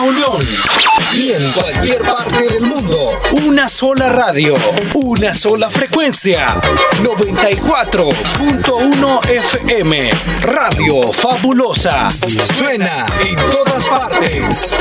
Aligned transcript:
Unión 0.00 0.38
y 1.16 1.32
en 1.32 1.52
cualquier 1.52 2.02
parte 2.02 2.44
del 2.44 2.62
mundo. 2.62 3.20
Una 3.32 3.68
sola 3.68 4.08
radio, 4.08 4.54
una 4.94 5.34
sola 5.34 5.68
frecuencia. 5.70 6.58
94.1 7.02 9.28
FM. 9.28 10.08
Radio 10.42 11.12
Fabulosa. 11.12 12.08
Suena 12.56 13.04
en 13.20 13.36
todas 13.50 13.88
partes. 13.88 14.74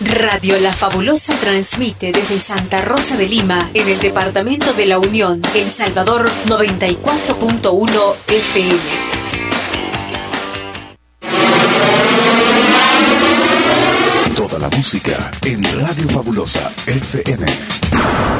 Radio 0.00 0.58
La 0.58 0.72
Fabulosa 0.72 1.34
transmite 1.40 2.10
desde 2.12 2.40
Santa 2.40 2.80
Rosa 2.80 3.16
de 3.16 3.28
Lima, 3.28 3.70
en 3.74 3.88
el 3.88 4.00
departamento 4.00 4.72
de 4.72 4.86
La 4.86 4.98
Unión, 4.98 5.42
El 5.54 5.70
Salvador 5.70 6.28
94.1 6.46 8.14
FM. 8.28 9.19
Música 14.76 15.30
en 15.44 15.62
Radio 15.80 16.08
Fabulosa 16.08 16.70
FM. 16.86 18.39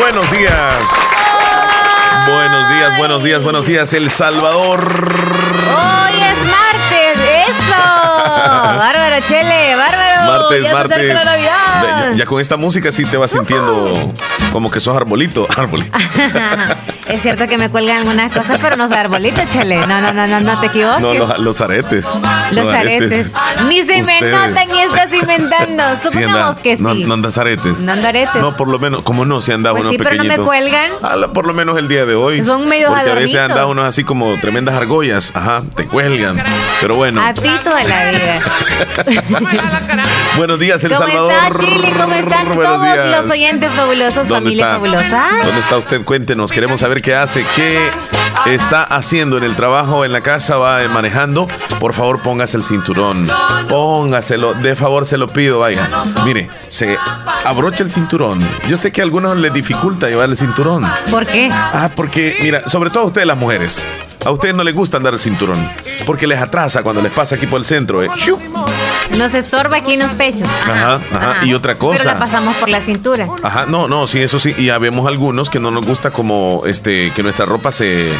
Buenos 0.00 0.30
días. 0.30 1.08
Buenos 2.26 2.68
días, 2.70 2.98
buenos 2.98 3.24
días, 3.24 3.42
buenos 3.42 3.66
días, 3.66 3.92
El 3.94 4.10
Salvador. 4.10 5.08
Hoy. 5.68 6.47
Bárbaro, 8.78 9.16
Chele, 9.26 9.76
bárbaro. 9.76 10.32
Martes, 10.32 10.72
martes. 10.72 11.24
Ya, 11.24 12.12
ya, 12.14 12.26
con 12.26 12.40
esta 12.40 12.56
música 12.56 12.92
sí 12.92 13.04
te 13.04 13.16
vas 13.16 13.32
sintiendo 13.32 14.12
como 14.52 14.70
que 14.70 14.80
sos 14.80 14.96
arbolito, 14.96 15.46
arbolito. 15.56 15.98
es 17.08 17.22
cierto 17.22 17.46
que 17.46 17.58
me 17.58 17.70
cuelgan 17.70 17.98
algunas 17.98 18.32
cosas, 18.32 18.58
pero 18.60 18.76
no 18.76 18.88
soy 18.88 18.98
arbolito, 18.98 19.40
Chele. 19.50 19.86
No, 19.86 20.00
no, 20.00 20.12
no, 20.12 20.26
no, 20.26 20.40
no 20.40 20.60
te 20.60 20.66
equivoques. 20.66 21.00
No, 21.00 21.14
los, 21.14 21.38
los 21.38 21.60
aretes. 21.60 22.06
Los, 22.52 22.72
aretes. 22.72 23.32
Ni 23.68 23.82
se 23.82 24.02
me 24.02 24.20
notan 24.20 24.74
y 24.74 24.80
estás 24.80 25.12
inventando. 25.12 25.82
Supongamos 26.02 26.56
que 26.60 26.76
sí. 26.76 26.82
No, 26.82 26.94
no, 26.94 27.14
andas 27.14 27.38
aretes. 27.38 27.78
No 27.80 27.92
ando 27.92 28.08
aretes. 28.08 28.40
No, 28.40 28.56
por 28.56 28.68
lo 28.68 28.78
menos, 28.78 29.02
como 29.02 29.24
no, 29.24 29.40
si 29.40 29.52
andas 29.52 29.72
pues 29.72 29.82
unos 29.82 29.92
sí, 29.92 29.98
pero 29.98 30.16
no 30.16 30.24
me 30.24 30.38
cuelgan. 30.38 30.90
Ah, 31.02 31.16
por 31.32 31.46
lo 31.46 31.54
menos 31.54 31.78
el 31.78 31.88
día 31.88 32.06
de 32.06 32.14
hoy. 32.14 32.44
Son 32.44 32.66
medio 32.68 32.88
Porque 32.88 33.02
adornitos. 33.02 33.34
a 33.34 33.38
veces 33.38 33.50
andas 33.50 33.66
unos 33.66 33.84
así 33.84 34.04
como 34.04 34.38
tremendas 34.40 34.74
argollas. 34.74 35.32
Ajá, 35.34 35.62
te 35.74 35.86
cuelgan. 35.86 36.42
Pero 36.80 36.96
bueno. 36.96 37.22
A 37.22 37.34
ti 37.34 37.50
toda 37.64 37.82
la 37.84 38.10
vida. 38.10 38.40
Buenos 40.36 40.58
días, 40.58 40.82
El 40.84 40.92
¿Cómo 40.92 41.06
Salvador. 41.06 41.32
está 41.32 41.58
Chile? 41.58 41.92
¿Cómo 42.00 42.14
están 42.14 42.46
Buenos 42.54 42.64
todos 42.64 42.82
días. 42.82 43.22
los 43.22 43.30
oyentes 43.30 43.72
fabulosos, 43.72 44.28
¿Dónde 44.28 44.34
familia 44.50 44.64
está? 44.64 44.74
fabulosa? 44.74 45.28
¿Dónde 45.44 45.60
está 45.60 45.76
usted? 45.76 46.04
Cuéntenos. 46.04 46.52
Queremos 46.52 46.80
saber 46.80 47.02
qué 47.02 47.14
hace, 47.14 47.44
qué 47.56 47.90
está 48.46 48.82
haciendo 48.82 49.36
en 49.38 49.44
el 49.44 49.56
trabajo, 49.56 50.04
en 50.04 50.12
la 50.12 50.20
casa, 50.20 50.56
va 50.58 50.82
eh, 50.82 50.88
manejando. 50.88 51.48
Por 51.80 51.92
favor, 51.94 52.20
póngase 52.22 52.56
el 52.56 52.62
cinturón. 52.62 53.28
Póngaselo. 53.68 54.54
De 54.54 54.76
favor, 54.76 55.06
se 55.06 55.16
lo 55.18 55.28
pido. 55.28 55.58
Vaya. 55.60 55.88
Mire, 56.24 56.48
se 56.68 56.96
abrocha 57.44 57.82
el 57.82 57.90
cinturón. 57.90 58.38
Yo 58.68 58.76
sé 58.76 58.92
que 58.92 59.00
a 59.00 59.04
algunos 59.04 59.36
les 59.36 59.52
dificulta 59.52 60.08
llevar 60.08 60.28
el 60.28 60.36
cinturón. 60.36 60.86
¿Por 61.10 61.26
qué? 61.26 61.50
Ah, 61.52 61.90
porque, 61.94 62.36
mira, 62.42 62.62
sobre 62.68 62.90
todo 62.90 63.04
a 63.04 63.06
ustedes 63.06 63.26
las 63.26 63.36
mujeres. 63.36 63.82
A 64.24 64.30
ustedes 64.30 64.54
no 64.54 64.64
les 64.64 64.74
gusta 64.74 64.96
andar 64.96 65.12
el 65.14 65.18
cinturón. 65.18 65.56
Porque 66.04 66.26
les 66.26 66.40
atrasa 66.40 66.82
cuando 66.82 67.00
les 67.02 67.12
pasa 67.12 67.36
aquí 67.36 67.46
por 67.46 67.58
el 67.58 67.64
centro. 67.64 68.02
Eh. 68.02 68.08
Nos 69.16 69.32
estorba 69.34 69.78
aquí 69.78 69.94
en 69.94 70.00
los 70.00 70.12
pechos. 70.14 70.48
Ajá, 70.64 71.00
ajá. 71.12 71.36
Y 71.44 71.54
otra 71.54 71.76
cosa. 71.76 71.98
Pero 71.98 72.12
la 72.14 72.18
pasamos 72.18 72.56
por 72.56 72.68
la 72.68 72.80
cintura. 72.80 73.26
Ajá, 73.42 73.66
no, 73.66 73.88
no, 73.88 74.06
sí, 74.06 74.20
eso 74.20 74.38
sí. 74.38 74.54
Y 74.58 74.66
ya 74.66 74.78
vemos 74.78 75.06
algunos 75.06 75.48
que 75.50 75.60
no 75.60 75.70
nos 75.70 75.86
gusta 75.86 76.10
como 76.10 76.62
este 76.66 77.10
que 77.14 77.22
nuestra 77.22 77.46
ropa 77.46 77.72
se. 77.72 78.08
eh, 78.08 78.12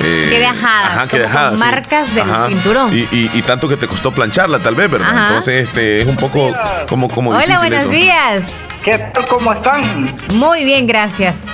Quede 0.00 0.46
ajada, 0.46 0.86
Ajá, 0.86 1.08
quede 1.08 1.26
ajada. 1.26 1.56
sí. 1.56 1.62
marcas 1.64 2.14
del 2.14 2.24
Ajá. 2.30 2.46
cinturón. 2.48 2.96
Y, 2.96 3.00
y- 3.10 3.30
y 3.34 3.42
tanto 3.42 3.66
que 3.68 3.76
te 3.76 3.86
costó 3.88 4.12
plancharla, 4.12 4.58
tal 4.60 4.74
vez, 4.74 4.90
¿verdad? 4.90 5.08
Ajá. 5.10 5.26
Entonces, 5.28 5.62
este 5.68 6.02
es 6.02 6.06
un 6.08 6.16
poco 6.16 6.52
como, 6.88 7.08
como 7.08 7.30
Hola, 7.30 7.58
buenos 7.58 7.80
eso. 7.80 7.88
días. 7.88 8.42
¿Qué 8.84 8.98
tal? 8.98 9.26
¿Cómo 9.26 9.52
están? 9.52 10.14
Muy 10.34 10.64
bien, 10.64 10.86
gracias. 10.86 11.44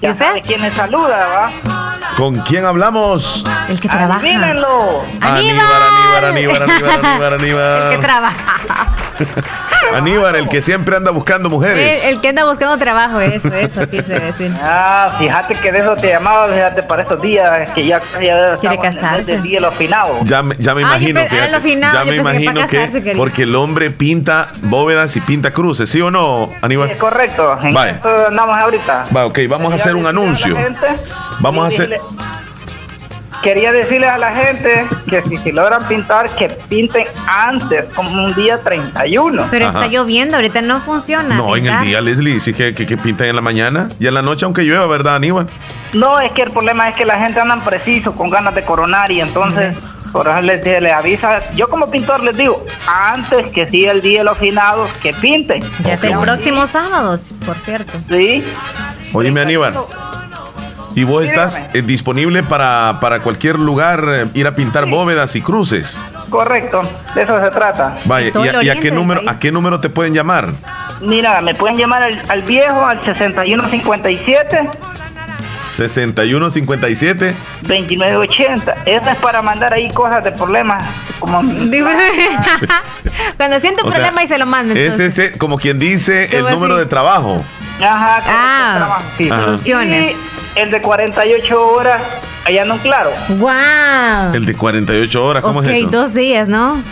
¿Y 0.00 0.06
Ya 0.06 0.10
usted? 0.12 0.24
sabe 0.26 0.42
quién 0.42 0.60
les 0.62 0.74
saluda, 0.74 1.26
¿va? 1.64 1.85
¿Con 2.16 2.40
quién 2.40 2.64
hablamos? 2.64 3.44
El 3.68 3.78
que 3.78 3.88
trabaja. 3.88 4.20
Adivínenlo. 4.20 5.02
Aníbar, 5.20 5.66
Aníbar, 6.22 6.24
Aníbar, 6.24 6.62
Aníbar, 6.62 6.92
Aníbar, 7.04 7.34
Aníbar. 7.34 7.92
El 7.92 7.98
que 7.98 8.04
trabaja. 8.06 8.95
Aníbar, 9.94 10.36
el 10.36 10.48
que 10.48 10.60
siempre 10.62 10.96
anda 10.96 11.10
buscando 11.10 11.48
mujeres. 11.48 12.04
El, 12.06 12.14
el 12.14 12.20
que 12.20 12.28
anda 12.28 12.44
buscando 12.44 12.76
trabajo, 12.78 13.20
eso, 13.20 13.54
eso 13.54 13.88
quise 13.88 14.18
decir. 14.18 14.52
Ah, 14.62 15.14
fíjate 15.18 15.54
que 15.54 15.72
de 15.72 15.78
eso 15.78 15.94
te 15.96 16.08
llamaba, 16.08 16.48
fíjate, 16.48 16.82
para 16.82 17.02
estos 17.02 17.20
días, 17.22 17.70
que 17.74 17.86
ya, 17.86 18.00
ya 18.20 18.58
el 18.72 18.80
casarse. 18.80 19.32
del 19.32 19.42
día 19.42 19.56
de 19.58 19.60
los 19.66 19.74
finados. 19.74 20.16
Ya, 20.24 20.42
me- 20.42 20.56
ya 20.58 20.74
me 20.74 20.82
Ah, 20.82 20.88
imagino, 20.88 21.20
ah, 21.20 21.24
fíjate, 21.60 21.80
ya 21.80 22.04
yo 22.04 22.10
me 22.10 22.16
imagino 22.16 22.54
para 22.54 22.66
que, 22.66 22.76
casarse 22.78 23.14
porque 23.16 23.42
el 23.44 23.54
hombre 23.54 23.90
pinta 23.90 24.48
bóvedas 24.62 25.16
y 25.16 25.20
pinta 25.20 25.52
cruces, 25.52 25.88
¿sí 25.88 26.00
o 26.00 26.10
no, 26.10 26.50
Aníbal? 26.62 26.90
Es 26.90 26.96
correcto, 26.96 27.58
en 27.62 27.72
Vaya. 27.72 27.92
esto 27.92 28.26
andamos 28.28 28.56
ahorita. 28.58 29.04
Va, 29.16 29.26
ok, 29.26 29.38
vamos 29.48 29.72
a 29.72 29.76
hacer 29.76 29.94
un 29.94 30.06
anuncio. 30.06 30.56
gente- 30.56 30.86
Vamos 31.40 31.64
a 31.64 31.68
hacer. 31.68 32.00
Quería 33.42 33.70
decirles 33.72 34.10
a 34.10 34.18
la 34.18 34.34
gente 34.34 34.86
que 35.08 35.22
si, 35.22 35.36
si 35.36 35.52
logran 35.52 35.86
pintar, 35.86 36.28
que 36.30 36.48
pinten 36.68 37.06
antes, 37.28 37.84
como 37.94 38.24
un 38.24 38.34
día 38.34 38.60
31. 38.62 39.48
Pero 39.50 39.68
Ajá. 39.68 39.82
está 39.82 39.92
lloviendo, 39.92 40.36
ahorita 40.36 40.62
no 40.62 40.80
funciona. 40.80 41.36
No, 41.36 41.54
en 41.56 41.66
el 41.66 41.80
día, 41.80 42.00
Leslie, 42.00 42.40
sí 42.40 42.52
que, 42.52 42.74
que, 42.74 42.86
que 42.86 42.96
pintan 42.96 43.28
en 43.28 43.36
la 43.36 43.42
mañana 43.42 43.88
y 44.00 44.06
en 44.06 44.14
la 44.14 44.22
noche, 44.22 44.44
aunque 44.44 44.62
llueva, 44.62 44.86
¿verdad, 44.86 45.16
Aníbal? 45.16 45.46
No, 45.92 46.18
es 46.20 46.32
que 46.32 46.42
el 46.42 46.50
problema 46.50 46.88
es 46.88 46.96
que 46.96 47.04
la 47.04 47.18
gente 47.18 47.40
anda 47.40 47.56
preciso, 47.64 48.12
con 48.14 48.30
ganas 48.30 48.54
de 48.54 48.62
coronar 48.62 49.10
y 49.12 49.20
entonces, 49.20 49.76
por 50.12 50.28
eso 50.28 50.40
les, 50.40 50.64
les 50.64 50.92
avisa, 50.92 51.40
yo 51.52 51.68
como 51.68 51.88
pintor 51.90 52.22
les 52.22 52.36
digo, 52.36 52.64
antes 52.86 53.46
que 53.48 53.68
siga 53.68 53.92
el 53.92 54.00
día 54.02 54.18
de 54.20 54.24
los 54.24 54.38
finados, 54.38 54.90
que 55.02 55.12
pinten. 55.12 55.62
Ya 55.84 55.94
es 55.94 56.02
el 56.04 56.16
bueno. 56.16 56.32
próximo 56.32 56.66
sábado, 56.66 57.16
por 57.44 57.56
cierto. 57.58 57.92
¿Sí? 58.08 58.42
Oíme, 59.12 59.42
Aníbal. 59.42 59.74
¿Y 60.96 61.04
vos 61.04 61.22
estás 61.22 61.60
eh, 61.74 61.82
disponible 61.82 62.42
para, 62.42 62.98
para 63.00 63.20
cualquier 63.20 63.58
lugar 63.58 64.04
eh, 64.08 64.26
ir 64.34 64.46
a 64.48 64.54
pintar 64.56 64.86
bóvedas 64.86 65.36
y 65.36 65.42
cruces? 65.42 66.00
Correcto, 66.30 66.82
de 67.14 67.22
eso 67.22 67.40
se 67.44 67.50
trata. 67.50 67.98
Vaya, 68.06 68.32
¿y, 68.34 68.38
a, 68.38 68.44
y 68.44 68.48
a 68.48 68.58
oriente 68.58 68.80
qué 68.80 68.90
número, 68.90 69.20
a 69.28 69.36
qué 69.36 69.52
número 69.52 69.78
te 69.78 69.88
pueden 69.90 70.12
llamar? 70.14 70.48
Mira, 71.02 71.40
me 71.42 71.54
pueden 71.54 71.76
llamar 71.76 72.02
al, 72.02 72.20
al 72.28 72.42
viejo 72.42 72.84
al 72.84 73.04
6157 73.04 74.70
6157. 75.76 77.34
2980. 77.62 78.76
Eso 78.86 79.10
es 79.10 79.16
para 79.18 79.42
mandar 79.42 79.74
ahí 79.74 79.90
cosas 79.90 80.24
de 80.24 80.32
problemas. 80.32 80.82
Como 81.18 81.42
Cuando 83.36 83.60
siente 83.60 83.82
un 83.82 83.88
O 83.88 83.92
sea, 83.92 84.00
problema 84.00 84.22
y 84.22 84.26
se 84.28 84.38
lo 84.38 84.46
manda. 84.46 84.74
Es 84.74 84.98
ese, 84.98 85.32
como 85.36 85.58
quien 85.58 85.78
dice, 85.78 86.28
¿Cómo 86.30 86.48
el 86.48 86.54
número 86.54 86.74
así? 86.76 86.84
de 86.84 86.88
trabajo. 86.88 87.44
Ajá, 87.78 88.22
Ah, 88.26 88.74
trabajo, 88.78 89.02
sí. 89.18 89.28
Ajá. 89.30 89.44
soluciones. 89.44 90.12
Y 90.12 90.16
el 90.56 90.70
de 90.70 90.80
48 90.82 91.66
horas, 91.68 92.00
allá 92.44 92.64
no 92.64 92.76
claro. 92.78 93.10
¡Guau! 93.28 94.34
El 94.34 94.46
de 94.46 94.54
48 94.54 95.24
horas, 95.24 95.42
¿cómo 95.42 95.60
ok, 95.60 95.66
es 95.66 95.78
eso? 95.78 95.88
dos 95.88 96.14
días, 96.14 96.48
¿no? 96.48 96.82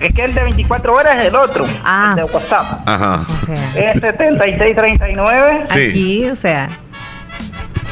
Es 0.00 0.12
que 0.14 0.24
el 0.24 0.34
de 0.34 0.42
24 0.42 0.92
horas 0.94 1.16
es 1.18 1.24
el 1.28 1.36
otro, 1.36 1.64
Ah. 1.84 2.08
el 2.10 2.16
de 2.16 2.24
WhatsApp. 2.24 2.80
Ajá. 2.88 3.20
O 3.42 3.46
sea, 3.46 3.72
Es 3.74 4.00
7639 4.00 5.62
Sí. 5.66 5.78
aquí, 5.90 6.30
o 6.30 6.36
sea. 6.36 6.68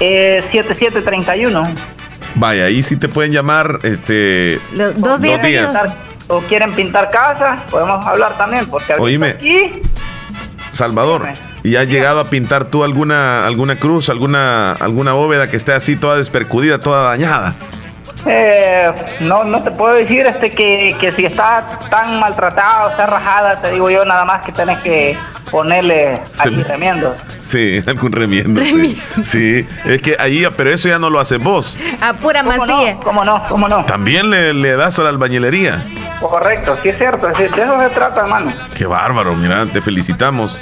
eh, 0.01 0.43
7731. 0.51 1.63
Vaya, 2.37 2.65
ahí 2.65 2.83
sí 2.83 2.97
te 2.97 3.09
pueden 3.09 3.31
llamar, 3.33 3.79
este... 3.85 4.61
Los, 4.73 5.01
dos 5.01 5.21
días. 5.21 5.41
Dos 5.41 5.49
días. 5.49 5.73
seguidos. 5.73 5.95
O 6.27 6.41
quieren 6.41 6.73
pintar 6.73 7.11
casas, 7.11 7.63
podemos 7.71 8.05
hablar 8.07 8.37
también, 8.37 8.67
porque 8.67 8.93
Oíme. 8.95 9.29
aquí 9.29 9.83
Salvador, 10.73 11.23
Dime. 11.23 11.37
¿Y 11.65 11.75
has 11.77 11.89
llegado 11.89 12.21
a 12.21 12.31
pintar 12.31 12.67
tú 12.67 12.85
alguna 12.85 13.45
alguna 13.47 13.77
cruz, 13.81 14.09
alguna 14.11 14.73
alguna 14.75 15.13
bóveda 15.15 15.51
que 15.51 15.57
esté 15.57 15.73
así 15.73 15.97
toda 15.97 16.17
despercudida, 16.17 16.79
toda 16.79 17.09
dañada? 17.09 17.55
Eh, 18.27 18.91
no, 19.21 19.45
no 19.45 19.63
te 19.63 19.71
puedo 19.71 19.95
decir 19.95 20.25
este 20.27 20.53
que, 20.53 20.97
que 20.99 21.13
si 21.13 21.27
está 21.27 21.67
tan 21.91 22.19
maltratada 22.21 22.87
o 22.87 22.91
está 22.91 23.05
rajada, 23.05 23.61
te 23.61 23.71
digo 23.73 23.91
yo 23.91 24.03
nada 24.07 24.25
más 24.25 24.43
que 24.47 24.53
tenés 24.53 24.79
que 24.79 25.15
ponerle 25.51 26.23
le- 26.47 26.65
remiendo. 26.65 27.15
Sí, 27.43 27.83
algún 27.87 28.13
remiendo. 28.13 28.63
Sí. 28.63 29.03
Sí, 29.25 29.67
es 29.85 30.01
que 30.01 30.17
ahí, 30.19 30.47
pero 30.57 30.71
eso 30.71 30.89
ya 30.89 30.99
no 30.99 31.11
lo 31.11 31.21
haces 31.21 31.39
vos. 31.39 31.77
A 32.01 32.15
pura 32.15 32.43
¿Cómo 32.43 32.57
masilla. 32.57 32.95
no? 32.95 33.01
¿Cómo 33.01 33.25
no? 33.25 33.43
¿Cómo 33.49 33.69
no? 33.69 33.85
También 33.85 34.31
le, 34.31 34.55
le 34.55 34.75
das 34.77 34.99
a 34.99 35.03
la 35.03 35.11
albañilería. 35.11 35.85
Correcto, 36.21 36.79
sí 36.83 36.89
es 36.89 36.97
cierto, 36.97 37.27
de 37.27 37.45
eso 37.45 37.81
se 37.81 37.89
trata, 37.91 38.23
hermano. 38.23 38.53
Qué 38.75 38.87
bárbaro, 38.87 39.35
mira, 39.35 39.67
te 39.67 39.83
felicitamos. 39.83 40.59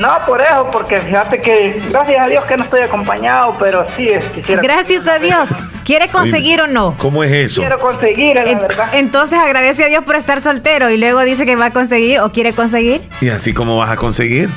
No, 0.00 0.08
por 0.26 0.40
eso, 0.40 0.68
porque 0.72 0.98
fíjate 0.98 1.40
que 1.40 1.80
gracias 1.90 2.24
a 2.24 2.28
Dios 2.28 2.44
que 2.46 2.56
no 2.56 2.64
estoy 2.64 2.80
acompañado, 2.80 3.54
pero 3.58 3.86
sí 3.96 4.08
es, 4.08 4.24
quisiera 4.26 4.60
Gracias 4.62 5.06
a 5.06 5.18
Dios. 5.18 5.48
¿Quiere 5.84 6.08
conseguir 6.08 6.60
o 6.60 6.66
no? 6.68 6.94
¿Cómo 6.98 7.24
es 7.24 7.32
eso? 7.32 7.60
quiero 7.60 7.78
conseguir, 7.78 8.36
es 8.38 8.44
la 8.44 8.50
En- 8.52 8.58
verdad. 8.60 8.88
entonces 8.92 9.38
agradece 9.38 9.84
a 9.84 9.88
Dios 9.88 10.04
por 10.04 10.14
estar 10.16 10.40
soltero 10.40 10.90
y 10.90 10.96
luego 10.96 11.20
dice 11.22 11.44
que 11.44 11.56
va 11.56 11.66
a 11.66 11.70
conseguir 11.72 12.20
o 12.20 12.30
quiere 12.30 12.52
conseguir. 12.52 13.08
¿Y 13.20 13.30
así 13.30 13.52
cómo 13.52 13.76
vas 13.76 13.90
a 13.90 13.96
conseguir? 13.96 14.48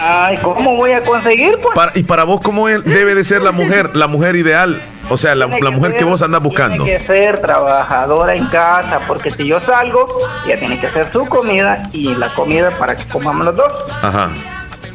Ay, 0.00 0.36
¿cómo 0.38 0.76
voy 0.76 0.92
a 0.92 1.02
conseguir? 1.02 1.58
Pues 1.60 1.74
Para- 1.74 1.92
y 1.96 2.04
para 2.04 2.22
vos, 2.24 2.40
¿cómo 2.40 2.68
es- 2.68 2.84
debe 2.84 3.14
de 3.16 3.24
ser 3.24 3.42
la 3.42 3.50
mujer, 3.52 3.96
la 3.96 4.06
mujer 4.06 4.36
ideal? 4.36 4.80
O 5.08 5.16
sea, 5.16 5.34
la, 5.34 5.48
mujer 5.48 5.92
que 5.94 5.98
ser- 6.00 6.08
vos 6.08 6.22
andas 6.22 6.40
buscando. 6.40 6.84
Tiene 6.84 7.00
que 7.00 7.06
ser 7.06 7.40
trabajadora 7.42 8.34
en 8.34 8.46
casa, 8.46 9.00
porque 9.08 9.30
si 9.30 9.46
yo 9.46 9.60
salgo, 9.62 10.06
ella 10.46 10.56
tiene 10.56 10.78
que 10.78 10.86
hacer 10.86 11.08
su 11.12 11.26
comida 11.26 11.82
y 11.92 12.14
la 12.14 12.28
comida 12.34 12.70
para 12.78 12.94
que 12.94 13.04
comamos 13.08 13.44
los 13.46 13.56
dos. 13.56 13.72
Ajá. 14.02 14.30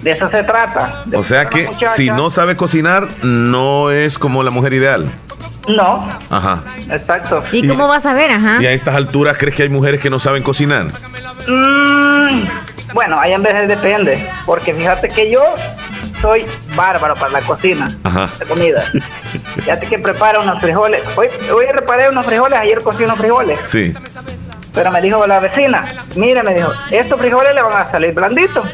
De 0.06 0.12
eso 0.12 0.30
se 0.30 0.44
trata. 0.44 1.04
O 1.16 1.24
sea 1.24 1.50
que 1.50 1.68
si 1.96 2.12
no 2.12 2.30
sabe 2.30 2.56
cocinar, 2.56 3.08
no 3.24 3.90
es 3.90 4.20
como 4.20 4.44
la 4.44 4.52
mujer 4.52 4.76
ideal. 4.76 5.10
No, 5.68 6.08
Ajá. 6.30 6.62
exacto. 6.92 7.44
¿Y 7.52 7.66
Y- 7.66 7.68
cómo 7.68 7.88
vas 7.88 8.06
a 8.06 8.14
ver? 8.14 8.32
Ajá. 8.32 8.58
Y 8.62 8.68
a 8.68 8.72
estas 8.72 8.94
alturas, 8.94 9.36
¿crees 9.36 9.56
que 9.56 9.64
hay 9.64 9.70
mujeres 9.70 10.00
que 10.00 10.12
no 10.12 10.20
saben 10.20 10.44
cocinar? 10.44 10.92
Mm, 11.48 12.44
bueno, 12.94 13.20
ahí 13.20 13.34
en 13.34 13.42
veces 13.42 13.68
depende, 13.68 14.30
porque 14.46 14.76
fíjate 14.76 15.08
que 15.10 15.32
yo 15.32 15.42
soy 16.22 16.46
bárbaro 16.76 17.16
para 17.16 17.32
la 17.32 17.42
cocina 17.42 17.90
Ajá. 18.04 18.30
de 18.38 18.46
comida. 18.46 18.84
Fíjate 19.56 19.88
que 19.88 19.98
preparo 19.98 20.44
unos 20.44 20.60
frijoles. 20.60 21.02
Hoy, 21.16 21.28
hoy 21.52 21.66
reparé 21.74 22.10
unos 22.10 22.26
frijoles, 22.28 22.60
ayer 22.60 22.82
cocí 22.84 23.04
unos 23.04 23.18
frijoles. 23.18 23.60
Sí. 23.66 23.92
Pero 24.72 24.92
me 24.92 25.02
dijo 25.02 25.26
la 25.26 25.40
vecina, 25.40 25.86
mire, 26.16 26.44
me 26.44 26.54
dijo, 26.54 26.72
estos 26.92 27.20
frijoles 27.20 27.56
le 27.56 27.62
van 27.64 27.88
a 27.88 27.92
salir 27.92 28.14
blanditos. 28.14 28.68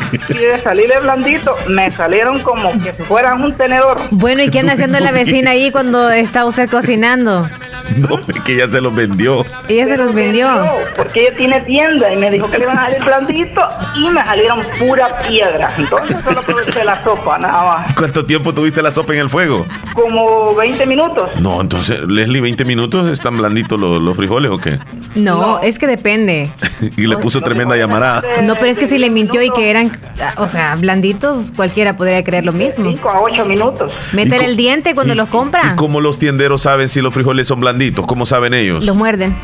Y 0.28 0.38
de 0.38 0.60
salirle 0.60 0.98
blandito, 1.00 1.54
me 1.68 1.90
salieron 1.90 2.40
como 2.40 2.72
que 2.82 2.92
si 2.92 3.02
fueran 3.04 3.42
un 3.42 3.56
tenedor. 3.56 4.00
Bueno, 4.10 4.42
¿y 4.42 4.50
qué 4.50 4.60
anda 4.60 4.74
haciendo 4.74 5.00
la 5.00 5.12
vecina 5.12 5.52
ahí 5.52 5.70
cuando 5.70 6.10
está 6.10 6.44
usted 6.44 6.68
cocinando? 6.68 7.48
No, 7.96 8.18
es 8.18 8.40
que 8.42 8.56
ya 8.56 8.68
se 8.68 8.80
los 8.80 8.94
vendió. 8.94 9.44
Ella 9.68 9.86
se 9.86 9.96
los 9.96 10.12
vendió. 10.12 10.48
Porque 10.96 11.22
ella 11.28 11.36
tiene 11.36 11.60
tienda 11.62 12.12
y 12.12 12.16
me 12.16 12.30
dijo 12.30 12.50
que 12.50 12.58
le 12.58 12.64
iban 12.64 12.78
a 12.78 12.86
salir 12.86 13.04
blandito 13.04 13.60
y 13.96 14.08
me 14.10 14.22
salieron 14.24 14.60
pura 14.78 15.18
piedra. 15.26 15.70
Entonces 15.78 16.16
solo 16.22 16.40
aproveché 16.40 16.84
la 16.84 17.02
sopa, 17.02 17.38
nada 17.38 17.64
más. 17.84 17.94
¿Cuánto 17.96 18.24
tiempo 18.26 18.52
tuviste 18.52 18.82
la 18.82 18.90
sopa 18.90 19.14
en 19.14 19.20
el 19.20 19.30
fuego? 19.30 19.66
Como 19.94 20.54
20 20.54 20.84
minutos. 20.86 21.30
No, 21.40 21.60
entonces, 21.60 22.00
Leslie, 22.06 22.40
20 22.40 22.64
minutos, 22.64 23.10
¿están 23.10 23.38
blanditos 23.38 23.80
los, 23.80 24.00
los 24.00 24.16
frijoles 24.16 24.50
o 24.50 24.58
qué? 24.58 24.78
No, 25.14 25.36
No. 25.40 25.60
es 25.60 25.78
que 25.78 25.86
depende. 25.86 26.50
Y 26.96 27.06
le 27.06 27.16
puso 27.16 27.40
tremenda 27.40 27.76
llamarada. 27.76 28.22
No, 28.42 28.54
pero 28.54 28.66
es 28.66 28.76
que 28.76 28.86
si 28.86 28.98
le 28.98 29.08
mintió 29.10 29.42
y 29.42 29.50
que 29.50 29.70
eran, 29.70 29.90
o 30.36 30.46
sea, 30.48 30.74
blanditos, 30.76 31.50
cualquiera 31.56 31.96
podría 31.96 32.22
creer 32.22 32.44
lo 32.44 32.52
mismo. 32.52 32.90
5 32.90 33.08
a 33.08 33.20
8 33.22 33.44
minutos. 33.46 33.92
Co- 34.12 34.18
el 34.46 34.56
diente 34.56 34.94
cuando 34.94 35.14
¿Y- 35.14 35.16
los 35.16 35.28
compra. 35.28 35.72
¿Y 35.72 35.76
cómo 35.76 36.00
los 36.00 36.18
tienderos 36.18 36.62
saben 36.62 36.88
si 36.88 37.00
los 37.00 37.14
frijoles 37.14 37.48
son 37.48 37.60
blanditos? 37.60 37.65
¿Cómo 38.06 38.26
saben 38.26 38.54
ellos? 38.54 38.84
Los 38.84 38.96
muerden. 38.96 39.36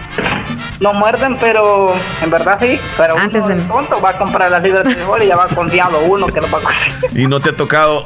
No 0.80 0.92
muerden, 0.94 1.36
pero 1.40 1.94
en 2.22 2.30
verdad 2.30 2.58
sí. 2.60 2.78
Pero 2.96 3.16
Antes 3.16 3.44
uno 3.44 3.54
de- 3.54 3.62
tonto 3.62 4.00
va 4.00 4.10
a 4.10 4.18
comprar 4.18 4.50
las 4.50 4.62
libras 4.62 4.84
de 4.84 4.90
frijoles 4.90 5.26
y 5.26 5.28
ya 5.28 5.36
va 5.36 5.46
confiado 5.46 6.00
uno 6.00 6.26
que 6.26 6.40
los 6.40 6.52
va 6.52 6.58
a 6.58 6.60
comer. 6.62 6.78
Y 7.14 7.26
no 7.26 7.40
te 7.40 7.50
ha 7.50 7.56
tocado, 7.56 8.04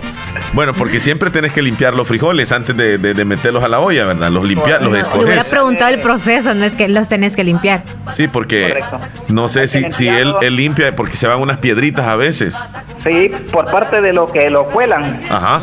bueno, 0.52 0.74
porque 0.74 1.00
siempre 1.00 1.30
tenés 1.30 1.52
que 1.52 1.62
limpiar 1.62 1.94
los 1.94 2.06
frijoles 2.08 2.50
antes 2.52 2.76
de, 2.76 2.98
de- 2.98 3.14
de 3.14 3.24
meterlos 3.24 3.62
a 3.64 3.68
la 3.68 3.78
olla, 3.78 4.04
¿verdad? 4.04 4.30
Los 4.30 4.46
limpiar, 4.46 4.82
los 4.82 4.92
Le 4.92 4.98
hubiera 5.02 5.02
escoges. 5.40 5.48
preguntado 5.50 5.94
el 5.94 6.00
proceso, 6.00 6.54
no 6.54 6.64
es 6.64 6.76
que 6.76 6.88
los 6.88 7.08
tenés 7.08 7.34
que 7.36 7.44
limpiar. 7.44 7.82
Sí, 8.12 8.28
porque 8.28 8.68
Correcto. 8.68 9.00
no 9.28 9.48
sé 9.48 9.68
si, 9.68 9.90
si 9.92 10.08
él, 10.08 10.34
limpia, 10.50 10.94
porque 10.94 11.16
se 11.16 11.26
van 11.28 11.40
unas 11.40 11.58
piedritas 11.58 12.06
a 12.06 12.16
veces. 12.16 12.58
Sí, 13.02 13.30
por 13.52 13.66
parte 13.70 14.00
de 14.00 14.12
lo 14.12 14.30
que 14.30 14.50
lo 14.50 14.64
cuelan. 14.66 15.18
Ajá. 15.30 15.62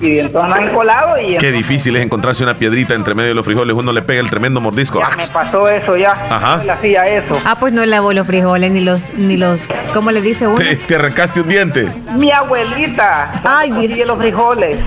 Y 0.00 0.18
entonces 0.18 0.52
han 0.58 0.70
colado 0.74 1.16
y 1.18 1.26
Qué 1.26 1.48
entonces 1.48 1.52
difícil 1.52 1.96
es 1.96 2.04
encontrarse 2.04 2.42
una 2.42 2.56
piedrita 2.56 2.94
entre 2.94 3.14
medio 3.14 3.28
de 3.28 3.34
los 3.34 3.44
frijoles. 3.44 3.74
Uno 3.80 3.92
le 3.92 4.02
pega 4.02 4.20
el 4.20 4.30
tremendo 4.30 4.60
mordisco. 4.60 5.00
ya 5.00 5.08
¡Ah! 5.10 5.16
me 5.16 5.26
pasó 5.28 5.68
eso 5.68 5.96
ya. 5.96 6.12
Ajá. 6.12 6.60
Él 6.62 6.70
hacía 6.70 7.06
eso. 7.08 7.38
Ah, 7.44 7.56
pues 7.58 7.72
no 7.72 7.84
lavó 7.86 8.12
los 8.12 8.26
frijoles, 8.26 8.70
ni 8.70 8.80
los, 8.80 9.12
ni 9.14 9.36
los, 9.36 9.60
¿cómo 9.94 10.10
le 10.12 10.20
dice 10.20 10.46
uno? 10.46 10.56
Te, 10.56 10.76
te 10.76 10.94
arrancaste 10.96 11.40
un 11.40 11.48
diente. 11.48 11.90
Mi 12.14 12.30
abuelita. 12.30 13.40
Ay, 13.44 13.88
Dios. 13.88 14.06
los 14.06 14.18
frijoles. 14.18 14.78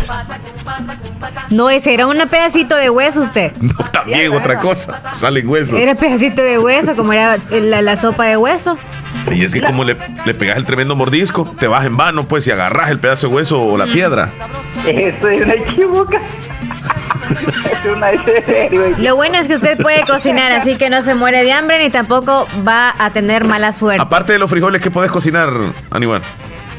No, 1.50 1.69
ese 1.69 1.94
era 1.94 2.07
un 2.07 2.18
pedacito 2.30 2.75
de 2.75 2.90
hueso 2.90 3.22
usted. 3.22 3.51
No, 3.62 3.74
también 3.92 4.31
Ya, 4.31 4.38
otra 4.38 4.60
cosa. 4.60 5.01
Salen 5.13 5.48
huesos. 5.48 5.80
Era 5.80 5.95
pedacito 5.95 6.42
de 6.42 6.60
hueso, 6.60 6.95
como 6.95 7.13
era 7.13 7.38
la, 7.50 7.81
la 7.81 7.95
sopa 7.98 8.25
de 8.25 8.38
hueso. 8.38 8.78
Y 9.31 9.44
es 9.44 9.54
que 9.54 9.62
como 9.62 9.84
le, 9.84 9.95
le 10.25 10.34
pegas 10.34 10.57
el 10.57 10.66
tremendo 10.66 10.95
mordisco, 10.95 11.56
te 11.60 11.68
vas 11.68 11.86
en 11.86 11.95
vano, 11.98 12.28
pues, 12.28 12.45
y 12.48 12.51
agarras 12.51 12.90
el 12.92 13.00
pedazo 13.00 13.28
de 13.30 13.34
hueso 13.36 13.62
o 13.62 13.78
la 13.78 13.86
piedra. 13.86 14.30
Eso 14.86 15.28
es 15.30 15.42
una 15.42 15.54
equivoca. 15.54 16.19
Lo 18.97 19.15
bueno 19.15 19.38
es 19.38 19.47
que 19.47 19.56
usted 19.56 19.77
puede 19.77 20.06
cocinar, 20.06 20.51
así 20.51 20.77
que 20.77 20.89
no 20.89 21.01
se 21.01 21.15
muere 21.15 21.44
de 21.44 21.51
hambre 21.51 21.80
ni 21.80 21.89
tampoco 21.89 22.47
va 22.68 22.94
a 22.97 23.12
tener 23.12 23.44
mala 23.44 23.74
suerte. 23.74 24.01
Aparte 24.01 24.33
de 24.33 24.39
los 24.39 24.50
frijoles, 24.50 24.81
¿qué 24.81 24.91
puedes 24.91 25.12
cocinar, 25.12 25.50
Aníbal? 25.89 26.21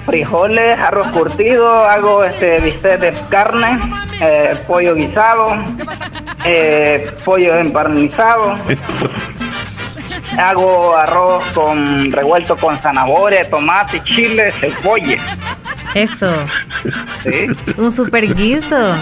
Frijoles, 0.06 0.78
arroz 0.78 1.08
curtido, 1.08 1.86
hago 1.86 2.24
este 2.24 2.60
bistec 2.60 3.00
de 3.00 3.12
carne, 3.30 3.78
eh, 4.20 4.54
pollo 4.66 4.94
guisado, 4.94 5.56
eh, 6.44 7.10
pollo 7.24 7.56
empanizado. 7.56 8.54
Hago 10.38 10.96
arroz 10.96 11.44
con 11.54 12.12
revuelto 12.12 12.56
con 12.56 12.76
zanahoria, 12.78 13.48
tomate, 13.48 14.02
chile, 14.04 14.52
cebolla. 14.52 15.16
Eso, 15.94 16.34
¿sí? 17.22 17.46
un 17.76 17.92
super 17.92 18.34
guiso. 18.34 18.94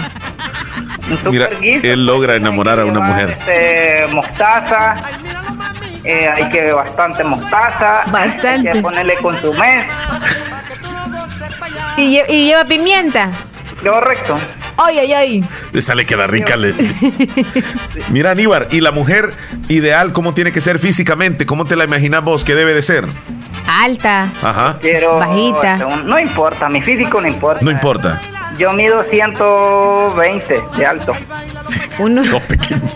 Un 1.09 1.17
super 1.17 1.31
Mira, 1.31 1.47
guiso. 1.59 1.79
él 1.87 2.05
logra 2.05 2.35
enamorar 2.35 2.79
a 2.79 2.85
una 2.85 2.99
mujer. 2.99 3.31
Este, 3.39 4.05
mostaza. 4.13 4.95
eh, 6.03 6.27
hay 6.33 6.49
que 6.49 6.71
bastante 6.71 7.23
mostaza. 7.23 8.03
Bastante. 8.11 8.69
Hay 8.69 8.75
que 8.77 8.81
ponerle 8.81 9.15
consumé. 9.17 9.87
¿Y, 11.97 12.15
lle- 12.17 12.25
y 12.29 12.45
lleva 12.47 12.65
pimienta. 12.65 13.29
Correcto. 13.83 14.37
Ay, 14.77 14.99
ay, 14.99 15.13
ay. 15.13 15.45
Esa 15.73 15.93
le 15.93 16.05
queda 16.05 16.25
rica, 16.25 16.55
Leslie. 16.57 16.91
Mira, 18.09 18.31
Aníbal, 18.31 18.67
¿y 18.71 18.81
la 18.81 18.91
mujer 18.91 19.33
ideal 19.67 20.11
cómo 20.13 20.33
tiene 20.33 20.51
que 20.51 20.61
ser 20.61 20.79
físicamente? 20.79 21.45
¿Cómo 21.45 21.65
te 21.65 21.75
la 21.75 21.83
imaginas 21.83 22.23
vos 22.23 22.43
que 22.43 22.55
debe 22.55 22.73
de 22.73 22.81
ser? 22.81 23.05
Alta. 23.67 24.29
Ajá. 24.41 24.77
Quiero. 24.81 25.17
Bajita. 25.17 25.73
este, 25.73 25.85
un- 25.85 26.07
no 26.07 26.19
importa, 26.19 26.69
mi 26.69 26.81
físico 26.81 27.19
no 27.21 27.27
importa. 27.27 27.59
No 27.63 27.71
importa. 27.71 28.21
Yo 28.57 28.71
mido 28.73 29.03
120 29.03 30.61
de 30.77 30.85
alto. 30.85 31.13
Uno. 31.99 32.23
Sos 32.23 32.41
pequeñito. 32.47 32.87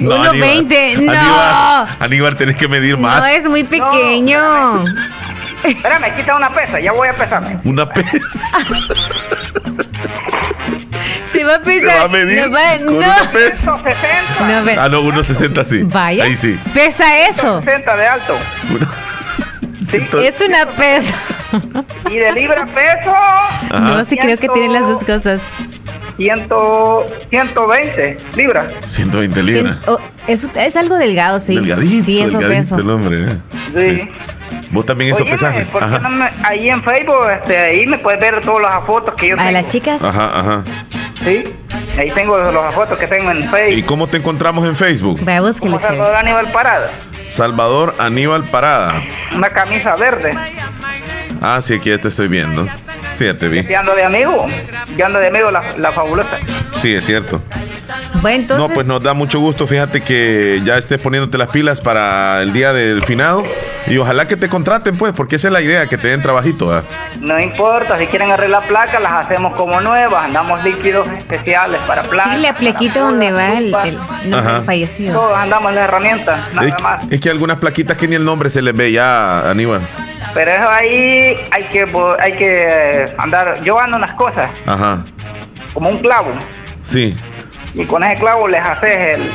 Uno 0.00 0.32
veinte, 0.32 0.96
no. 0.96 1.12
Aníbal, 1.12 1.96
Aníbal, 2.00 2.36
tenés 2.36 2.56
que 2.56 2.68
medir 2.68 2.96
más. 2.98 3.20
No 3.20 3.26
es 3.26 3.48
muy 3.48 3.64
pequeño. 3.64 4.84
Espérame, 5.62 6.14
quita 6.16 6.36
una 6.36 6.50
pesa, 6.50 6.78
ya 6.80 6.92
voy 6.92 7.08
a 7.08 7.14
pesarme. 7.14 7.58
Una 7.64 7.88
pez. 7.88 8.04
Se 11.32 11.42
va 11.44 11.54
a 11.54 11.58
Se 11.58 11.64
pesar. 11.64 11.98
va 12.00 12.04
a 12.04 12.08
medir 12.08 12.46
No, 12.48 12.52
va- 12.52 12.76
con 12.76 12.86
no. 12.86 12.92
una 12.92 13.30
pez. 13.32 13.58
160. 13.58 14.46
No, 14.46 14.64
ve- 14.64 14.76
Ah, 14.78 14.88
no, 14.88 15.00
1.60 15.02 15.64
sí. 15.64 15.82
Vaya. 15.84 16.24
Ahí 16.24 16.36
sí. 16.36 16.58
Pesa 16.72 17.18
eso. 17.26 17.60
160 17.62 17.96
de 17.96 18.06
alto. 18.06 18.36
Uno- 18.70 18.86
Es 19.92 20.40
una 20.40 20.66
pesa. 20.76 21.14
Y 22.10 22.16
de 22.16 22.32
libra 22.32 22.66
peso. 22.66 23.10
Ajá. 23.14 23.80
No, 23.80 24.04
sí 24.04 24.16
creo 24.16 24.36
que 24.38 24.48
tienen 24.48 24.72
las 24.72 24.88
dos 24.88 25.04
cosas. 25.04 25.40
100, 26.16 26.46
120 27.30 28.18
libras. 28.36 28.72
120 28.88 29.42
libras. 29.42 29.78
Cien- 29.80 29.88
oh, 29.88 29.98
eso 30.28 30.48
es 30.54 30.76
algo 30.76 30.96
delgado, 30.96 31.40
sí. 31.40 31.54
Delgadito, 31.56 32.04
Sí, 32.04 32.20
eso 32.20 32.38
delgadito 32.38 32.76
peso. 32.76 32.76
el 32.76 32.90
hombre. 32.90 33.26
eh. 33.74 34.08
Sí. 34.52 34.60
Vos 34.70 34.86
también 34.86 35.12
eso 35.12 35.24
pesaje. 35.24 35.64
¿por 35.66 35.80
qué 35.80 35.86
Ajá. 35.86 35.98
no 36.00 36.10
me- 36.10 36.30
ahí 36.44 36.68
en 36.68 36.82
Facebook, 36.82 37.28
este, 37.40 37.56
ahí 37.58 37.86
me 37.86 37.98
puedes 37.98 38.20
ver 38.20 38.40
todas 38.42 38.62
las 38.62 38.86
fotos 38.86 39.14
que 39.14 39.28
yo 39.28 39.34
A 39.34 39.38
tengo. 39.38 39.50
las 39.52 39.68
chicas. 39.68 40.02
Ajá, 40.02 40.38
ajá. 40.40 40.64
Sí, 41.24 41.44
ahí 41.98 42.10
tengo 42.12 42.38
las 42.38 42.74
fotos 42.74 42.96
que 42.98 43.06
tengo 43.06 43.30
en 43.30 43.38
¿Y 43.40 43.48
Facebook. 43.48 43.86
cómo 43.86 44.06
te 44.06 44.16
encontramos 44.16 44.66
en 44.66 44.76
Facebook? 44.76 45.20
Vaya, 45.24 45.40
búsquele, 45.40 45.60
Como 45.72 45.78
chévere. 45.78 45.96
Salvador 45.96 46.16
Aníbal 46.16 46.50
Parada. 46.52 46.90
Salvador 47.34 47.96
Aníbal 47.98 48.44
Parada. 48.44 49.02
Una 49.34 49.50
camisa 49.50 49.96
verde. 49.96 50.32
Ah, 51.40 51.58
sí, 51.60 51.74
aquí 51.74 51.90
ya 51.90 51.98
te 51.98 52.06
estoy 52.06 52.28
viendo. 52.28 52.64
Sí, 53.14 53.24
ya 53.24 53.36
te 53.36 53.48
vi. 53.48 53.66
Y 53.68 53.74
ando 53.74 53.92
de 53.96 54.04
amigo. 54.04 54.46
Yo 54.96 55.06
ando 55.06 55.18
de 55.18 55.26
amigo 55.26 55.50
la, 55.50 55.74
la 55.76 55.90
fabulosa. 55.90 56.38
Sí, 56.76 56.94
es 56.94 57.04
cierto. 57.04 57.42
Bueno, 58.22 58.42
entonces. 58.42 58.68
No, 58.68 58.72
pues 58.72 58.86
nos 58.86 59.02
da 59.02 59.14
mucho 59.14 59.40
gusto. 59.40 59.66
Fíjate 59.66 60.00
que 60.00 60.60
ya 60.64 60.78
estés 60.78 61.00
poniéndote 61.00 61.36
las 61.36 61.50
pilas 61.50 61.80
para 61.80 62.40
el 62.40 62.52
día 62.52 62.72
del 62.72 63.02
finado. 63.02 63.42
Y 63.86 63.98
ojalá 63.98 64.26
que 64.26 64.36
te 64.36 64.48
contraten, 64.48 64.96
pues, 64.96 65.12
porque 65.12 65.36
esa 65.36 65.48
es 65.48 65.52
la 65.52 65.60
idea, 65.60 65.86
que 65.86 65.98
te 65.98 66.08
den 66.08 66.22
trabajito. 66.22 66.68
¿verdad? 66.68 66.84
No 67.20 67.38
importa, 67.38 67.98
si 67.98 68.06
quieren 68.06 68.30
arreglar 68.30 68.66
placas, 68.66 69.00
las 69.00 69.12
hacemos 69.12 69.54
como 69.56 69.80
nuevas. 69.80 70.24
Andamos 70.24 70.64
líquidos 70.64 71.06
especiales 71.08 71.80
para 71.86 72.02
placas. 72.02 72.34
Sí, 72.34 72.40
le 72.40 72.48
apliquito 72.48 72.94
para 72.94 73.06
donde 73.06 73.32
va 73.32 73.52
el, 73.52 73.70
nombre 74.30 74.62
fallecido. 74.64 75.20
Todos 75.20 75.36
andamos 75.36 75.70
en 75.70 75.76
la 75.76 75.84
herramienta, 75.84 76.48
nada 76.54 76.68
Es, 76.68 76.82
más. 76.82 77.04
es 77.10 77.20
que 77.20 77.30
algunas 77.30 77.58
plaquitas 77.58 77.96
que 77.96 78.08
ni 78.08 78.16
el 78.16 78.24
nombre 78.24 78.48
se 78.48 78.62
les 78.62 78.74
ve 78.74 78.90
ya, 78.90 79.50
Aníbal. 79.50 79.82
Pero 80.32 80.50
eso 80.50 80.68
ahí 80.68 81.36
hay 81.50 81.64
que, 81.64 81.86
hay 82.20 82.32
que 82.32 83.14
andar. 83.18 83.62
Yo 83.62 83.78
ando 83.78 83.98
unas 83.98 84.14
cosas, 84.14 84.50
Ajá. 84.66 85.04
como 85.74 85.90
un 85.90 85.98
clavo. 85.98 86.32
Sí. 86.82 87.14
Y 87.74 87.84
con 87.84 88.02
ese 88.02 88.18
clavo 88.18 88.48
les 88.48 88.64
haces 88.64 89.18
el, 89.18 89.30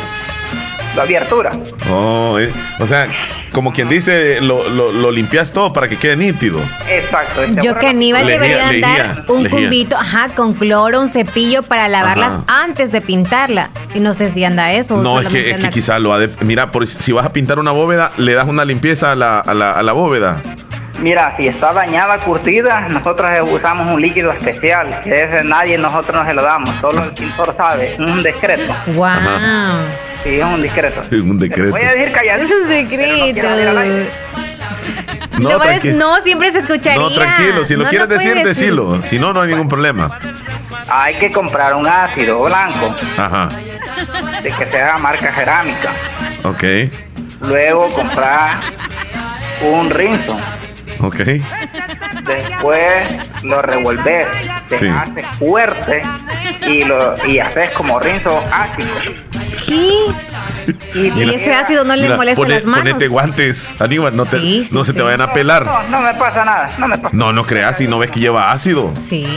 la 0.95 1.03
abertura. 1.03 1.51
Oh, 1.91 2.37
eh, 2.39 2.51
o 2.79 2.85
sea, 2.85 3.07
como 3.51 3.71
quien 3.73 3.89
dice, 3.89 4.41
lo, 4.41 4.67
lo, 4.69 4.91
lo 4.91 5.11
limpias 5.11 5.51
todo 5.53 5.71
para 5.73 5.87
que 5.87 5.97
quede 5.97 6.15
nítido. 6.17 6.59
Exacto. 6.89 7.43
este, 7.43 7.61
Yo 7.65 7.77
que 7.77 7.87
Aníbal 7.87 8.25
Lejía, 8.25 8.39
debería 8.41 8.69
andar 8.69 9.07
lejía, 9.17 9.25
un 9.27 9.43
lejía. 9.43 9.59
cumbito, 9.59 9.97
ajá, 9.97 10.29
con 10.35 10.53
cloro, 10.53 10.99
un 11.01 11.09
cepillo 11.09 11.63
para 11.63 11.87
lavarlas 11.87 12.33
Ajá. 12.33 12.63
antes 12.63 12.91
de 12.91 13.01
pintarla. 13.01 13.69
Y 13.93 13.99
no 13.99 14.13
sé 14.13 14.29
si 14.29 14.43
anda 14.43 14.71
eso. 14.71 14.95
o 14.95 15.01
No, 15.01 15.19
es 15.19 15.27
que, 15.27 15.39
es 15.39 15.45
que 15.45 15.53
anda- 15.55 15.69
quizá 15.69 15.99
lo 15.99 16.13
ha 16.13 16.19
de... 16.19 16.29
Mira, 16.41 16.71
por, 16.71 16.85
si 16.87 17.11
vas 17.11 17.25
a 17.25 17.33
pintar 17.33 17.59
una 17.59 17.71
bóveda, 17.71 18.11
le 18.17 18.33
das 18.33 18.45
una 18.45 18.65
limpieza 18.65 19.11
a 19.11 19.15
la, 19.15 19.39
a 19.39 19.53
la, 19.53 19.71
a 19.71 19.83
la 19.83 19.93
bóveda. 19.93 20.41
Mira, 20.99 21.33
si 21.37 21.47
está 21.47 21.71
dañada, 21.71 22.17
curtida, 22.17 22.81
nosotros 22.89 23.31
usamos 23.49 23.87
un 23.93 24.01
líquido 24.01 24.31
especial, 24.33 24.99
que 25.01 25.11
ese 25.23 25.45
nadie 25.45 25.77
nosotros 25.77 26.13
no 26.21 26.27
se 26.27 26.33
lo 26.33 26.41
damos, 26.41 26.69
solo 26.81 27.05
el 27.05 27.11
pintor 27.13 27.55
sabe, 27.55 27.93
es 27.93 27.99
un 27.99 28.21
discreto. 28.21 28.75
Wow. 28.87 29.05
Ajá. 29.05 29.77
Sí, 30.23 30.39
es 30.39 30.43
un 30.45 30.61
discreto. 30.61 31.01
Es 31.01 31.11
un 31.21 31.39
decreto. 31.39 31.71
Voy 31.71 31.81
a 31.81 31.93
decir 31.93 32.11
calladito. 32.11 32.45
Es 32.45 32.51
un 32.61 32.61
no 32.61 32.67
secreto. 32.67 33.79
No, 35.39 35.59
dec- 35.59 35.93
no, 35.95 36.17
siempre 36.21 36.51
se 36.51 36.59
escucharía. 36.59 36.99
No, 36.99 37.09
tranquilo, 37.11 37.63
si 37.63 37.75
lo 37.75 37.83
No, 37.83 37.89
quieres 37.89 38.07
no 38.09 38.13
decir, 38.13 38.35
decilo. 38.43 39.01
Si 39.01 39.17
no, 39.19 39.31
no 39.31 39.41
hay 39.41 39.49
ningún 39.51 39.69
problema. 39.69 40.19
Hay 40.89 41.15
que 41.15 41.31
comprar 41.31 41.75
un 41.75 41.87
ácido 41.87 42.41
blanco, 42.41 42.93
Ajá. 43.17 43.49
de 44.41 44.51
que 44.51 44.65
sea 44.71 44.97
marca 44.97 45.33
cerámica. 45.33 45.91
Ok. 46.43 46.63
Luego 47.41 47.87
comprar 47.93 48.59
un 49.61 49.89
rinzo. 49.89 50.37
Ok. 50.99 51.15
Después 52.25 53.07
lo 53.43 53.61
revolves, 53.61 54.27
te 54.67 54.79
Sí. 54.79 54.87
haces 54.87 55.25
fuerte 55.37 56.03
y 56.67 56.83
lo 56.83 57.13
y 57.25 57.39
haces 57.39 57.69
como 57.71 57.99
rinzo 57.99 58.43
ácido. 58.51 58.89
¿Qué? 59.65 59.91
Y, 60.93 61.07
Y 61.23 61.33
ese 61.35 61.53
ácido 61.53 61.83
no 61.83 61.95
le 61.95 62.03
Mira, 62.03 62.15
molesta 62.17 62.41
pone- 62.41 62.55
las 62.55 62.65
manos. 62.65 62.79
Ponete 62.93 63.07
guantes, 63.07 63.75
Aníbal, 63.79 64.15
no, 64.15 64.25
te, 64.25 64.37
Sí, 64.39 64.63
sí, 64.65 64.75
no 64.75 64.83
se 64.85 64.91
sí. 64.91 64.97
te 64.97 65.03
vayan 65.03 65.21
a 65.21 65.33
pelar. 65.33 65.65
No, 65.65 65.83
no 65.83 66.01
me 66.01 66.13
pasa 66.13 66.45
nada, 66.45 66.67
no 66.77 66.87
me 66.87 66.97
pasa. 66.97 67.15
No, 67.15 67.33
no 67.33 67.43
creas, 67.45 67.77
si 67.77 67.87
no 67.87 67.97
ves 67.99 68.11
que 68.11 68.19
lleva 68.19 68.51
ácido. 68.51 68.93
Sí. 68.97 69.27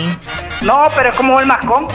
No, 0.62 0.83
pero 0.95 1.11
es 1.11 1.14
como 1.14 1.40
el 1.40 1.47
mascón. 1.47 1.87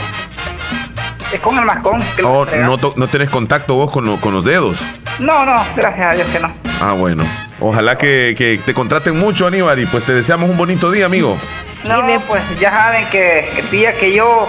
Es 1.32 1.40
con 1.40 1.58
el 1.58 1.64
mascón. 1.64 1.98
que 2.16 2.22
Oh, 2.24 2.46
no, 2.46 2.78
to- 2.78 2.94
no 2.96 3.06
tenés 3.08 3.28
contacto 3.28 3.74
vos 3.74 3.90
con, 3.90 4.06
lo- 4.06 4.16
con 4.20 4.32
los 4.34 4.44
dedos. 4.44 4.78
no, 5.18 5.44
no, 5.44 5.62
gracias 5.76 6.12
a 6.12 6.14
Dios 6.16 6.28
que 6.28 6.40
no. 6.40 6.52
Ah, 6.80 6.92
bueno. 6.92 7.24
Ojalá 7.60 7.96
que, 7.98 8.34
que 8.38 8.60
te 8.64 8.72
contraten 8.72 9.18
mucho, 9.18 9.46
Aníbal, 9.46 9.78
y 9.80 9.86
pues 9.86 10.04
te 10.04 10.14
deseamos 10.14 10.48
un 10.48 10.56
bonito 10.56 10.90
día, 10.90 11.06
amigo. 11.06 11.36
No, 11.86 12.00
Y 12.08 12.12
de- 12.12 12.20
pues 12.20 12.42
ya 12.58 12.70
saben 12.70 13.06
que 13.08 13.50
el 13.58 13.70
día 13.70 13.92
que 13.94 14.12
yo 14.14 14.46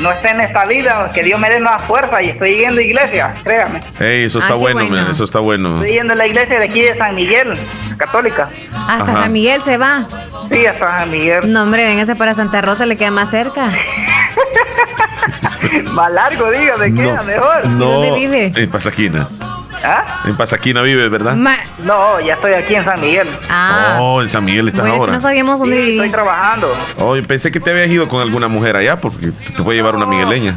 no 0.00 0.10
esté 0.12 0.30
en 0.30 0.40
esta 0.40 0.64
vida, 0.64 1.10
que 1.14 1.22
Dios 1.22 1.38
me 1.38 1.48
dé 1.48 1.60
más 1.60 1.82
fuerza 1.82 2.22
y 2.22 2.30
estoy 2.30 2.56
yendo 2.56 2.80
a 2.80 2.84
iglesia, 2.84 3.34
créame. 3.44 3.80
Ey, 3.98 4.24
eso 4.24 4.38
está 4.38 4.54
Ah, 4.54 4.56
bueno, 4.56 4.80
bueno. 4.80 4.96
man, 5.02 5.10
eso 5.10 5.24
está 5.24 5.40
bueno. 5.40 5.76
Estoy 5.76 5.92
yendo 5.92 6.12
a 6.14 6.16
la 6.16 6.26
iglesia 6.26 6.58
de 6.58 6.64
aquí 6.64 6.80
de 6.80 6.96
San 6.96 7.14
Miguel, 7.14 7.52
católica. 7.96 8.48
Hasta 8.88 9.12
Ajá. 9.12 9.22
San 9.22 9.32
Miguel 9.32 9.60
se 9.62 9.76
va. 9.76 10.06
Sí, 10.50 10.66
a 10.66 10.78
San 10.78 11.10
Miguel. 11.10 11.52
No, 11.52 11.62
hombre, 11.62 11.84
véngase 11.84 12.16
para 12.16 12.34
Santa 12.34 12.60
Rosa, 12.60 12.86
le 12.86 12.96
queda 12.96 13.10
más 13.10 13.30
cerca. 13.30 13.70
Más 15.92 16.10
largo, 16.12 16.50
dígame, 16.50 16.94
queda 16.94 17.22
mejor. 17.22 17.66
no, 17.68 17.84
¿Dónde 17.86 18.12
vive? 18.14 18.52
En 18.56 18.70
Pasaquina. 18.70 19.28
¿Ah? 19.82 20.22
En 20.26 20.36
Pasaquina 20.36 20.82
vive, 20.82 21.08
¿verdad? 21.08 21.34
Ma- 21.36 21.56
No, 21.78 22.20
ya 22.20 22.34
estoy 22.34 22.52
aquí 22.54 22.74
en 22.74 22.84
San 22.84 23.00
Miguel. 23.00 23.28
ah, 23.48 23.96
Oh, 24.00 24.20
en 24.22 24.28
San 24.28 24.44
Miguel 24.44 24.68
estás 24.68 24.82
bueno, 24.82 24.96
ahora. 24.96 25.12
no 25.14 25.20
sabíamos 25.20 25.56
Sí, 25.56 25.60
dónde 25.60 25.76
estoy 25.78 25.92
vivía. 25.96 26.12
trabajando. 26.12 26.76
Oh, 26.98 27.16
pensé 27.26 27.50
que 27.50 27.60
te 27.60 27.70
habías 27.70 27.88
ido 27.88 28.08
con 28.08 28.20
alguna 28.20 28.48
mujer 28.48 28.76
allá 28.76 29.00
porque 29.00 29.28
te 29.32 29.62
puede 29.62 29.78
llevar 29.78 29.96
una 29.96 30.06
migueleña. 30.06 30.54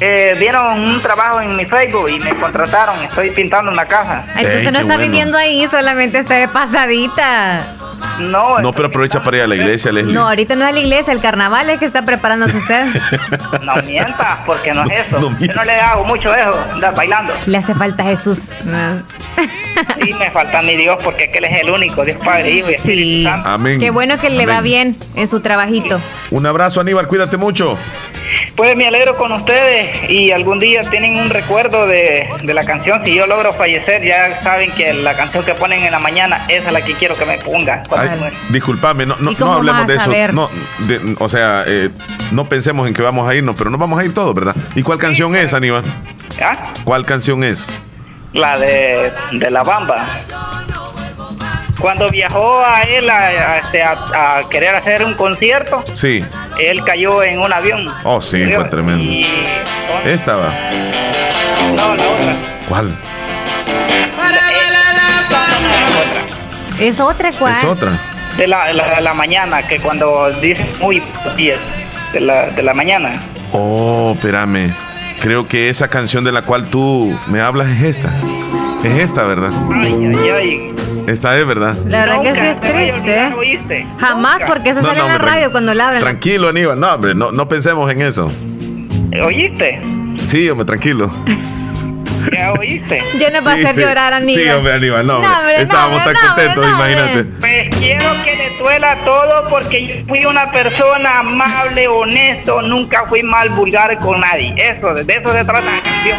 Eh, 0.00 0.34
vieron 0.40 0.80
un 0.80 1.00
trabajo 1.00 1.40
en 1.40 1.54
mi 1.56 1.64
Facebook 1.64 2.08
y 2.10 2.18
me 2.18 2.34
contrataron. 2.36 2.96
Estoy 3.04 3.30
pintando 3.30 3.70
una 3.70 3.86
casa. 3.86 4.24
Entonces 4.36 4.66
Ey, 4.66 4.72
no 4.72 4.78
está 4.80 4.94
bueno. 4.96 5.02
viviendo 5.10 5.38
ahí, 5.38 5.66
solamente 5.68 6.18
está 6.18 6.34
de 6.34 6.48
pasadita. 6.48 7.76
No, 8.20 8.60
No, 8.60 8.72
pero 8.72 8.88
aprovecha 8.88 9.22
para 9.22 9.38
ir 9.38 9.42
a 9.42 9.46
la 9.46 9.56
iglesia, 9.56 9.90
Leslie. 9.92 10.12
No, 10.12 10.28
ahorita 10.28 10.54
no 10.54 10.66
es 10.66 10.74
la 10.74 10.80
iglesia, 10.80 11.12
el 11.12 11.20
carnaval 11.20 11.68
es 11.70 11.78
que 11.78 11.84
está 11.84 12.04
preparándose 12.04 12.56
usted. 12.56 12.86
no 13.62 13.74
mientas, 13.82 14.38
porque 14.46 14.72
no 14.74 14.84
es 14.84 15.06
eso. 15.06 15.18
No 15.20 15.38
Yo 15.38 15.52
no 15.54 15.64
le 15.64 15.72
hago 15.80 16.04
mucho 16.04 16.32
eso, 16.34 16.64
andar 16.72 16.94
bailando. 16.94 17.34
Le 17.46 17.58
hace 17.58 17.74
falta 17.74 18.04
Jesús. 18.04 18.38
Sí, 20.02 20.14
me 20.18 20.30
falta 20.30 20.62
mi 20.62 20.76
Dios, 20.76 20.96
porque 21.02 21.24
aquel 21.24 21.44
es 21.44 21.62
el 21.62 21.70
único, 21.70 22.04
Dios 22.04 22.18
Padre, 22.24 22.50
Hijo 22.50 22.70
y 22.70 22.74
Espíritu 22.74 23.04
Sí. 23.04 23.24
Santo. 23.24 23.48
Amén. 23.48 23.80
Qué 23.80 23.90
bueno 23.90 24.18
que 24.18 24.30
le 24.30 24.46
va 24.46 24.60
bien 24.60 24.96
en 25.16 25.26
su 25.28 25.40
trabajito. 25.40 26.00
Un 26.30 26.46
abrazo, 26.46 26.80
Aníbal, 26.80 27.08
cuídate 27.08 27.36
mucho. 27.36 27.76
Pues 28.56 28.76
me 28.76 28.86
alegro 28.86 29.16
con 29.16 29.32
ustedes 29.32 30.08
y 30.10 30.30
algún 30.32 30.58
día 30.60 30.82
tienen 30.90 31.16
un 31.16 31.30
recuerdo 31.30 31.86
de, 31.86 32.28
de 32.42 32.54
la 32.54 32.64
canción. 32.64 33.02
Si 33.04 33.14
yo 33.14 33.26
logro 33.26 33.52
fallecer, 33.52 34.04
ya 34.04 34.40
saben 34.42 34.70
que 34.72 34.92
la 34.94 35.14
canción 35.16 35.44
que 35.44 35.54
ponen 35.54 35.82
en 35.84 35.92
la 35.92 35.98
mañana, 35.98 36.44
esa 36.48 36.68
es 36.68 36.72
la 36.72 36.80
que 36.82 36.94
quiero 36.94 37.16
que 37.16 37.24
me 37.24 37.38
pongan. 37.38 37.82
cuando 37.88 38.10
Ay, 38.10 38.14
me 38.14 38.20
muera. 38.20 38.36
disculpame, 38.50 39.06
no, 39.06 39.16
no, 39.18 39.30
¿Y 39.30 39.34
cómo 39.34 39.52
no 39.52 39.56
hablemos 39.58 39.86
de 39.86 39.96
eso. 39.96 40.12
No, 40.32 40.50
de- 40.86 41.16
o 41.18 41.28
sea, 41.28 41.64
eh, 41.66 41.90
no 42.30 42.48
pensemos 42.48 42.86
en 42.88 42.94
que 42.94 43.02
vamos 43.02 43.28
a 43.28 43.34
irnos, 43.34 43.54
pero 43.56 43.70
nos 43.70 43.80
vamos 43.80 43.98
a 43.98 44.04
ir 44.04 44.14
todos, 44.14 44.34
¿verdad? 44.34 44.54
¿Y 44.74 44.82
cuál 44.82 44.98
canción 44.98 45.34
es, 45.34 45.52
Aníbal? 45.54 45.82
¿Ah? 46.42 46.72
¿Cuál 46.84 47.04
canción 47.04 47.44
es? 47.44 47.70
La 48.32 48.58
de, 48.58 49.12
de 49.32 49.50
La 49.50 49.62
Bamba. 49.62 50.06
Cuando 51.84 52.08
viajó 52.08 52.64
a 52.64 52.80
él 52.80 53.10
a, 53.10 53.18
a, 53.26 53.58
este, 53.58 53.82
a- 53.82 54.38
a 54.38 54.48
querer 54.48 54.74
hacer 54.74 55.04
un 55.04 55.12
concierto, 55.12 55.84
Sí, 55.92 56.24
él 56.58 56.82
cayó 56.82 57.22
en 57.22 57.38
un 57.38 57.52
avión. 57.52 57.92
Oh, 58.04 58.22
sí, 58.22 58.42
fue 58.54 58.64
tremendo. 58.70 59.04
Y- 59.04 59.26
esta 60.06 60.34
va. 60.36 60.48
No, 61.76 61.94
la 61.94 62.02
otra. 62.08 62.36
¿Cuál? 62.70 62.98
Es 66.80 67.00
otra 67.00 67.32
cual. 67.32 67.52
Es 67.52 67.64
otra. 67.64 68.00
De 68.38 68.46
la, 68.48 68.72
la, 68.72 69.02
la 69.02 69.12
mañana, 69.12 69.62
que 69.68 69.78
cuando 69.78 70.30
dice 70.40 70.66
muy 70.80 71.02
días 71.36 71.58
de 72.14 72.20
la, 72.20 72.46
de 72.46 72.62
la 72.62 72.72
mañana. 72.72 73.22
Oh, 73.52 74.12
espérame. 74.14 74.72
Creo 75.20 75.46
que 75.46 75.68
esa 75.68 75.88
canción 75.88 76.24
de 76.24 76.32
la 76.32 76.40
cual 76.40 76.64
tú 76.70 77.14
me 77.26 77.42
hablas 77.42 77.68
es 77.68 77.82
esta. 77.98 78.10
Es 78.84 78.94
esta, 78.98 79.22
¿verdad? 79.24 79.50
Ay, 79.82 79.94
ay, 80.18 80.30
ay. 80.30 80.74
Esta 81.06 81.36
es, 81.38 81.46
¿verdad? 81.46 81.76
La 81.86 82.00
verdad 82.06 82.22
que 82.22 82.34
sí 82.34 82.46
es 82.46 82.58
a 82.58 82.60
triste. 82.60 82.92
olvidar, 83.00 83.32
¿eh? 83.32 83.34
¿oíste? 83.36 83.86
Jamás 83.98 84.34
Nunca. 84.40 84.46
porque 84.46 84.74
se 84.74 84.80
No, 84.82 84.86
sale 84.88 84.98
no, 84.98 85.04
en 85.04 85.08
la 85.10 85.16
hombre, 85.16 85.30
radio 85.32 85.52
cuando 85.52 85.74
la 85.74 85.86
hablan. 85.88 86.02
Tranquilo, 86.02 86.48
Aníbal. 86.48 86.80
No, 86.80 86.94
hombre, 86.94 87.14
no, 87.14 87.32
no 87.32 87.48
pensemos 87.48 87.90
en 87.90 88.00
eso. 88.02 88.30
¿Oíste? 89.24 89.80
Sí, 90.24 90.48
hombre, 90.50 90.66
tranquilo. 90.66 91.10
¿Ya 92.32 92.52
oíste? 92.58 93.02
Ya 93.20 93.30
nos 93.30 93.46
va 93.46 93.52
a 93.52 93.56
Sí, 93.56 93.62
hacer 93.64 93.74
sí. 93.74 93.80
llorar 93.82 94.12
a 94.14 94.16
Aníbal. 94.16 94.42
Sí, 94.44 94.50
hombre, 94.50 94.72
Aníbal, 94.72 95.06
no, 95.06 95.16
hombre, 95.18 95.60
Estábamos 95.62 95.98
hombre, 95.98 96.14
tan 96.14 96.22
no, 96.22 96.34
contentos, 96.34 96.66
no, 96.66 96.72
hombre. 96.72 96.92
imagínate. 96.92 97.24
Pues 97.40 97.76
quiero 97.78 98.10
que 98.24 98.36
le 98.36 98.58
duela 98.58 99.04
todo 99.04 99.48
porque 99.50 99.86
yo 99.86 100.06
fui 100.08 100.24
una 100.24 100.50
persona 100.52 101.18
amable, 101.18 101.86
honesto, 101.88 102.62
nunca 102.62 103.04
fui 103.08 103.22
mal 103.22 103.50
vulgar 103.50 103.98
con 103.98 104.20
nadie. 104.20 104.54
Eso, 104.56 104.94
de 104.94 105.02
eso 105.02 105.32
se 105.32 105.44
trata 105.44 105.60
la 105.60 105.82
canción. 105.82 106.18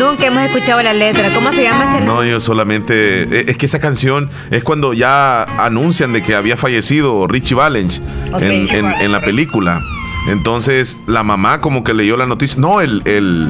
Nunca 0.00 0.26
hemos 0.26 0.42
escuchado 0.44 0.82
la 0.82 0.94
letra. 0.94 1.30
¿Cómo 1.34 1.52
se 1.52 1.62
llama, 1.62 1.92
Chela? 1.92 2.06
No, 2.06 2.24
yo 2.24 2.40
solamente. 2.40 3.22
eh, 3.24 3.44
Es 3.48 3.56
que 3.58 3.66
esa 3.66 3.80
canción 3.80 4.30
es 4.50 4.64
cuando 4.64 4.94
ya 4.94 5.42
anuncian 5.42 6.12
de 6.14 6.22
que 6.22 6.34
había 6.34 6.56
fallecido 6.56 7.26
Richie 7.26 7.54
Valens 7.54 8.02
en, 8.40 8.68
en- 8.70 8.86
en 8.86 9.12
la 9.12 9.20
película. 9.20 9.80
Entonces, 10.26 10.98
la 11.06 11.22
mamá 11.22 11.60
como 11.60 11.84
que 11.84 11.92
leyó 11.92 12.16
la 12.16 12.24
noticia. 12.26 12.58
No, 12.60 12.80
el, 12.80 13.02
el, 13.04 13.48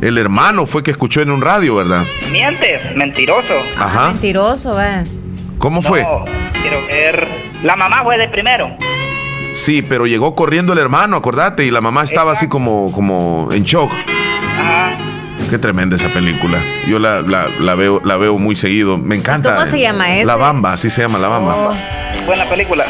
el 0.00 0.16
hermano 0.18 0.64
fue 0.66 0.82
que 0.82 0.90
escuchó 0.90 1.20
en 1.20 1.30
un 1.30 1.42
radio, 1.42 1.74
¿verdad? 1.76 2.04
Mientes, 2.32 2.96
mentiroso. 2.96 3.54
Ajá. 3.78 4.08
Mentiroso, 4.12 4.74
va. 4.74 5.02
¿Cómo 5.58 5.82
fue? 5.82 6.02
No, 6.02 6.24
quiero 6.62 6.86
ver. 6.86 7.28
La 7.62 7.76
mamá 7.76 8.02
fue 8.04 8.16
de 8.16 8.28
primero. 8.28 8.70
Sí, 9.54 9.82
pero 9.82 10.06
llegó 10.06 10.34
corriendo 10.34 10.72
el 10.72 10.78
hermano, 10.78 11.16
acordate, 11.16 11.66
y 11.66 11.70
la 11.70 11.82
mamá 11.82 12.04
estaba 12.04 12.32
así 12.32 12.48
como, 12.48 12.90
como 12.92 13.48
en 13.52 13.64
shock. 13.64 13.90
Ajá. 14.58 14.92
Qué 15.50 15.58
tremenda 15.58 15.96
esa 15.96 16.08
película. 16.10 16.62
Yo 16.86 16.98
la, 17.00 17.22
la- 17.22 17.48
la 17.58 17.74
veo, 17.74 18.00
la 18.04 18.16
veo 18.16 18.38
muy 18.38 18.54
seguido. 18.54 18.96
Me 18.98 19.16
encanta. 19.16 19.56
¿Cómo 19.56 19.66
se 19.66 19.80
llama 19.80 20.14
ese? 20.16 20.24
La 20.24 20.36
Bamba, 20.36 20.72
así 20.74 20.90
se 20.90 21.02
llama 21.02 21.18
La 21.18 21.26
Bamba. 21.28 21.54
Oh, 21.56 22.24
Buena 22.24 22.48
película. 22.48 22.86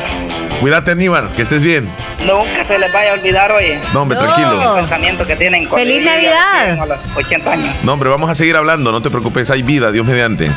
Cuídate, 0.60 0.90
Aníbal, 0.90 1.32
que 1.32 1.40
estés 1.40 1.62
bien. 1.62 1.88
Nunca 2.20 2.66
se 2.68 2.78
les 2.78 2.92
vaya 2.92 3.12
a 3.12 3.14
olvidar, 3.14 3.50
oye. 3.50 3.80
No, 3.94 4.02
hombre, 4.02 4.18
No. 4.18 4.24
tranquilo. 4.24 4.74
El 4.76 4.80
pensamiento 4.82 5.26
que 5.26 5.36
tienen. 5.36 5.66
cuando 5.66 5.86
¡Feliz 5.88 6.04
Navidad! 6.04 6.78
A 6.82 6.86
los 6.86 6.98
80 7.16 7.50
años. 7.50 7.76
No, 7.82 7.94
hombre, 7.94 8.10
vamos 8.10 8.28
a 8.28 8.34
seguir 8.34 8.54
hablando, 8.56 8.92
no 8.92 9.00
te 9.00 9.08
preocupes, 9.08 9.50
hay 9.50 9.62
vida, 9.62 9.90
Dios 9.90 10.06
mediante. 10.06 10.50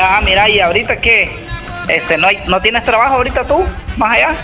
Ah, 0.00 0.22
mira, 0.24 0.48
¿y 0.48 0.58
ahorita 0.60 1.00
qué? 1.02 1.44
Este, 1.88 2.16
¿no, 2.16 2.28
hay, 2.28 2.38
¿No 2.48 2.60
tienes 2.62 2.82
trabajo 2.84 3.14
ahorita 3.14 3.46
tú? 3.46 3.62
¿Más 3.98 4.16
allá? 4.16 4.34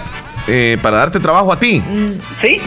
Eh, 0.47 0.77
para 0.83 0.99
darte 0.99 1.19
trabajo 1.21 1.53
a 1.53 1.59
ti, 1.59 1.83
¿Sí? 2.43 2.61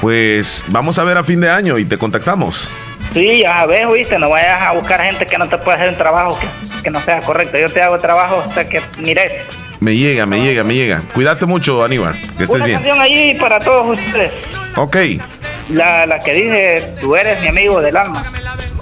pues 0.00 0.64
vamos 0.68 0.98
a 0.98 1.04
ver 1.04 1.16
a 1.16 1.24
fin 1.24 1.40
de 1.40 1.48
año 1.50 1.78
y 1.78 1.84
te 1.84 1.96
contactamos. 1.96 2.68
Sí, 3.12 3.42
ya 3.42 3.66
ves, 3.66 3.84
oíste, 3.86 4.18
no 4.18 4.30
vayas 4.30 4.60
a 4.62 4.72
buscar 4.72 5.02
gente 5.02 5.26
que 5.26 5.36
no 5.38 5.48
te 5.48 5.58
pueda 5.58 5.76
hacer 5.76 5.90
un 5.90 5.96
trabajo 5.96 6.38
que, 6.38 6.82
que 6.84 6.90
no 6.90 7.00
sea 7.02 7.20
correcto. 7.20 7.58
Yo 7.58 7.68
te 7.68 7.82
hago 7.82 7.98
trabajo 7.98 8.42
hasta 8.46 8.66
que 8.68 8.80
mires. 8.98 9.44
Me 9.80 9.94
llega, 9.96 10.24
me 10.26 10.40
llega, 10.40 10.64
me 10.64 10.74
llega. 10.74 11.02
Cuídate 11.12 11.44
mucho, 11.44 11.82
Aníbal, 11.84 12.14
que 12.36 12.44
estés 12.44 12.50
Una 12.50 12.64
bien. 12.66 12.78
canción 12.78 13.00
ahí 13.00 13.34
para 13.38 13.58
todos 13.58 13.98
ustedes. 13.98 14.32
Ok. 14.76 14.96
La, 15.70 16.06
la 16.06 16.18
que 16.20 16.32
dice, 16.32 16.94
tú 17.00 17.14
eres 17.16 17.40
mi 17.40 17.48
amigo 17.48 17.80
del 17.80 17.96
alma. 17.96 18.22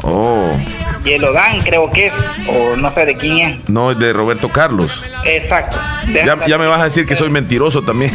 Oh, 0.03 0.57
Y 1.05 1.19
lo 1.19 1.33
dan, 1.33 1.61
creo 1.61 1.91
que 1.91 2.07
es, 2.07 2.13
o 2.49 2.77
no 2.77 2.93
sé 2.95 3.07
de 3.07 3.17
quién 3.17 3.39
es. 3.39 3.69
no 3.69 3.91
es 3.91 3.99
de 3.99 4.13
Roberto 4.13 4.49
Carlos. 4.51 5.05
Exacto. 5.25 5.79
Ya, 6.25 6.37
ya 6.47 6.59
me 6.59 6.67
vas 6.67 6.81
a 6.81 6.85
decir 6.85 7.05
que 7.07 7.15
soy 7.17 7.31
mentiroso 7.31 7.83
también. 7.83 8.13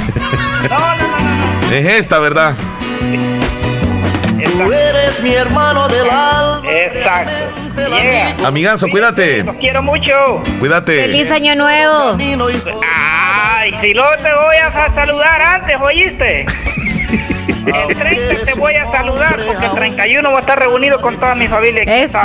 No, 0.69 0.79
no, 0.79 0.95
no, 1.19 1.35
no. 1.69 1.71
es 1.75 1.85
esta, 1.99 2.19
¿verdad? 2.19 2.55
Exacto. 4.73 4.73
eres 4.73 5.21
mi 5.21 5.33
hermano 5.33 5.87
del 5.87 6.09
alma. 6.09 6.61
Exacto. 6.71 7.31
Llega. 7.75 8.35
Amigazo, 8.47 8.87
cuídate. 8.89 9.43
Los 9.43 9.55
quiero 9.57 9.81
mucho. 9.83 10.41
Cuídate. 10.59 11.01
¡Feliz 11.01 11.29
año 11.31 11.55
nuevo! 11.55 12.15
Ay, 12.17 13.75
si 13.81 13.93
luego 13.93 14.11
te 14.17 14.33
voy 14.33 14.55
a 14.63 14.71
sa- 14.71 14.93
saludar 14.95 15.41
antes, 15.41 15.75
¿oíste? 15.81 16.45
El 17.65 17.95
30 17.95 18.43
te 18.45 18.53
voy 18.53 18.75
a 18.75 18.89
saludar 18.91 19.39
porque 19.45 19.65
el 19.65 19.71
31 19.73 20.29
voy 20.29 20.37
a 20.37 20.41
estar 20.41 20.59
reunido 20.59 21.01
con 21.01 21.19
toda 21.19 21.33
mi 21.35 21.47
familia. 21.47 21.83
Eso. 21.83 22.19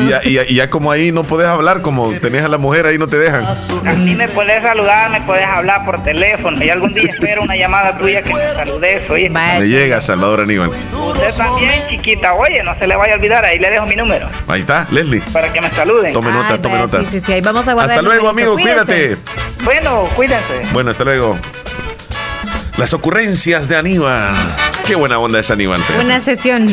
y 0.00 0.08
ya, 0.08 0.20
y 0.24 0.32
ya- 0.34 0.44
y 0.46 0.54
ya 0.54 0.68
como 0.70 0.90
ahí 0.90 1.12
no 1.12 1.22
puedes 1.22 1.46
hablar, 1.46 1.80
como 1.80 2.12
tenés 2.14 2.42
a 2.44 2.48
la 2.48 2.58
mujer 2.58 2.86
ahí 2.86 2.98
no 2.98 3.06
te 3.06 3.16
dejan. 3.18 3.44
A 3.46 3.92
mí 3.92 4.14
me 4.14 4.28
puedes 4.28 4.62
saludar, 4.62 5.10
me 5.10 5.20
puedes 5.22 5.44
hablar 5.46 5.84
por 5.84 6.02
teléfono 6.02 6.62
y 6.62 6.70
algún 6.70 6.92
día 6.92 7.10
espero 7.12 7.42
una 7.42 7.56
llamada 7.56 7.96
tuya 7.96 8.22
que 8.22 8.34
me 8.34 8.40
saludes, 8.54 9.08
oye. 9.10 9.30
Le 9.30 9.68
llega 9.68 10.00
Salvador 10.00 10.40
Aníbal. 10.40 10.70
Usted 10.70 11.34
también, 11.36 11.82
chiquita, 11.88 12.34
oye, 12.34 12.62
no 12.64 12.74
se 12.78 12.86
le 12.86 12.96
vaya 12.96 13.12
a 13.14 13.16
olvidar, 13.16 13.44
ahí 13.44 13.58
le 13.58 13.70
dejo 13.70 13.86
mi 13.86 13.94
número 13.96 14.28
Ahí 14.48 14.60
está, 14.60 14.86
Leslie. 14.90 15.22
para 15.32 15.52
que 15.52 15.60
me 15.60 15.70
saluden. 15.70 16.12
Tome 16.12 16.30
Ay, 16.30 16.36
nota, 16.36 16.60
tome 16.60 16.78
nota. 16.78 17.00
Sí, 17.00 17.06
sí, 17.12 17.20
sí, 17.20 17.32
ahí 17.32 17.40
vamos 17.40 17.66
a 17.68 17.72
guardar 17.74 17.96
Hasta 17.96 18.02
luego, 18.02 18.28
amigo, 18.28 18.54
cuídate. 18.54 19.16
Bueno, 19.64 20.08
cuídense. 20.16 20.62
Bueno, 20.72 20.90
hasta 20.90 21.04
luego. 21.04 21.38
Las 22.76 22.92
ocurrencias 22.92 23.68
de 23.68 23.76
Aníbal. 23.76 24.34
Qué 24.86 24.94
buena 24.96 25.18
onda 25.18 25.40
es 25.40 25.50
Aníbal. 25.50 25.80
Una 26.02 26.20
sesión. 26.20 26.66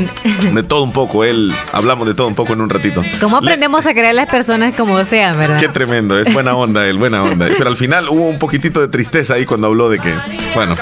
De 0.54 0.64
todo 0.64 0.84
un 0.84 0.92
poco, 0.92 1.24
él 1.24 1.54
hablamos 1.72 2.06
de 2.08 2.14
todo 2.14 2.28
un 2.28 2.36
poco 2.36 2.54
en 2.54 2.62
un 2.62 2.70
ratito. 2.70 3.02
¿Cómo 3.22 3.40
Le- 3.40 3.48
aprendemos 3.48 3.86
a 3.86 3.92
creer 3.92 4.08
a 4.08 4.14
las 4.14 4.28
personas 4.30 4.74
como 4.76 5.04
sean, 5.06 5.38
verdad? 5.40 5.60
Qué 5.60 5.70
tremendo, 5.70 6.20
es 6.20 6.32
buena 6.34 6.54
onda 6.56 6.86
él, 6.88 6.98
buena 6.98 7.22
onda. 7.22 7.48
Pero 7.58 7.70
al 7.70 7.78
final 7.78 8.10
hubo 8.10 8.28
un 8.28 8.38
poquitito 8.38 8.82
de 8.82 8.90
tristeza 8.90 9.36
ahí 9.36 9.46
cuando 9.46 9.68
habló 9.68 9.90
de 9.90 10.00
que, 10.00 10.14
bueno. 10.56 10.76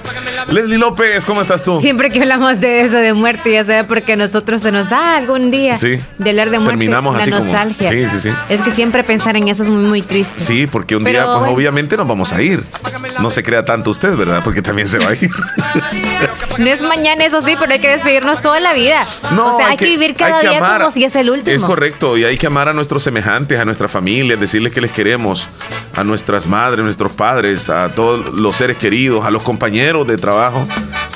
Leslie 0.50 0.79
López, 0.79 1.25
¿cómo 1.25 1.41
estás 1.41 1.63
tú? 1.63 1.79
Siempre 1.79 2.09
que 2.09 2.19
hablamos 2.19 2.59
de 2.59 2.81
eso, 2.81 2.95
de 2.98 3.13
muerte, 3.13 3.51
ya 3.51 3.63
sabe, 3.63 3.83
porque 3.83 4.15
nosotros 4.15 4.62
se 4.62 4.71
nos 4.71 4.89
da 4.89 5.15
algún 5.15 5.51
día 5.51 5.75
Sí. 5.75 6.00
de 6.17 6.29
hablar 6.31 6.50
de 6.50 6.57
muerte. 6.57 6.71
Terminamos 6.79 7.13
la 7.15 7.21
así 7.21 7.29
como- 7.31 7.43
nostalgia. 7.43 7.88
Sí, 7.88 8.07
sí, 8.09 8.19
sí. 8.21 8.29
Es 8.50 8.63
que 8.63 8.71
siempre 8.71 9.03
pensar 9.03 9.36
en 9.38 9.48
eso 9.48 9.62
es 9.62 9.69
muy, 9.69 9.83
muy 9.83 10.01
triste. 10.01 10.39
Sí, 10.39 10.65
porque 10.65 10.95
un 10.95 11.03
Pero, 11.03 11.19
día, 11.19 11.39
pues 11.39 11.51
obviamente 11.51 11.95
nos 11.98 12.07
vamos 12.07 12.33
a 12.33 12.41
ir. 12.41 12.63
No 13.19 13.29
se 13.29 13.43
crea 13.43 13.63
tanto 13.63 13.91
usted, 13.91 14.15
¿verdad? 14.15 14.41
Porque 14.43 14.63
también 14.63 14.88
se 14.88 14.98
va 14.98 15.09
a 15.12 15.13
ir. 15.13 15.29
No 16.57 16.65
es 16.65 16.81
mañana, 16.81 17.18
eso 17.21 17.41
sí, 17.41 17.55
pero 17.59 17.73
hay 17.73 17.79
que 17.79 17.89
despedirnos 17.89 18.41
toda 18.41 18.59
la 18.59 18.73
vida. 18.73 19.05
o 19.23 19.57
sea, 19.57 19.69
hay, 19.69 19.77
que, 19.77 19.85
vivir 19.85 20.15
cada 20.15 20.39
día 20.41 20.57
amar. 20.57 20.79
como 20.79 20.91
si 20.91 21.03
es 21.03 21.15
el 21.15 21.29
último. 21.29 21.55
Es 21.55 21.63
correcto, 21.63 22.17
y 22.17 22.23
hay 22.23 22.38
que 22.38 22.47
amar 22.47 22.69
a 22.69 22.73
nuestros 22.73 23.03
semejantes, 23.03 23.59
a 23.59 23.65
nuestra 23.65 23.88
familia, 23.88 24.38
decirles 24.38 24.73
que 24.73 24.81
les 24.81 24.91
queremos, 24.91 25.47
a 25.95 26.03
nuestras 26.03 26.47
madres, 26.47 26.83
nuestros 26.83 27.11
padres, 27.11 27.69
a 27.69 27.89
todos 27.89 28.38
los 28.38 28.55
seres 28.55 28.77
queridos, 28.77 29.25
a 29.25 29.31
los 29.31 29.43
compañeros 29.43 30.07
de 30.07 30.17
trabajo, 30.17 30.67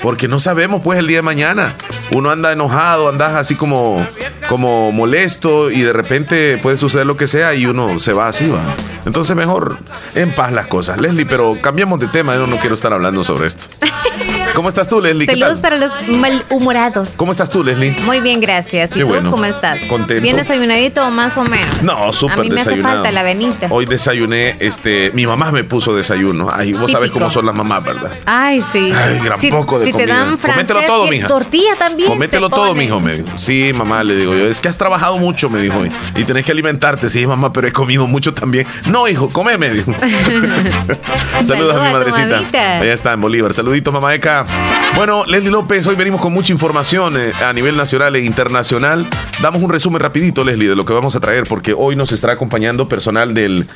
porque 0.02 0.28
no 0.28 0.40
sabemos 0.40 0.82
pues 0.84 1.00
el 1.00 1.08
día 1.08 1.18
de 1.18 1.24
mañana. 1.24 1.76
Uno 2.12 2.30
anda 2.32 2.52
enojado, 2.52 3.10
anda 3.10 3.40
así 3.40 3.56
como, 3.56 4.06
como 4.50 4.92
molesto 4.92 5.72
y 5.72 5.82
de 5.82 5.94
repente 5.94 6.58
puede 6.58 6.78
suceder 6.78 7.08
lo 7.08 7.18
que 7.18 7.28
sea 7.28 7.54
y 7.54 7.66
uno 7.66 8.00
se 8.00 8.14
va 8.14 8.28
así, 8.28 8.50
va. 8.50 8.62
Entonces 9.06 9.36
mejor 9.36 9.78
en 10.16 10.34
paz 10.34 10.52
las 10.52 10.68
cosas. 10.68 10.98
Leslie, 10.98 11.26
pero 11.26 11.58
cambiemos 11.62 12.00
de 12.00 12.08
tema, 12.08 12.36
yo 12.36 12.48
no 12.48 12.58
quiero 12.58 12.76
estar 12.76 12.94
hablando 12.94 13.24
sobre 13.24 13.48
esto. 13.48 13.66
¿Cómo 14.54 14.70
estás 14.70 14.88
tú, 14.88 15.02
Leslie? 15.02 15.26
¿Qué 15.26 15.34
Saludos 15.34 15.60
para 15.60 15.78
los 15.78 15.94
malhumorados. 16.08 17.16
¿Cómo 17.18 17.32
estás 17.32 17.50
tú, 17.50 17.64
Leslie? 17.64 17.96
Muy 18.06 18.20
bien, 18.20 18.40
gracias. 18.40 18.92
¿Y 18.92 18.96
Qué 18.96 19.00
tú 19.02 19.08
bueno. 19.08 19.32
cómo 19.32 19.46
estás? 19.46 19.82
Contento. 19.86 20.22
¿Bien 20.22 20.36
desayunadito 20.36 21.10
más 21.10 21.38
o 21.38 21.44
menos? 21.44 21.82
No, 21.82 22.14
súper 22.14 22.40
A 22.40 22.42
mí 22.44 22.50
me 22.52 22.62
hace 22.62 22.78
falta 22.82 23.12
la 23.12 23.22
avenita. 23.22 23.68
Hoy 23.72 23.86
desayuné, 23.86 24.56
este, 24.60 25.12
mi 25.14 25.26
mamá 25.26 25.52
me 25.52 25.64
puso 25.64 25.96
desayuno. 25.96 26.50
Ay, 26.54 26.74
vos 26.74 26.92
sabés 26.92 27.10
cómo 27.10 27.30
son 27.32 27.46
las 27.48 27.56
mamás, 27.56 27.84
¿verdad? 27.84 28.12
Ay, 28.26 28.62
sí. 28.62 28.92
Ay, 28.96 29.20
gran 29.24 29.40
si, 29.40 29.50
poco 29.50 29.80
de 29.80 29.88
si 29.88 29.94
te 29.94 30.06
dan 30.06 30.38
francés, 30.38 30.68
Comételo 30.68 30.94
todo, 30.94 31.08
mija. 31.08 31.28
tortilla 31.28 31.76
también. 31.78 32.10
Comételo 32.10 32.50
te 32.50 32.56
todo, 32.56 32.76
mijo, 32.76 33.00
me 33.00 33.16
dijo. 33.16 33.28
Sí, 33.38 33.72
mamá, 33.74 34.04
le 34.04 34.16
digo 34.16 34.34
yo. 34.36 34.48
Es 34.48 34.62
que 34.62 34.68
has 34.68 34.78
trabajado 34.78 35.18
mucho, 35.18 35.50
me 35.50 35.60
dijo. 35.60 35.84
Y 36.16 36.24
tenés 36.26 36.46
que 36.46 36.52
alimentarte. 36.52 37.10
Sí, 37.10 37.26
mamá, 37.26 37.52
pero 37.52 37.68
he 37.68 37.72
comido 37.72 38.06
mucho 38.06 38.34
también. 38.34 38.68
No, 38.86 39.08
hijo, 39.08 39.30
come, 39.30 39.58
me 39.58 39.72
dijo. 39.72 39.94
Saludos 41.44 41.76
a 41.76 41.84
mi 41.84 41.92
madrecita. 41.92 42.28
mamita. 42.28 42.80
Allá 42.80 42.94
está, 42.94 43.14
en 43.14 43.22
Bolívar. 43.22 43.54
Saludito, 43.54 43.92
mamá 43.92 44.14
Eka. 44.14 44.43
Bueno, 44.96 45.26
Leslie 45.26 45.52
López, 45.52 45.86
hoy 45.88 45.96
venimos 45.96 46.22
con 46.22 46.34
mucha 46.34 46.54
información 46.54 47.18
eh, 47.18 47.32
a 47.44 47.54
nivel 47.54 47.76
nacional 47.76 48.16
e 48.16 48.24
internacional. 48.24 49.06
Damos 49.42 49.62
un 49.62 49.70
resumen 49.70 50.02
rapidito, 50.02 50.44
Leslie, 50.44 50.70
de 50.70 50.76
lo 50.76 50.86
que 50.86 50.94
vamos 50.94 51.16
a 51.16 51.20
traer, 51.20 51.46
porque 51.46 51.74
hoy 51.74 51.96
nos 51.96 52.12
estará 52.12 52.34
acompañando 52.34 52.88
personal 52.88 53.34
del 53.34 53.68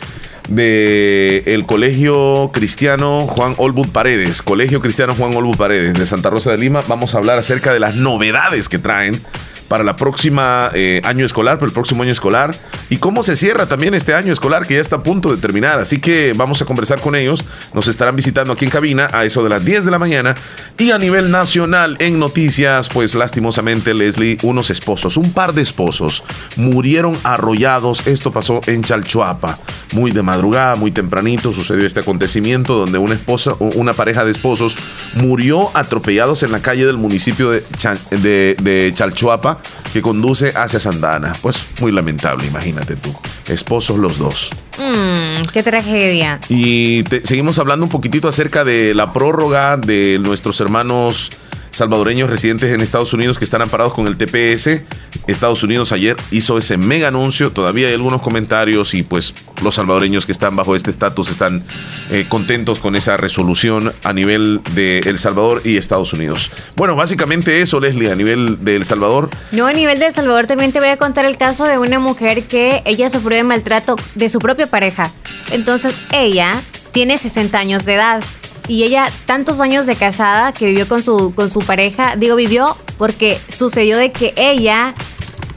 de 0.47 1.63
Colegio 1.65 2.51
Cristiano 2.53 3.27
Juan 3.27 3.53
Olbud 3.57 3.89
Paredes, 3.89 4.41
Colegio 4.41 4.79
Cristiano 4.79 5.13
Juan 5.13 5.35
Olbud 5.35 5.57
Paredes 5.57 5.93
de 5.93 6.05
Santa 6.05 6.29
Rosa 6.29 6.51
de 6.51 6.57
Lima. 6.57 6.81
Vamos 6.87 7.15
a 7.15 7.17
hablar 7.17 7.37
acerca 7.37 7.73
de 7.73 7.79
las 7.79 7.95
novedades 7.95 8.69
que 8.69 8.79
traen 8.79 9.21
para 9.67 9.83
la 9.83 9.95
próxima 9.95 10.71
eh, 10.73 11.01
año 11.03 11.25
escolar, 11.25 11.57
para 11.57 11.67
el 11.67 11.73
próximo 11.73 12.03
año 12.03 12.11
escolar 12.11 12.55
y 12.89 12.97
cómo 12.97 13.23
se 13.23 13.35
cierra 13.35 13.65
también 13.65 13.93
este 13.93 14.13
año 14.13 14.31
escolar 14.31 14.65
que 14.65 14.75
ya 14.75 14.81
está 14.81 14.97
a 14.97 15.03
punto 15.03 15.29
de 15.29 15.37
terminar. 15.37 15.79
Así 15.79 15.99
que 15.99 16.33
vamos 16.35 16.61
a 16.61 16.65
conversar 16.65 16.99
con 16.99 17.15
ellos. 17.15 17.43
Nos 17.73 17.87
estarán 17.87 18.15
visitando 18.15 18.53
aquí 18.53 18.65
en 18.65 18.71
cabina 18.71 19.09
a 19.11 19.25
eso 19.25 19.43
de 19.43 19.49
las 19.49 19.63
10 19.63 19.85
de 19.85 19.91
la 19.91 19.99
mañana 19.99 20.35
y 20.77 20.91
a 20.91 20.97
nivel 20.97 21.31
nacional 21.31 21.97
en 21.99 22.19
noticias, 22.19 22.89
pues 22.89 23.15
lastimosamente 23.15 23.93
Leslie, 23.93 24.37
unos 24.43 24.69
esposos, 24.69 25.17
un 25.17 25.31
par 25.31 25.53
de 25.53 25.61
esposos 25.61 26.23
murieron 26.55 27.17
arrollados. 27.23 28.05
Esto 28.07 28.31
pasó 28.31 28.61
en 28.67 28.83
Chalchuapa, 28.83 29.57
muy 29.93 30.11
de 30.11 30.21
madrugada, 30.23 30.75
muy 30.75 30.91
tempranito 30.91 31.51
sucedió 31.53 31.85
este 31.85 31.99
acontecimiento 32.01 32.73
donde 32.75 32.97
una 32.97 33.15
esposa, 33.15 33.53
una 33.59 33.93
pareja 33.93 34.25
de 34.25 34.31
esposos 34.31 34.75
murió 35.15 35.69
atropellados 35.75 36.43
en 36.43 36.51
la 36.51 36.61
calle 36.61 36.85
del 36.85 36.97
municipio 36.97 37.49
de, 37.51 37.63
Cha- 37.77 37.97
de- 38.11 38.55
de 38.61 38.91
Chalchuapa 38.93 39.59
que 39.93 40.01
conduce 40.01 40.51
hacia 40.55 40.79
Sandana. 40.79 41.33
Pues 41.41 41.65
muy 41.79 41.91
lamentable, 41.91 42.45
imagínate 42.47 42.95
tú. 42.95 43.15
Esposos 43.47 43.97
los 43.97 44.17
dos. 44.17 44.49
Mm, 44.77 45.43
qué 45.53 45.63
tragedia. 45.63 46.39
Y 46.49 47.03
te- 47.03 47.25
seguimos 47.25 47.57
hablando 47.59 47.85
un 47.85 47.89
poquitito 47.91 48.27
acerca 48.27 48.63
de 48.65 48.93
la 48.93 49.13
prórroga 49.13 49.77
de 49.77 50.19
nuestros 50.21 50.59
hermanos 50.61 51.29
salvadoreños 51.71 52.29
residentes 52.29 52.73
en 52.73 52.81
Estados 52.81 53.13
Unidos 53.13 53.37
que 53.37 53.45
están 53.45 53.61
amparados 53.61 53.93
con 53.93 54.07
el 54.07 54.17
TPS. 54.17 54.81
Estados 55.27 55.63
Unidos 55.63 55.91
ayer 55.91 56.15
hizo 56.31 56.57
ese 56.57 56.77
mega 56.77 57.09
anuncio. 57.09 57.51
Todavía 57.51 57.87
hay 57.87 57.93
algunos 57.93 58.21
comentarios 58.21 58.93
y 58.93 59.03
pues 59.03 59.33
los 59.63 59.75
salvadoreños 59.75 60.25
que 60.25 60.31
están 60.31 60.55
bajo 60.55 60.75
este 60.75 60.91
estatus 60.91 61.29
están 61.29 61.63
eh, 62.11 62.25
contentos 62.29 62.79
con 62.79 62.95
esa 62.95 63.17
resolución 63.17 63.93
a 64.03 64.13
nivel 64.13 64.61
de 64.73 64.99
El 64.99 65.19
Salvador 65.19 65.61
y 65.63 65.77
Estados 65.77 66.13
Unidos. 66.13 66.51
Bueno, 66.75 66.95
básicamente 66.95 67.61
eso, 67.61 67.79
Leslie, 67.79 68.11
a 68.11 68.15
nivel 68.15 68.63
de 68.63 68.75
El 68.75 68.85
Salvador. 68.85 69.29
No, 69.51 69.65
a 69.65 69.73
nivel 69.73 69.99
de 69.99 70.07
El 70.07 70.13
Salvador 70.13 70.47
también 70.47 70.71
te 70.71 70.79
voy 70.79 70.89
a 70.89 70.97
contar 70.97 71.25
el 71.25 71.37
caso 71.37 71.65
de 71.65 71.77
una 71.77 71.99
mujer 71.99 72.43
que 72.43 72.81
ella 72.85 73.09
sufrió 73.09 73.37
de 73.37 73.43
maltrato 73.43 73.95
de 74.15 74.29
su 74.29 74.39
propia 74.39 74.67
pareja. 74.67 75.11
Entonces 75.51 75.93
ella 76.11 76.61
tiene 76.91 77.17
60 77.17 77.57
años 77.57 77.85
de 77.85 77.95
edad 77.95 78.23
y 78.67 78.83
ella 78.83 79.09
tantos 79.25 79.59
años 79.61 79.85
de 79.85 79.95
casada 79.95 80.51
que 80.51 80.65
vivió 80.67 80.87
con 80.87 81.01
su, 81.03 81.33
con 81.33 81.49
su 81.49 81.59
pareja, 81.59 82.15
digo 82.17 82.35
vivió 82.35 82.75
porque 82.97 83.39
sucedió 83.49 83.97
de 83.97 84.11
que 84.11 84.33
ella, 84.35 84.93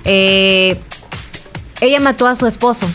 eh, 0.04 0.80
ella 1.80 2.00
mató 2.00 2.26
a 2.26 2.36
su 2.36 2.46
esposo. 2.46 2.86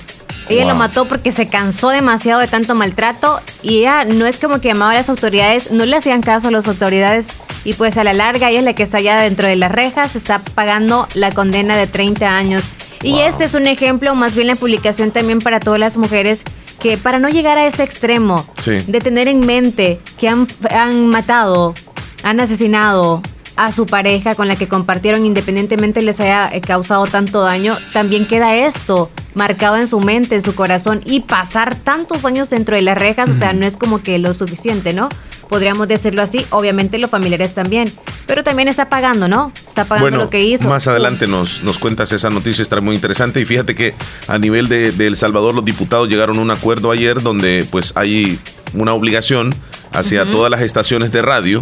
Ella 0.47 0.61
Wow. 0.65 0.73
lo 0.73 0.75
mató 0.75 1.05
porque 1.05 1.31
se 1.31 1.47
cansó 1.47 1.89
demasiado 1.89 2.39
de 2.39 2.47
tanto 2.47 2.75
maltrato 2.75 3.39
y 3.63 3.79
ella 3.79 4.05
no 4.05 4.27
es 4.27 4.37
como 4.37 4.61
que 4.61 4.67
llamaba 4.67 4.91
a 4.91 4.95
las 4.95 5.09
autoridades, 5.09 5.71
no 5.71 5.85
le 5.87 5.95
hacían 5.97 6.21
caso 6.21 6.49
a 6.49 6.51
las 6.51 6.67
autoridades 6.67 7.29
y 7.63 7.73
pues 7.73 7.97
a 7.97 8.03
la 8.03 8.13
larga 8.13 8.51
ella 8.51 8.59
es 8.59 8.65
la 8.65 8.73
que 8.73 8.83
está 8.83 8.97
allá 8.99 9.17
dentro 9.21 9.47
de 9.47 9.55
las 9.55 9.71
rejas, 9.71 10.15
está 10.15 10.37
pagando 10.39 11.07
la 11.15 11.31
condena 11.31 11.75
de 11.75 11.87
30 11.87 12.35
años. 12.35 12.65
Y 13.01 13.13
Wow. 13.13 13.21
este 13.21 13.45
es 13.45 13.55
un 13.55 13.65
ejemplo, 13.65 14.13
más 14.13 14.35
bien 14.35 14.45
la 14.47 14.55
publicación 14.55 15.09
también 15.09 15.39
para 15.39 15.59
todas 15.59 15.79
las 15.79 15.97
mujeres 15.97 16.43
que 16.85 16.99
para 16.99 17.17
no 17.17 17.29
llegar 17.29 17.57
a 17.57 17.65
este 17.65 17.81
extremo 17.81 18.45
Sí. 18.59 18.77
de 18.85 18.99
tener 18.99 19.27
en 19.27 19.39
mente 19.39 19.99
que 20.19 20.29
han, 20.29 20.47
han 20.69 21.07
matado, 21.07 21.73
han 22.21 22.39
asesinado 22.39 23.23
a 23.55 23.71
su 23.71 23.87
pareja 23.87 24.35
con 24.35 24.47
la 24.47 24.55
que 24.55 24.67
compartieron 24.67 25.25
independientemente 25.25 26.03
les 26.03 26.19
haya 26.19 26.47
eh, 26.53 26.61
causado 26.61 27.07
tanto 27.07 27.41
daño, 27.41 27.75
también 27.91 28.27
queda 28.27 28.55
esto 28.55 29.09
marcado 29.33 29.77
en 29.77 29.87
su 29.87 29.99
mente, 29.99 30.35
en 30.35 30.43
su 30.43 30.53
corazón 30.53 31.01
y 31.05 31.21
pasar 31.21 31.73
tantos 31.75 32.23
años 32.23 32.51
dentro 32.51 32.75
de 32.75 32.83
las 32.83 32.99
rejas, 32.99 33.31
o 33.31 33.35
sea, 33.35 33.51
no 33.53 33.65
es 33.65 33.77
como 33.77 34.03
que 34.03 34.19
lo 34.19 34.35
suficiente, 34.35 34.93
¿no? 34.93 35.09
Podríamos 35.49 35.87
decirlo 35.87 36.21
así, 36.21 36.45
obviamente 36.49 36.97
los 36.97 37.09
familiares 37.09 37.53
también, 37.53 37.91
pero 38.25 38.43
también 38.43 38.67
está 38.67 38.89
pagando, 38.89 39.27
¿no? 39.27 39.51
Está 39.67 39.85
pagando 39.85 40.17
lo 40.17 40.29
que 40.29 40.41
hizo. 40.41 40.67
Más 40.67 40.87
adelante 40.87 41.27
nos, 41.27 41.63
nos 41.63 41.77
cuentas 41.77 42.11
esa 42.11 42.29
noticia, 42.29 42.61
estará 42.61 42.81
muy 42.81 42.95
interesante. 42.95 43.41
Y 43.41 43.45
fíjate 43.45 43.75
que 43.75 43.93
a 44.27 44.37
nivel 44.37 44.67
de, 44.67 44.91
de 44.91 45.07
El 45.07 45.15
Salvador, 45.15 45.53
los 45.53 45.65
diputados 45.65 46.09
llegaron 46.09 46.37
a 46.37 46.41
un 46.41 46.51
acuerdo 46.51 46.91
ayer 46.91 47.21
donde 47.21 47.65
pues 47.69 47.93
hay 47.95 48.39
una 48.73 48.93
obligación 48.93 49.53
hacia 49.93 50.25
todas 50.25 50.51
las 50.51 50.61
estaciones 50.61 51.11
de 51.11 51.21
radio 51.21 51.61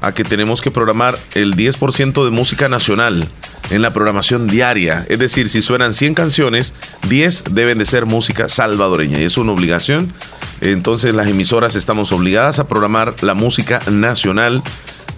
a 0.00 0.12
que 0.12 0.24
tenemos 0.24 0.60
que 0.60 0.70
programar 0.70 1.18
el 1.34 1.56
10% 1.56 2.24
de 2.24 2.30
música 2.30 2.68
nacional 2.68 3.28
en 3.72 3.82
la 3.82 3.92
programación 3.92 4.46
diaria. 4.46 5.04
Es 5.08 5.18
decir, 5.18 5.48
si 5.50 5.62
suenan 5.62 5.94
100 5.94 6.14
canciones, 6.14 6.74
10 7.08 7.44
deben 7.50 7.78
de 7.78 7.86
ser 7.86 8.06
música 8.06 8.48
salvadoreña. 8.48 9.20
Y 9.20 9.24
es 9.24 9.36
una 9.38 9.52
obligación. 9.52 10.12
Entonces 10.60 11.14
las 11.14 11.26
emisoras 11.26 11.74
estamos 11.74 12.12
obligadas 12.12 12.58
a 12.58 12.68
programar 12.68 13.14
la 13.22 13.34
música 13.34 13.80
nacional 13.90 14.62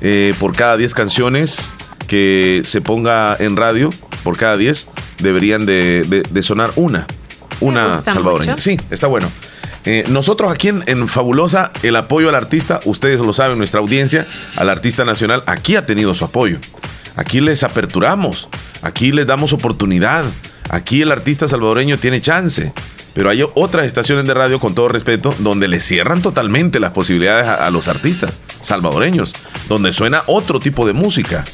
eh, 0.01 0.35
por 0.39 0.55
cada 0.57 0.77
10 0.77 0.95
canciones 0.95 1.69
que 2.07 2.63
se 2.65 2.81
ponga 2.81 3.37
en 3.39 3.57
radio, 3.57 3.91
por 4.23 4.37
cada 4.37 4.57
10, 4.57 4.87
deberían 5.19 5.67
de, 5.67 6.05
de- 6.09 6.23
de 6.23 6.43
sonar 6.43 6.71
una. 6.77 7.07
Una 7.61 8.03
salvadoreña. 8.03 8.53
mucho. 8.53 8.63
Sí, 8.63 8.79
está 8.91 9.07
bueno. 9.07 9.31
Eh, 9.87 10.05
nosotros 10.09 10.51
aquí 10.51 10.69
en, 10.69 10.83
en 10.87 11.09
Fabulosa, 11.09 11.71
el 11.83 11.97
apoyo 11.97 12.31
al 12.31 12.35
artista, 12.35 12.81
ustedes 12.87 13.21
lo 13.21 13.33
saben, 13.35 13.59
nuestra 13.59 13.81
audiencia, 13.81 14.27
al 14.57 14.71
artista 14.71 15.05
nacional, 15.05 15.43
aquí 15.47 15.77
ha 15.77 15.85
tenido 15.85 16.15
su 16.15 16.25
apoyo. 16.25 16.59
Aquí 17.17 17.41
les 17.41 17.63
aperturamos, 17.63 18.49
aquí 18.83 19.13
les 19.13 19.27
damos 19.27 19.53
oportunidad, 19.53 20.25
aquí 20.69 21.03
el 21.03 21.13
artista 21.13 21.47
salvadoreño 21.47 21.99
tiene 21.99 22.21
chance. 22.21 22.73
Pero 23.15 23.31
hay 23.31 23.45
otras 23.55 23.87
estaciones 23.87 24.25
de 24.25 24.35
radio, 24.35 24.59
con 24.59 24.75
todo 24.75 24.89
respeto, 24.89 25.33
donde 25.39 25.69
le 25.69 25.81
cierran 25.81 26.21
totalmente 26.21 26.81
las 26.81 26.91
posibilidades 26.91 27.47
a, 27.47 27.71
los 27.71 27.87
artistas 27.87 28.41
salvadoreños, 28.61 29.35
donde 29.69 29.93
suena 29.93 30.23
otro 30.27 30.59
tipo 30.59 30.87
de 30.87 30.93
música 30.93 31.45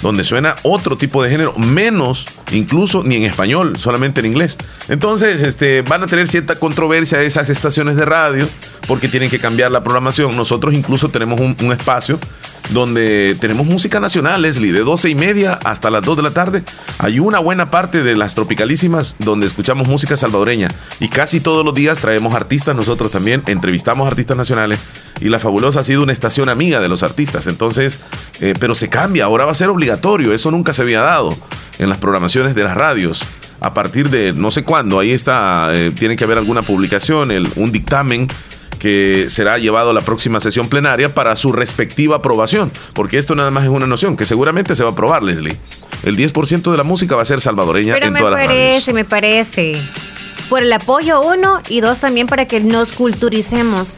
donde 0.00 0.22
suena 0.22 0.54
otro 0.62 0.96
tipo 0.96 1.24
de 1.24 1.30
género, 1.30 1.54
menos 1.58 2.24
incluso 2.52 3.02
ni 3.02 3.16
en 3.16 3.24
español, 3.24 3.76
solamente 3.78 4.20
en 4.20 4.26
inglés. 4.26 4.56
Entonces, 4.88 5.42
este, 5.42 5.82
van 5.82 6.04
a 6.04 6.06
tener 6.06 6.28
cierta 6.28 6.54
controversia 6.54 7.20
esas 7.22 7.50
estaciones 7.50 7.96
de 7.96 8.04
radio 8.04 8.48
porque 8.86 9.08
tienen 9.08 9.28
que 9.28 9.40
cambiar 9.40 9.72
la 9.72 9.82
programación. 9.82 10.36
Nosotros 10.36 10.72
incluso 10.72 11.08
tenemos 11.08 11.40
un 11.40 11.72
espacio 11.72 12.20
donde 12.70 13.36
tenemos 13.40 13.66
música 13.66 14.00
nacional, 14.00 14.42
Leslie, 14.42 14.72
de 14.72 14.80
12 14.80 15.10
y 15.10 15.14
media 15.14 15.54
hasta 15.64 15.90
las 15.90 16.02
2 16.02 16.16
de 16.18 16.22
la 16.22 16.30
tarde. 16.32 16.62
Hay 16.98 17.18
una 17.18 17.38
buena 17.38 17.70
parte 17.70 18.02
de 18.02 18.16
las 18.16 18.34
tropicalísimas 18.34 19.16
donde 19.20 19.46
escuchamos 19.46 19.88
música 19.88 20.16
salvadoreña 20.16 20.68
y 21.00 21.08
casi 21.08 21.40
todos 21.40 21.64
los 21.64 21.74
días 21.74 21.98
traemos 22.00 22.34
artistas 22.34 22.76
nosotros 22.76 23.10
también, 23.10 23.42
entrevistamos 23.46 24.06
artistas 24.06 24.36
nacionales 24.36 24.78
y 25.20 25.28
La 25.28 25.38
Fabulosa 25.38 25.80
ha 25.80 25.82
sido 25.84 26.02
una 26.02 26.12
estación 26.12 26.48
amiga 26.48 26.80
de 26.80 26.88
los 26.88 27.02
artistas. 27.02 27.46
Entonces, 27.46 28.00
eh, 28.40 28.54
pero 28.58 28.74
se 28.74 28.88
cambia, 28.88 29.24
ahora 29.24 29.44
va 29.46 29.52
a 29.52 29.54
ser 29.54 29.68
obligatorio, 29.68 30.32
eso 30.32 30.50
nunca 30.50 30.72
se 30.72 30.82
había 30.82 31.00
dado 31.00 31.36
en 31.78 31.88
las 31.88 31.98
programaciones 31.98 32.54
de 32.54 32.64
las 32.64 32.76
radios. 32.76 33.22
A 33.60 33.74
partir 33.74 34.08
de 34.10 34.32
no 34.32 34.52
sé 34.52 34.62
cuándo, 34.62 35.00
ahí 35.00 35.10
está, 35.10 35.70
eh, 35.74 35.90
tiene 35.90 36.14
que 36.16 36.22
haber 36.22 36.38
alguna 36.38 36.62
publicación, 36.62 37.32
el- 37.32 37.48
un 37.56 37.72
dictamen 37.72 38.28
que 38.78 39.26
será 39.28 39.58
llevado 39.58 39.90
a 39.90 39.92
la 39.92 40.00
próxima 40.00 40.40
sesión 40.40 40.68
plenaria 40.68 41.14
para 41.14 41.36
su 41.36 41.52
respectiva 41.52 42.16
aprobación, 42.16 42.72
porque 42.94 43.18
esto 43.18 43.34
nada 43.34 43.50
más 43.50 43.64
es 43.64 43.70
una 43.70 43.86
noción 43.86 44.16
que 44.16 44.26
seguramente 44.26 44.74
se 44.74 44.82
va 44.82 44.90
a 44.90 44.92
aprobar, 44.92 45.22
Leslie. 45.22 45.56
El 46.04 46.16
10% 46.16 46.70
de 46.70 46.76
la 46.76 46.84
música 46.84 47.16
va 47.16 47.22
a 47.22 47.24
ser 47.24 47.40
salvadoreña 47.40 47.94
Pero 47.94 48.06
en 48.06 48.12
me 48.12 48.20
todas 48.20 48.34
las 48.34 48.48
radios. 48.48 48.70
parece, 48.70 48.92
me 48.92 49.04
parece. 49.04 49.82
Por 50.48 50.62
el 50.62 50.72
apoyo, 50.72 51.20
uno, 51.20 51.60
y 51.68 51.80
dos, 51.80 52.00
también 52.00 52.26
para 52.26 52.46
que 52.46 52.60
nos 52.60 52.92
culturicemos. 52.92 53.96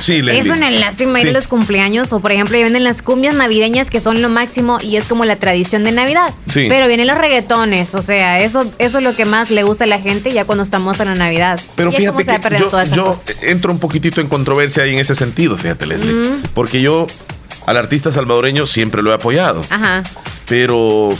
Sí, 0.00 0.22
Leslie. 0.22 0.40
Es 0.40 0.48
una 0.48 0.70
lástima 0.70 1.18
ir 1.20 1.26
Sí. 1.26 1.28
a 1.28 1.32
los 1.32 1.46
cumpleaños 1.48 2.12
o 2.12 2.20
por 2.20 2.32
ejemplo 2.32 2.56
ya 2.56 2.64
vienen 2.64 2.84
las 2.84 3.02
cumbias 3.02 3.34
navideñas 3.34 3.90
que 3.90 4.00
son 4.00 4.22
lo 4.22 4.28
máximo 4.28 4.78
y 4.80 4.96
es 4.96 5.04
como 5.04 5.24
la 5.24 5.36
tradición 5.36 5.84
de 5.84 5.92
Navidad. 5.92 6.34
Sí. 6.48 6.66
Pero 6.68 6.88
vienen 6.88 7.06
los 7.06 7.18
reggaetones, 7.18 7.94
o 7.94 8.02
sea, 8.02 8.40
eso, 8.40 8.70
eso 8.78 8.98
es 8.98 9.04
lo 9.04 9.14
que 9.16 9.24
más 9.24 9.50
le 9.50 9.62
gusta 9.62 9.84
a 9.84 9.86
la 9.86 10.00
gente 10.00 10.32
ya 10.32 10.44
cuando 10.44 10.64
estamos 10.64 10.98
en 11.00 11.08
la 11.08 11.14
Navidad. 11.14 11.60
Pero 11.76 11.90
Y 11.90 11.96
fíjate 11.96 12.24
que 12.24 12.58
yo, 12.58 12.84
yo 12.94 13.20
entro 13.42 13.72
un 13.72 13.78
poquitito 13.78 14.20
en 14.20 14.26
controversia 14.28 14.82
ahí 14.84 14.92
en 14.92 14.98
ese 14.98 15.14
sentido, 15.14 15.56
fíjate, 15.56 15.86
Leslie. 15.86 16.12
Mm. 16.14 16.42
Porque 16.54 16.80
yo 16.80 17.06
al 17.66 17.76
artista 17.76 18.10
salvadoreño 18.10 18.66
siempre 18.66 19.02
lo 19.02 19.10
he 19.10 19.14
apoyado. 19.14 19.62
Ajá. 19.70 20.02
Pero 20.48 21.16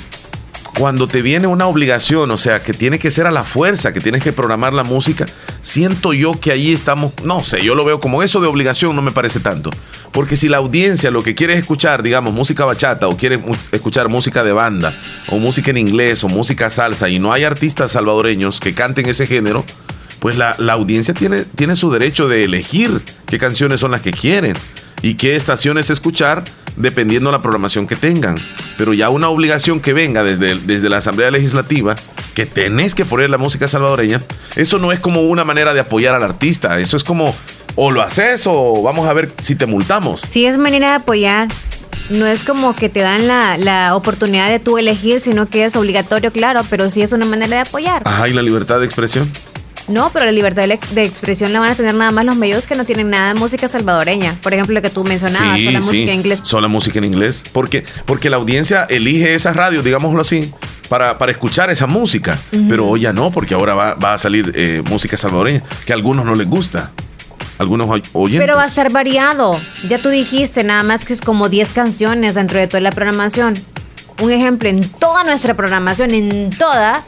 cuando 0.81 1.07
te 1.07 1.21
viene 1.21 1.47
una 1.47 1.67
obligación, 1.67 2.31
o 2.31 2.39
sea, 2.39 2.63
que 2.63 2.73
tiene 2.73 2.99
que 2.99 3.11
ser 3.11 3.27
a 3.27 3.31
la 3.31 3.45
fuerza, 3.45 3.93
que 3.93 4.01
tienes 4.01 4.23
que 4.23 4.33
programar 4.33 4.73
la 4.73 4.83
música, 4.83 5.27
siento 5.61 6.15
yo 6.15 6.41
que 6.41 6.53
ahí 6.53 6.73
estamos, 6.73 7.13
no 7.23 7.45
sé, 7.45 7.63
yo 7.63 7.75
lo 7.75 7.85
veo 7.85 8.01
como 8.01 8.23
eso 8.23 8.41
de 8.41 8.47
obligación, 8.47 8.97
no 8.97 9.03
me 9.03 9.11
parece 9.11 9.41
tanto. 9.41 9.69
Porque 10.11 10.37
si 10.37 10.49
la 10.49 10.57
audiencia 10.57 11.11
lo 11.11 11.23
que 11.23 11.35
quiere 11.35 11.53
es 11.53 11.59
escuchar, 11.59 12.03
digamos, 12.03 12.33
música 12.33 12.65
bachata 12.65 13.09
o 13.09 13.17
quiere 13.19 13.39
escuchar 13.73 14.09
música 14.09 14.43
de 14.43 14.53
banda 14.53 14.99
o 15.29 15.37
música 15.37 15.71
en 15.71 15.77
inglés 15.77 16.25
o 16.25 16.31
música 16.31 16.71
salsa 16.71 17.11
y 17.11 17.19
no 17.19 17.35
hay 17.35 17.45
artistas 17.45 17.93
salvadoreños 17.93 18.59
que 18.59 18.73
canten 18.73 19.07
ese 19.07 19.27
género, 19.27 19.67
pues 20.19 20.39
la, 20.39 20.55
la 20.57 20.73
audiencia 20.73 21.13
tiene, 21.13 21.45
tiene 21.45 21.77
su 21.77 21.91
derecho 21.91 22.27
de 22.27 22.45
elegir 22.45 23.03
qué 23.27 23.37
canciones 23.37 23.81
son 23.81 23.91
las 23.91 24.01
que 24.01 24.13
quieren 24.13 24.57
y 25.03 25.17
qué 25.17 25.37
estaciones 25.37 25.91
escuchar 25.91 26.43
dependiendo 26.77 27.31
de 27.31 27.37
la 27.37 27.43
programación 27.43 27.87
que 27.87 27.97
tengan. 27.97 28.37
Pero 28.79 28.93
ya 28.95 29.11
una 29.11 29.29
obligación 29.29 29.81
que 29.81 29.93
venga 29.93 30.23
desde, 30.23 30.57
desde 30.57 30.89
la 30.89 30.99
Asamblea 30.99 31.31
Legislativa, 31.31 31.97
que 32.35 32.47
tenés 32.47 32.95
que 32.95 33.05
poner 33.05 33.31
la 33.31 33.39
música 33.39 33.69
salvadoreña, 33.69 34.21
eso 34.57 34.79
no 34.79 34.93
es 34.93 35.01
como 35.01 35.23
una 35.23 35.45
manera 35.45 35.75
de 35.75 35.81
apoyar 35.81 36.15
al 36.15 36.23
artista, 36.23 36.79
eso 36.81 36.97
es 36.97 37.05
como 37.05 37.35
o 37.77 37.91
lo 37.91 38.03
haces 38.03 38.47
o 38.47 38.83
vamos 38.83 39.09
a 39.09 39.13
ver 39.13 39.31
si 39.43 39.55
te 39.55 39.67
multamos. 39.67 40.21
Sí 40.21 40.47
es 40.47 40.59
manera 40.59 40.91
de 40.91 40.95
apoyar. 40.97 41.49
No 42.09 42.27
es 42.27 42.43
como 42.43 42.75
que 42.75 42.89
te 42.89 43.01
dan 43.01 43.29
la, 43.29 43.57
la 43.57 43.95
oportunidad 43.95 44.49
de 44.51 44.59
tú 44.59 44.79
elegir, 44.79 45.21
sino 45.21 45.47
que 45.47 45.65
es 45.65 45.77
obligatorio, 45.77 46.33
claro, 46.33 46.63
pero 46.69 46.91
sí 46.91 47.03
es 47.03 47.13
una 47.13 47.25
manera 47.25 47.57
de 47.57 47.63
apoyar. 47.63 48.03
Ajá, 48.05 48.29
y 48.29 48.33
la 48.33 48.43
libertad 48.43 48.81
de 48.81 48.87
expresión. 48.87 49.31
No, 49.91 50.11
pero 50.13 50.25
la 50.25 50.33
libertad 50.33 50.67
de, 50.69 50.75
ex- 50.75 50.95
de 50.95 51.03
expresión 51.05 51.53
la 51.53 51.61
van 51.61 51.71
a 51.71 51.75
tener 51.75 51.95
nada 51.95 52.11
más 52.11 52.25
los 52.25 52.37
medios 52.37 52.67
que 52.67 52.75
no 52.77 52.85
tienen 52.85 53.11
nada 53.11 53.35
de 53.35 53.39
música 53.41 53.69
salvadoreña. 53.69 54.37
Por 54.43 54.55
ejemplo, 54.55 54.75
lo 54.75 54.83
que 54.83 54.91
tú 54.91 55.05
mencionabas, 55.05 55.59
sí, 55.59 55.69
sí, 55.69 55.77
música 55.77 56.13
en 56.13 56.19
inglés. 56.21 56.41
Solo 56.45 56.69
música 56.69 56.99
en 56.99 57.05
inglés. 57.05 57.43
Porque, 57.53 57.85
porque 58.07 58.31
la 58.31 58.37
audiencia 58.37 58.85
elige 58.89 59.35
esas 59.35 59.57
radios, 59.57 59.85
digámoslo 59.85 60.21
así, 60.21 60.53
para, 60.89 61.19
para 61.19 61.33
escuchar 61.33 61.71
esa 61.71 61.87
música. 61.87 62.39
Pero 62.69 62.89
hoy 62.89 63.01
ya 63.01 63.13
no, 63.13 63.31
porque 63.31 63.55
ahora 63.55 63.75
va, 63.75 63.95
va 63.95 64.15
a 64.15 64.19
salir 64.19 64.53
eh, 64.55 64.83
música 64.89 65.17
salvadoreña, 65.17 65.63
que 65.85 65.93
a 65.93 65.97
algunos 65.97 66.25
no 66.25 66.35
les 66.35 66.47
gusta. 66.49 66.91
Algunos 67.59 67.89
oy- 67.91 68.03
oyentes. 68.15 68.47
Pero 68.47 68.57
va 68.57 68.63
a 68.65 68.71
ser 68.71 68.91
variado. 68.91 69.61
Ya 69.89 69.99
tú 70.01 70.09
dijiste, 70.09 70.65
nada 70.65 70.83
más 70.83 71.05
que 71.05 71.13
es 71.13 71.21
como 71.21 71.49
10 71.49 71.73
canciones 71.75 72.35
dentro 72.35 72.59
de 72.59 72.67
toda 72.67 72.81
la 72.81 72.91
programación. 72.91 73.55
Un 74.23 74.31
ejemplo, 74.33 74.69
en 74.69 74.87
toda 74.89 75.25
nuestra 75.25 75.55
programación, 75.55 76.13
en 76.13 76.51
toda, 76.51 77.05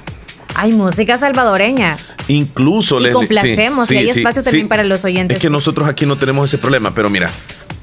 hay 0.55 0.73
música 0.73 1.19
salvadoreña. 1.19 1.97
Incluso 2.29 2.99
Y 2.99 3.05
Leslie, 3.05 3.15
complacemos, 3.15 3.91
y 3.91 3.97
hay 3.97 4.09
espacio 4.09 4.43
también 4.43 4.69
para 4.69 4.85
los 4.85 5.05
oyentes. 5.05 5.37
Es 5.37 5.43
que 5.43 5.51
nosotros 5.51 5.89
aquí 5.89 6.07
no 6.07 6.17
tenemos 6.17 6.49
ese 6.49 6.59
problema, 6.59 6.95
pero 6.95 7.11
mira, 7.11 7.31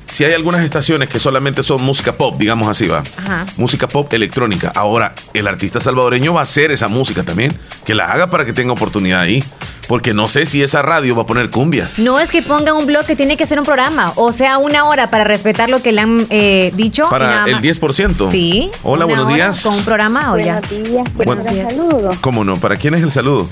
si 0.10 0.24
hay 0.26 0.34
algunas 0.34 0.63
estaciones 0.63 1.08
que 1.08 1.19
solamente 1.19 1.63
son 1.63 1.82
música 1.84 2.13
pop, 2.13 2.36
digamos 2.38 2.67
así, 2.67 2.88
va. 2.88 3.04
Ajá. 3.17 3.45
Música 3.58 3.88
pop 3.88 4.12
electrónica. 4.13 4.72
Ahora, 4.76 5.13
el 5.34 5.48
artista 5.48 5.80
salvadoreño 5.80 6.34
va 6.34 6.41
a 6.41 6.43
hacer 6.43 6.72
esa 6.72 6.88
música 6.88 7.24
también. 7.24 7.58
Que 7.86 7.93
la 7.93 8.12
haga 8.12 8.30
para 8.30 8.43
que 8.43 8.54
tenga 8.54 8.74
oportunidad 8.74 9.22
ahí. 9.22 9.43
Porque 9.88 10.13
no 10.13 10.28
sé 10.28 10.45
si 10.45 10.62
esa 10.62 10.82
radio 10.84 11.15
va 11.15 11.24
a 11.24 11.26
poner 11.26 11.50
cumbias. 11.50 11.98
No 11.98 12.19
es 12.19 12.30
que 12.30 12.41
ponga 12.43 12.74
un 12.74 12.86
blog 12.86 13.06
que 13.06 13.15
tiene 13.15 13.38
que 13.38 13.48
ser 13.48 13.58
un 13.58 13.65
programa, 13.65 14.13
o 14.17 14.32
sea, 14.32 14.60
una 14.60 14.86
hora 14.86 15.10
para 15.10 15.24
respetar 15.24 15.67
lo 15.67 15.82
que 15.82 15.91
le 15.91 16.02
han 16.02 16.28
eh, 16.30 16.72
dicho. 16.76 17.10
Para 17.10 17.45
el 17.45 17.54
más. 17.54 17.63
10%. 17.63 18.30
Sí. 18.30 18.69
Hola, 18.84 19.06
buenos 19.06 19.28
días. 19.34 19.63
Con 19.63 19.74
un 19.74 19.86
programa 19.86 20.34
o 20.34 20.38
ya. 20.38 20.62
Buenos 20.62 20.69
días, 20.69 21.13
Buenos 21.15 21.36
buenos 21.36 21.54
días. 21.54 21.74
saludos. 21.74 22.17
¿Cómo 22.19 22.43
no? 22.43 22.56
¿Para 22.58 22.78
quién 22.78 22.93
es 22.93 23.02
el 23.02 23.10
saludo? 23.10 23.50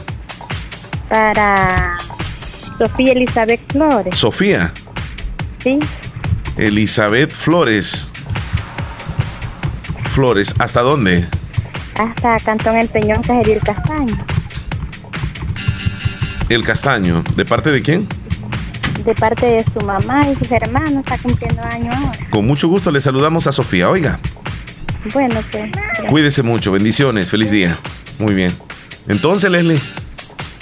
Para 1.09 1.97
Sofía 2.77 3.13
Elizabeth 3.13 3.61
Flores, 3.71 4.15
Sofía. 4.17 4.73
¿sí? 5.63 5.79
Elizabeth 6.57 7.31
Flores. 7.31 8.09
Flores, 10.13 10.53
¿hasta 10.59 10.81
dónde? 10.81 11.27
Hasta 11.95 12.37
Cantón 12.39 12.75
El 12.77 12.87
Peñón, 12.89 13.21
Cajeril 13.21 13.59
Castaño. 13.63 14.17
El 16.49 16.63
Castaño. 16.63 17.23
¿De 17.35 17.45
parte 17.45 17.71
de 17.71 17.81
quién? 17.81 18.07
De 19.05 19.13
parte 19.15 19.45
de 19.45 19.65
su 19.73 19.85
mamá 19.85 20.27
y 20.29 20.35
sus 20.35 20.51
hermanos, 20.51 21.03
está 21.05 21.17
cumpliendo 21.19 21.61
años 21.63 21.95
ahora. 21.95 22.19
Con 22.29 22.45
mucho 22.47 22.67
gusto 22.67 22.91
le 22.91 22.99
saludamos 23.01 23.47
a 23.47 23.51
Sofía. 23.51 23.89
Oiga, 23.89 24.19
Bueno, 25.13 25.39
pues. 25.51 25.71
gracias. 25.71 26.07
cuídese 26.09 26.43
mucho. 26.43 26.71
Bendiciones. 26.71 27.29
Feliz 27.29 27.51
día. 27.51 27.77
Muy 28.19 28.33
bien. 28.33 28.51
Entonces, 29.07 29.49
Leslie. 29.51 29.79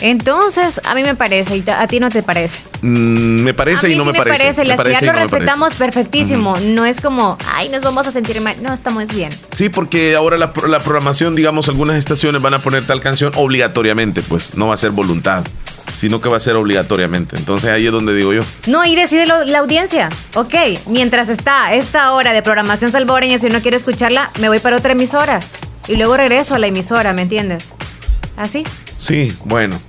Entonces, 0.01 0.81
a 0.83 0.93
mí 0.93 1.03
me 1.03 1.15
parece, 1.15 1.57
y 1.57 1.63
a 1.69 1.87
ti 1.87 1.99
no 1.99 2.09
te 2.09 2.21
parece. 2.21 2.61
Mm, 2.81 3.41
me 3.43 3.53
parece 3.53 3.85
a 3.85 3.89
mí 3.89 3.95
y 3.95 3.97
no 3.97 4.03
sí 4.05 4.11
me, 4.11 4.17
parece. 4.17 4.37
parece. 4.37 4.63
Y 4.63 4.67
ya 4.93 5.01
lo 5.01 5.13
no 5.13 5.19
respetamos 5.19 5.73
perfectísimo. 5.75 6.57
No 6.59 6.85
es 6.85 6.99
como, 7.01 7.37
ay, 7.53 7.69
nos 7.69 7.81
vamos 7.81 8.05
a 8.07 8.11
sentir 8.11 8.39
mal. 8.41 8.55
No, 8.61 8.73
estamos 8.73 9.13
bien. 9.13 9.31
Sí, 9.53 9.69
porque 9.69 10.15
ahora 10.15 10.37
la, 10.37 10.51
la 10.67 10.79
programación, 10.79 11.35
digamos, 11.35 11.69
algunas 11.69 11.97
estaciones 11.97 12.41
van 12.41 12.53
a 12.53 12.61
poner 12.61 12.85
tal 12.85 13.01
canción 13.01 13.31
obligatoriamente, 13.35 14.21
pues 14.21 14.55
no 14.55 14.67
va 14.67 14.73
a 14.73 14.77
ser 14.77 14.91
voluntad, 14.91 15.43
sino 15.95 16.19
que 16.19 16.27
va 16.29 16.37
a 16.37 16.41
ser 16.41 16.55
obligatoriamente. 16.55 17.37
Entonces 17.37 17.69
ahí 17.71 17.85
es 17.85 17.91
donde 17.91 18.13
digo 18.13 18.33
yo. 18.33 18.41
No, 18.67 18.81
ahí 18.81 18.95
decide 18.95 19.25
lo- 19.25 19.45
la 19.45 19.59
audiencia. 19.59 20.09
Ok, 20.33 20.53
mientras 20.87 21.29
está 21.29 21.73
esta 21.73 22.11
hora 22.11 22.33
de 22.33 22.43
programación 22.43 22.91
salvadoreña, 22.91 23.39
si 23.39 23.47
no 23.49 23.61
quiero 23.61 23.77
escucharla, 23.77 24.29
me 24.39 24.49
voy 24.49 24.59
para 24.59 24.75
otra 24.77 24.91
emisora. 24.91 25.39
Y 25.87 25.95
luego 25.95 26.17
regreso 26.17 26.55
a 26.55 26.59
la 26.59 26.67
emisora, 26.67 27.13
¿me 27.13 27.21
entiendes? 27.21 27.73
Así. 28.37 28.63
Sí, 28.97 29.35
bueno. 29.45 29.79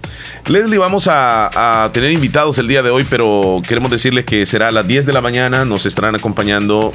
Leslie, 0.46 0.78
vamos 0.78 1.08
a, 1.10 1.90
tener 1.92 2.12
invitados 2.12 2.58
el 2.58 2.68
día 2.68 2.82
de 2.82 2.90
hoy, 2.90 3.04
pero 3.08 3.60
queremos 3.66 3.90
decirles 3.90 4.24
que 4.24 4.46
será 4.46 4.68
a 4.68 4.70
las 4.70 4.86
10 4.86 5.06
de 5.06 5.12
la 5.12 5.20
mañana. 5.20 5.64
Nos 5.64 5.86
estarán 5.86 6.14
acompañando 6.14 6.92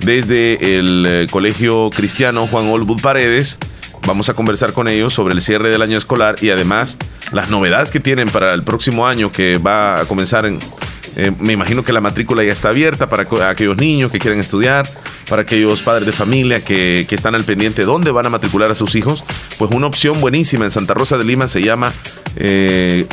desde 0.00 0.78
el 0.78 1.04
eh, 1.06 1.26
Colegio 1.30 1.90
Cristiano 1.90 2.46
Juan 2.46 2.66
Olbud 2.68 3.00
Paredes. 3.00 3.58
Vamos 4.06 4.28
a 4.28 4.34
conversar 4.34 4.72
con 4.72 4.88
ellos 4.88 5.14
sobre 5.14 5.34
el 5.34 5.42
cierre 5.42 5.70
del 5.70 5.82
año 5.82 5.98
escolar 5.98 6.36
y 6.40 6.50
además 6.50 6.96
las 7.32 7.50
novedades 7.50 7.90
que 7.90 8.00
tienen 8.00 8.28
para 8.28 8.52
el 8.52 8.62
próximo 8.62 9.06
año 9.06 9.30
que 9.30 9.58
va 9.58 10.00
a 10.00 10.04
comenzar 10.04 10.44
en... 10.46 10.58
eh, 11.16 11.32
me 11.38 11.52
imagino 11.52 11.84
que 11.84 11.92
la 11.92 12.00
matrícula 12.00 12.42
ya 12.42 12.52
está 12.52 12.70
abierta 12.70 13.08
para 13.08 13.50
aquellos 13.50 13.76
niños 13.76 14.10
que 14.10 14.18
quieren 14.18 14.40
estudiar, 14.40 14.88
para 15.32 15.42
aquellos 15.44 15.82
padres 15.82 16.04
de 16.04 16.12
familia 16.12 16.62
que, 16.62 17.06
que 17.08 17.14
están 17.14 17.34
al 17.34 17.42
pendiente 17.42 17.80
de 17.80 17.86
dónde 17.86 18.10
van 18.10 18.26
a 18.26 18.28
matricular 18.28 18.70
a 18.70 18.74
sus 18.74 18.94
hijos. 18.96 19.24
Pues 19.56 19.70
una 19.70 19.86
opción 19.86 20.20
buenísima 20.20 20.66
en 20.66 20.70
Santa 20.70 20.92
Rosa 20.92 21.16
de 21.16 21.24
Lima 21.24 21.48
se 21.48 21.62
llama 21.62 21.90
eh, 22.36 23.06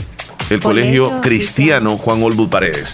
el 0.50 0.60
Colegio, 0.60 1.04
Colegio 1.06 1.22
Cristiano 1.22 1.96
Juan 1.96 2.22
Olbud 2.22 2.50
Paredes. 2.50 2.92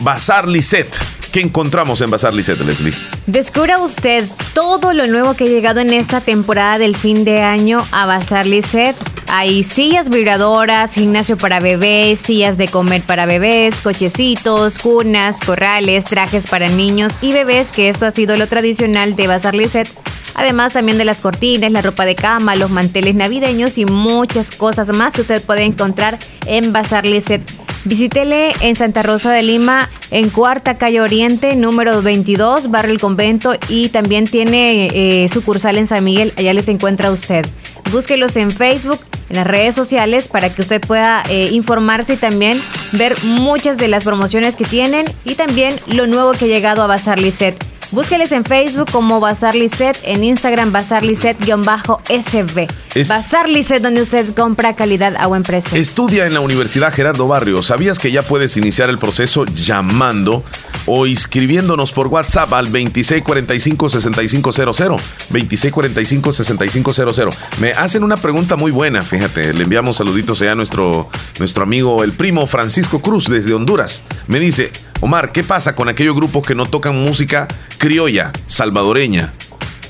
Bazar 0.00 0.48
Lisset. 0.48 0.88
¿Qué 1.36 1.42
encontramos 1.42 2.00
en 2.00 2.10
Bazar 2.10 2.32
Lisset, 2.32 2.58
Leslie? 2.60 2.94
Descubra 3.26 3.78
usted 3.78 4.26
todo 4.54 4.94
lo 4.94 5.06
nuevo 5.06 5.34
que 5.34 5.44
ha 5.44 5.46
llegado 5.46 5.80
en 5.80 5.92
esta 5.92 6.22
temporada 6.22 6.78
del 6.78 6.96
fin 6.96 7.26
de 7.26 7.42
año 7.42 7.84
a 7.92 8.06
Bazar 8.06 8.46
Lisset. 8.46 8.96
Hay 9.28 9.62
sillas 9.62 10.08
vibradoras, 10.08 10.94
gimnasio 10.94 11.36
para 11.36 11.60
bebés, 11.60 12.20
sillas 12.20 12.56
de 12.56 12.68
comer 12.68 13.02
para 13.02 13.26
bebés, 13.26 13.82
cochecitos, 13.82 14.78
cunas, 14.78 15.38
corrales, 15.44 16.06
trajes 16.06 16.46
para 16.46 16.70
niños 16.70 17.12
y 17.20 17.34
bebés, 17.34 17.70
que 17.70 17.90
esto 17.90 18.06
ha 18.06 18.12
sido 18.12 18.38
lo 18.38 18.46
tradicional 18.46 19.14
de 19.14 19.26
Bazar 19.26 19.54
Lisset. 19.54 19.90
Además 20.36 20.72
también 20.72 20.96
de 20.96 21.04
las 21.04 21.20
cortinas, 21.20 21.70
la 21.70 21.82
ropa 21.82 22.06
de 22.06 22.14
cama, 22.14 22.56
los 22.56 22.70
manteles 22.70 23.14
navideños 23.14 23.76
y 23.76 23.84
muchas 23.84 24.50
cosas 24.50 24.88
más 24.88 25.12
que 25.12 25.20
usted 25.20 25.42
puede 25.42 25.64
encontrar 25.64 26.18
en 26.46 26.72
Bazar 26.72 27.04
Lisset. 27.04 27.42
Visítele 27.86 28.52
en 28.62 28.74
Santa 28.74 29.04
Rosa 29.04 29.30
de 29.30 29.44
Lima, 29.44 29.88
en 30.10 30.28
Cuarta 30.30 30.76
Calle 30.76 31.00
Oriente, 31.00 31.54
número 31.54 32.02
22, 32.02 32.68
Barrio 32.68 32.92
El 32.92 33.00
Convento, 33.00 33.54
y 33.68 33.90
también 33.90 34.24
tiene 34.24 34.88
eh, 34.88 35.28
sucursal 35.28 35.78
en 35.78 35.86
San 35.86 36.02
Miguel, 36.02 36.32
allá 36.36 36.52
les 36.52 36.66
encuentra 36.66 37.12
usted. 37.12 37.46
Búsquelos 37.92 38.34
en 38.34 38.50
Facebook, 38.50 38.98
en 39.28 39.36
las 39.36 39.46
redes 39.46 39.76
sociales, 39.76 40.26
para 40.26 40.52
que 40.52 40.62
usted 40.62 40.80
pueda 40.80 41.22
eh, 41.30 41.50
informarse 41.52 42.14
y 42.14 42.16
también 42.16 42.60
ver 42.90 43.14
muchas 43.22 43.78
de 43.78 43.86
las 43.86 44.02
promociones 44.02 44.56
que 44.56 44.64
tienen 44.64 45.06
y 45.24 45.36
también 45.36 45.72
lo 45.86 46.08
nuevo 46.08 46.32
que 46.32 46.46
ha 46.46 46.48
llegado 46.48 46.82
a 46.82 46.88
Bazar 46.88 47.20
Lisset. 47.20 47.54
Búsqueles 47.96 48.30
en 48.32 48.44
Facebook 48.44 48.90
como 48.92 49.20
Bazar 49.20 49.54
Lisset, 49.54 49.96
en 50.02 50.22
Instagram 50.22 50.70
Bazar 50.70 51.02
Lisset-SB. 51.02 52.68
Es- 52.94 53.08
Bazar 53.08 53.48
Lisset, 53.48 53.82
donde 53.82 54.02
usted 54.02 54.34
compra 54.34 54.76
calidad 54.76 55.14
a 55.18 55.26
buen 55.28 55.42
precio. 55.42 55.78
Estudia 55.78 56.26
en 56.26 56.34
la 56.34 56.40
Universidad 56.40 56.92
Gerardo 56.92 57.26
Barrio. 57.26 57.62
¿Sabías 57.62 57.98
que 57.98 58.12
ya 58.12 58.20
puedes 58.20 58.54
iniciar 58.58 58.90
el 58.90 58.98
proceso 58.98 59.46
llamando 59.46 60.44
o 60.84 61.06
inscribiéndonos 61.06 61.92
por 61.92 62.08
WhatsApp 62.08 62.52
al 62.52 62.70
2645-6500? 62.70 65.00
2645-6500. 65.32 67.34
Me 67.60 67.70
hacen 67.72 68.04
una 68.04 68.18
pregunta 68.18 68.56
muy 68.56 68.72
buena, 68.72 69.00
fíjate. 69.00 69.54
Le 69.54 69.64
enviamos 69.64 69.96
saluditos 69.96 70.42
allá 70.42 70.52
a 70.52 70.56
nuestro, 70.56 71.08
nuestro 71.38 71.62
amigo, 71.62 72.04
el 72.04 72.12
primo 72.12 72.46
Francisco 72.46 73.00
Cruz, 73.00 73.26
desde 73.30 73.54
Honduras. 73.54 74.02
Me 74.26 74.38
dice, 74.38 74.70
Omar, 75.00 75.30
¿qué 75.30 75.42
pasa 75.42 75.74
con 75.74 75.88
aquellos 75.88 76.16
grupos 76.16 76.46
que 76.46 76.54
no 76.54 76.66
tocan 76.66 76.96
música 76.96 77.48
criolla, 77.78 78.32
salvadoreña? 78.46 79.34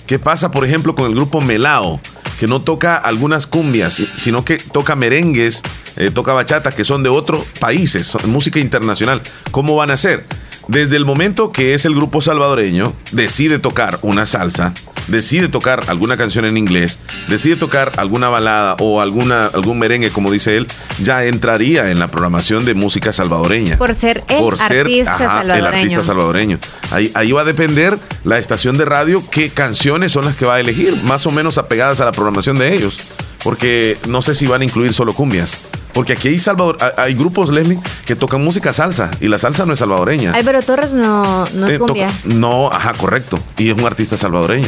¿Qué 0.06 0.18
pasa, 0.18 0.50
por 0.50 0.64
ejemplo, 0.64 0.94
con 0.94 1.06
el 1.06 1.14
grupo 1.14 1.40
Melao? 1.40 2.00
Que 2.40 2.46
no 2.46 2.62
toca 2.62 2.96
algunas 2.96 3.46
cumbias, 3.46 4.02
sino 4.16 4.44
que 4.44 4.58
toca 4.58 4.96
merengues, 4.96 5.62
eh, 5.96 6.10
toca 6.12 6.32
bachata, 6.32 6.72
que 6.72 6.84
son 6.84 7.02
de 7.02 7.08
otros 7.08 7.44
países, 7.60 8.06
son 8.06 8.28
música 8.30 8.58
internacional. 8.58 9.22
¿Cómo 9.52 9.76
van 9.76 9.90
a 9.90 9.94
hacer? 9.94 10.24
Desde 10.68 10.96
el 10.96 11.04
momento 11.04 11.52
que 11.52 11.74
es 11.74 11.84
el 11.84 11.94
grupo 11.94 12.20
salvadoreño, 12.20 12.92
decide 13.12 13.60
tocar 13.60 14.00
una 14.02 14.26
salsa, 14.26 14.74
decide 15.06 15.48
tocar 15.48 15.84
alguna 15.86 16.16
canción 16.16 16.44
en 16.44 16.56
inglés, 16.56 16.98
decide 17.28 17.54
tocar 17.54 17.92
alguna 17.98 18.28
balada 18.28 18.74
o 18.80 19.00
alguna, 19.00 19.46
algún 19.46 19.78
merengue, 19.78 20.10
como 20.10 20.30
dice 20.32 20.56
él, 20.56 20.66
ya 21.00 21.24
entraría 21.24 21.90
en 21.92 22.00
la 22.00 22.08
programación 22.08 22.64
de 22.64 22.74
música 22.74 23.12
salvadoreña 23.12 23.76
Por 23.78 23.94
ser 23.94 24.24
el 24.28 24.44
artista 24.44 25.14
ajá, 25.14 25.18
salvadoreño. 25.18 25.54
el 25.54 25.66
artista 25.66 26.02
salvadoreño. 26.02 26.58
Ahí, 26.90 27.12
ahí 27.14 27.30
va 27.30 27.42
a 27.42 27.44
depender 27.44 27.96
la 28.24 28.38
estación 28.38 28.76
de 28.76 28.84
radio 28.84 29.22
qué 29.30 29.50
canciones 29.50 30.10
son 30.10 30.24
las 30.24 30.34
que 30.34 30.46
va 30.46 30.56
a 30.56 30.60
elegir, 30.60 31.00
más 31.04 31.26
o 31.26 31.30
menos 31.30 31.58
apegadas 31.58 32.00
a 32.00 32.04
la 32.04 32.12
programación 32.12 32.58
de 32.58 32.74
ellos. 32.74 32.98
Porque 33.46 33.96
no 34.08 34.22
sé 34.22 34.34
si 34.34 34.48
van 34.48 34.62
a 34.62 34.64
incluir 34.64 34.92
solo 34.92 35.12
cumbias. 35.12 35.60
Porque 35.92 36.14
aquí 36.14 36.26
hay, 36.26 36.38
Salvador, 36.40 36.78
hay- 36.96 37.14
grupos, 37.14 37.48
Leslie, 37.48 37.78
que 38.04 38.16
tocan 38.16 38.42
música 38.42 38.72
salsa 38.72 39.08
y 39.20 39.28
la 39.28 39.38
salsa 39.38 39.64
no 39.64 39.72
es 39.72 39.78
salvadoreña. 39.78 40.32
Álvaro 40.32 40.60
Torres 40.62 40.92
no, 40.92 41.46
no 41.54 41.66
es 41.68 41.74
Eh, 41.74 41.78
toca- 41.78 41.86
cumbia. 41.92 42.10
no, 42.24 42.66
ajá, 42.72 42.92
correcto. 42.94 43.38
Y 43.56 43.70
es 43.70 43.76
un 43.78 43.86
artista 43.86 44.16
salvadoreño. 44.16 44.66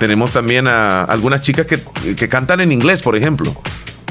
Tenemos 0.00 0.32
también 0.32 0.66
a 0.66 1.04
algunas 1.04 1.42
chicas 1.42 1.66
que, 1.66 1.80
que 2.16 2.28
cantan 2.28 2.60
en 2.60 2.72
inglés, 2.72 3.02
por 3.02 3.14
ejemplo. 3.14 3.54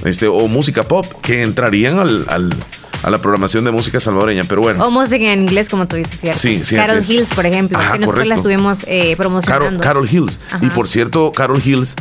Este, 0.06 0.28
o 0.30 0.48
música 0.48 0.84
pop, 0.84 1.06
que 1.22 1.42
entrarían 1.44 2.00
al, 2.00 2.24
al- 2.30 2.56
a 3.04 3.10
la 3.10 3.18
programación 3.22 3.66
de 3.66 3.72
música 3.72 4.00
salvadoreña. 4.00 4.46
Pero 4.48 4.62
bueno. 4.62 4.86
O 4.88 4.90
música 4.90 5.32
en 5.34 5.42
inglés, 5.42 5.68
como 5.68 5.86
tú 5.86 5.98
dices, 5.98 6.18
¿cierto? 6.22 6.40
Sí, 6.40 6.62
sí, 6.64 6.78
Carol. 6.78 7.04
Hills, 7.06 7.34
por 7.34 7.46
ejemplo, 7.46 7.78
Ajá, 7.78 7.94
que 7.94 8.00
nosotros 8.00 8.26
la 8.26 8.36
correcto. 8.38 8.50
estuvimos 8.50 8.84
eh, 8.88 9.02
Carol, 9.02 9.18
promocionando. 9.18 9.84
Carol 9.84 10.10
Hills. 10.10 10.40
Ajá. 10.50 10.60
Y 10.66 10.70
por 10.70 10.88
cierto, 10.88 11.34
Carol 11.34 11.62
Hills 11.64 11.96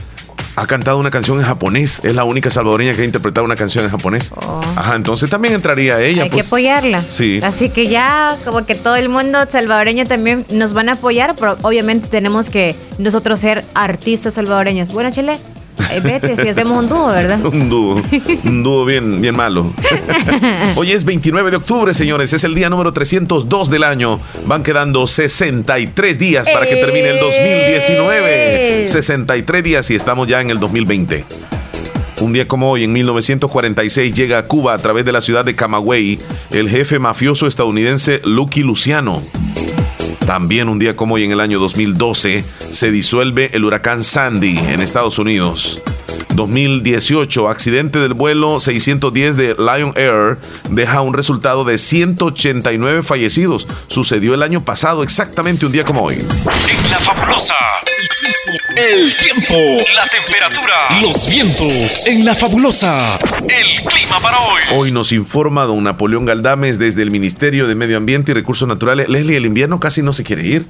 ha 0.56 0.66
cantado 0.66 0.98
una 0.98 1.10
canción 1.10 1.38
en 1.38 1.44
japonés. 1.44 2.00
Es 2.02 2.14
la 2.14 2.24
única 2.24 2.50
salvadoreña 2.50 2.94
que 2.94 3.02
ha 3.02 3.04
interpretado 3.04 3.44
una 3.44 3.56
canción 3.56 3.84
en 3.84 3.90
japonés. 3.90 4.32
Oh. 4.34 4.60
Ajá, 4.74 4.96
entonces 4.96 5.28
también 5.28 5.54
entraría 5.54 6.00
ella. 6.00 6.24
Hay 6.24 6.30
que 6.30 6.36
pues. 6.36 6.46
apoyarla. 6.46 7.04
Sí. 7.10 7.40
Así 7.42 7.68
que 7.68 7.86
ya, 7.86 8.38
como 8.44 8.64
que 8.64 8.74
todo 8.74 8.96
el 8.96 9.10
mundo 9.10 9.38
salvadoreño 9.48 10.06
también 10.06 10.46
nos 10.50 10.72
van 10.72 10.88
a 10.88 10.92
apoyar, 10.92 11.34
pero 11.38 11.58
obviamente 11.62 12.08
tenemos 12.08 12.48
que 12.48 12.74
nosotros 12.98 13.38
ser 13.38 13.64
artistas 13.74 14.34
salvadoreños. 14.34 14.92
Bueno, 14.92 15.10
Chile, 15.10 15.38
eh, 15.90 16.00
vete 16.00 16.36
si 16.36 16.48
hacemos 16.48 16.78
un 16.78 16.88
dúo, 16.88 17.06
¿verdad? 17.06 17.44
Un 17.44 17.68
dúo, 17.68 17.94
un 18.44 18.62
dúo 18.62 18.84
bien, 18.84 19.20
bien 19.20 19.36
malo. 19.36 19.72
Hoy 20.76 20.92
es 20.92 21.04
29 21.04 21.50
de 21.50 21.56
octubre, 21.56 21.94
señores. 21.94 22.32
Es 22.32 22.44
el 22.44 22.54
día 22.54 22.68
número 22.68 22.92
302 22.92 23.70
del 23.70 23.84
año. 23.84 24.20
Van 24.46 24.62
quedando 24.62 25.06
63 25.06 26.18
días 26.18 26.48
para 26.50 26.66
que 26.66 26.76
termine 26.76 27.10
el 27.10 27.20
2019. 27.20 28.88
63 28.88 29.62
días 29.62 29.90
y 29.90 29.94
estamos 29.94 30.26
ya 30.26 30.40
en 30.40 30.50
el 30.50 30.58
2020. 30.58 31.24
Un 32.20 32.32
día 32.32 32.48
como 32.48 32.70
hoy, 32.70 32.84
en 32.84 32.92
1946, 32.92 34.14
llega 34.14 34.38
a 34.38 34.44
Cuba 34.46 34.72
a 34.72 34.78
través 34.78 35.04
de 35.04 35.12
la 35.12 35.20
ciudad 35.20 35.44
de 35.44 35.54
Camagüey 35.54 36.18
el 36.50 36.70
jefe 36.70 36.98
mafioso 36.98 37.46
estadounidense 37.46 38.20
Lucky 38.24 38.62
Luciano. 38.62 39.22
También 40.26 40.68
un 40.68 40.80
día 40.80 40.96
como 40.96 41.14
hoy, 41.14 41.22
en 41.22 41.30
el 41.30 41.38
año 41.38 41.60
2012, 41.60 42.44
se 42.72 42.90
disuelve 42.90 43.50
el 43.52 43.64
huracán 43.64 44.02
Sandy 44.02 44.58
en 44.58 44.80
Estados 44.80 45.20
Unidos. 45.20 45.80
2018, 46.36 47.48
accidente 47.48 47.98
del 47.98 48.14
vuelo 48.14 48.60
610 48.60 49.36
de 49.36 49.54
Lion 49.54 49.92
Air 49.96 50.38
deja 50.70 51.00
un 51.00 51.14
resultado 51.14 51.64
de 51.64 51.78
189 51.78 53.02
fallecidos. 53.02 53.66
Sucedió 53.88 54.34
el 54.34 54.42
año 54.42 54.64
pasado, 54.64 55.02
exactamente 55.02 55.66
un 55.66 55.72
día 55.72 55.84
como 55.84 56.02
hoy. 56.02 56.16
En 56.16 56.90
la 56.90 57.00
fabulosa. 57.00 57.54
El 58.76 59.16
tiempo, 59.16 59.54
la 59.94 60.06
temperatura, 60.06 61.00
los 61.00 61.28
vientos. 61.28 62.06
En 62.06 62.24
la 62.24 62.34
fabulosa. 62.34 63.18
El 63.38 63.84
clima 63.84 64.20
para 64.20 64.38
hoy. 64.40 64.60
Hoy 64.72 64.92
nos 64.92 65.12
informa 65.12 65.64
don 65.64 65.82
Napoleón 65.82 66.26
Galdames 66.26 66.78
desde 66.78 67.02
el 67.02 67.10
Ministerio 67.10 67.66
de 67.66 67.74
Medio 67.74 67.96
Ambiente 67.96 68.32
y 68.32 68.34
Recursos 68.34 68.68
Naturales. 68.68 69.08
Leslie, 69.08 69.36
el 69.36 69.46
invierno 69.46 69.80
casi 69.80 70.02
no 70.02 70.12
se 70.12 70.24
quiere 70.24 70.46
ir. 70.46 70.66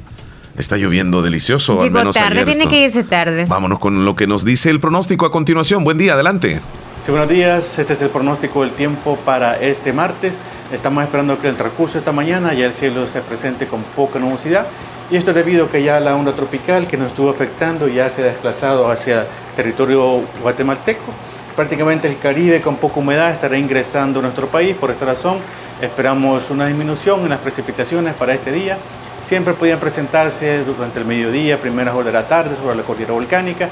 Está 0.56 0.76
lloviendo 0.76 1.22
delicioso. 1.22 1.74
al 1.74 1.84
Llegó 1.84 1.98
menos 1.98 2.14
tarde, 2.16 2.40
ayer 2.40 2.44
tiene 2.44 2.60
esto. 2.64 2.70
que 2.70 2.82
irse 2.82 3.04
tarde. 3.04 3.44
Vámonos 3.46 3.78
con 3.78 4.04
lo 4.04 4.16
que 4.16 4.26
nos 4.26 4.44
dice 4.44 4.70
el 4.70 4.80
pronóstico 4.80 5.26
a 5.26 5.30
continuación. 5.32 5.84
Buen 5.84 5.98
día, 5.98 6.14
adelante. 6.14 6.60
Sí, 7.04 7.10
buenos 7.10 7.28
días, 7.28 7.78
este 7.78 7.92
es 7.92 8.02
el 8.02 8.08
pronóstico 8.08 8.62
del 8.62 8.72
tiempo 8.72 9.16
para 9.24 9.60
este 9.60 9.92
martes. 9.92 10.38
Estamos 10.72 11.04
esperando 11.04 11.38
que 11.38 11.48
el 11.48 11.56
transcurso 11.56 11.94
de 11.94 11.98
esta 12.00 12.12
mañana 12.12 12.52
ya 12.54 12.66
el 12.66 12.74
cielo 12.74 13.06
se 13.06 13.20
presente 13.20 13.66
con 13.66 13.82
poca 13.82 14.18
nubosidad 14.18 14.66
y 15.10 15.16
esto 15.16 15.30
es 15.30 15.36
debido 15.36 15.66
a 15.66 15.68
que 15.70 15.84
ya 15.84 16.00
la 16.00 16.16
onda 16.16 16.32
tropical 16.32 16.88
que 16.88 16.96
nos 16.96 17.08
estuvo 17.08 17.30
afectando 17.30 17.86
ya 17.86 18.10
se 18.10 18.22
ha 18.22 18.24
desplazado 18.24 18.90
hacia 18.90 19.24
territorio 19.54 20.22
guatemalteco 20.42 21.12
prácticamente 21.56 22.06
el 22.06 22.18
Caribe 22.18 22.60
con 22.60 22.76
poca 22.76 23.00
humedad 23.00 23.30
estará 23.32 23.56
ingresando 23.58 24.20
a 24.20 24.22
nuestro 24.22 24.46
país. 24.46 24.76
Por 24.76 24.90
esta 24.90 25.06
razón, 25.06 25.38
esperamos 25.80 26.50
una 26.50 26.66
disminución 26.66 27.22
en 27.22 27.30
las 27.30 27.40
precipitaciones 27.40 28.14
para 28.14 28.34
este 28.34 28.52
día. 28.52 28.78
Siempre 29.20 29.54
podían 29.54 29.80
presentarse 29.80 30.64
durante 30.64 31.00
el 31.00 31.04
mediodía, 31.06 31.60
primeras 31.60 31.94
horas 31.94 32.06
de 32.06 32.12
la 32.12 32.28
tarde 32.28 32.56
sobre 32.56 32.76
la 32.76 32.82
cordillera 32.82 33.12
volcánica, 33.12 33.68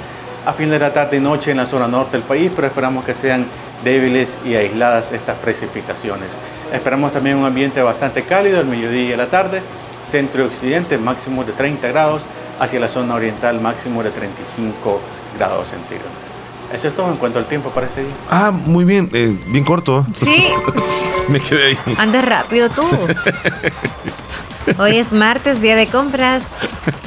a 0.46 0.52
fin 0.52 0.70
de 0.70 0.78
la 0.78 0.92
tarde 0.92 1.16
y 1.18 1.20
noche 1.20 1.52
en 1.52 1.58
la 1.58 1.66
zona 1.66 1.86
norte 1.86 2.16
del 2.16 2.26
país, 2.26 2.50
pero 2.54 2.66
esperamos 2.66 3.04
que 3.04 3.14
sean 3.14 3.46
débiles 3.82 4.38
y 4.44 4.54
aisladas 4.54 5.12
estas 5.12 5.36
precipitaciones. 5.38 6.32
Esperamos 6.72 7.12
también 7.12 7.36
un 7.36 7.44
ambiente 7.44 7.80
bastante 7.82 8.22
cálido 8.22 8.60
el 8.60 8.66
mediodía 8.66 9.14
y 9.14 9.16
la 9.16 9.26
tarde, 9.26 9.62
centro 10.06 10.42
y 10.42 10.46
occidente 10.46 10.98
máximo 10.98 11.44
de 11.44 11.52
30 11.52 11.88
grados, 11.88 12.22
hacia 12.58 12.80
la 12.80 12.88
zona 12.88 13.14
oriental 13.14 13.60
máximo 13.60 14.02
de 14.02 14.10
35 14.10 15.00
grados 15.36 15.68
centígrados. 15.68 16.12
Eso 16.72 16.88
es 16.88 16.94
todo 16.94 17.08
en 17.10 17.16
cuanto 17.16 17.38
al 17.38 17.46
tiempo 17.46 17.70
para 17.70 17.86
este 17.86 18.02
día. 18.02 18.12
Ah, 18.30 18.50
muy 18.50 18.84
bien, 18.84 19.08
eh, 19.12 19.36
bien 19.46 19.64
corto. 19.64 20.06
Sí. 20.16 20.48
Me 21.28 21.40
quedé 21.40 21.66
ahí. 21.68 21.78
Andas 21.98 22.24
rápido 22.24 22.68
tú. 22.68 22.82
Hoy 24.78 24.96
es 24.96 25.12
martes, 25.12 25.60
día 25.60 25.76
de 25.76 25.86
compras, 25.86 26.42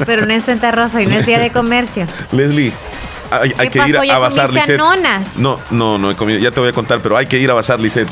pero 0.06 0.26
no 0.26 0.34
es 0.34 0.44
Santa 0.44 0.72
Rosa 0.72 1.02
y 1.02 1.06
no 1.06 1.16
es 1.16 1.26
día 1.26 1.40
de 1.40 1.52
comercio. 1.52 2.06
Leslie, 2.32 2.72
hay, 3.32 3.54
hay 3.58 3.70
que 3.70 3.80
ir 3.88 3.98
a, 3.98 4.06
¿Ya 4.06 4.16
a 4.16 4.20
Bazar? 4.20 4.52
No, 5.38 5.60
no, 5.72 5.98
no 5.98 6.12
he 6.12 6.16
comido. 6.16 6.40
Ya 6.40 6.52
te 6.52 6.60
voy 6.60 6.70
a 6.70 6.74
contar, 6.74 7.02
pero 7.02 7.18
hay 7.18 7.26
que 7.26 7.38
ir 7.38 7.50
a 7.52 7.54
Bazar 7.54 7.80
Lisset. 7.80 8.08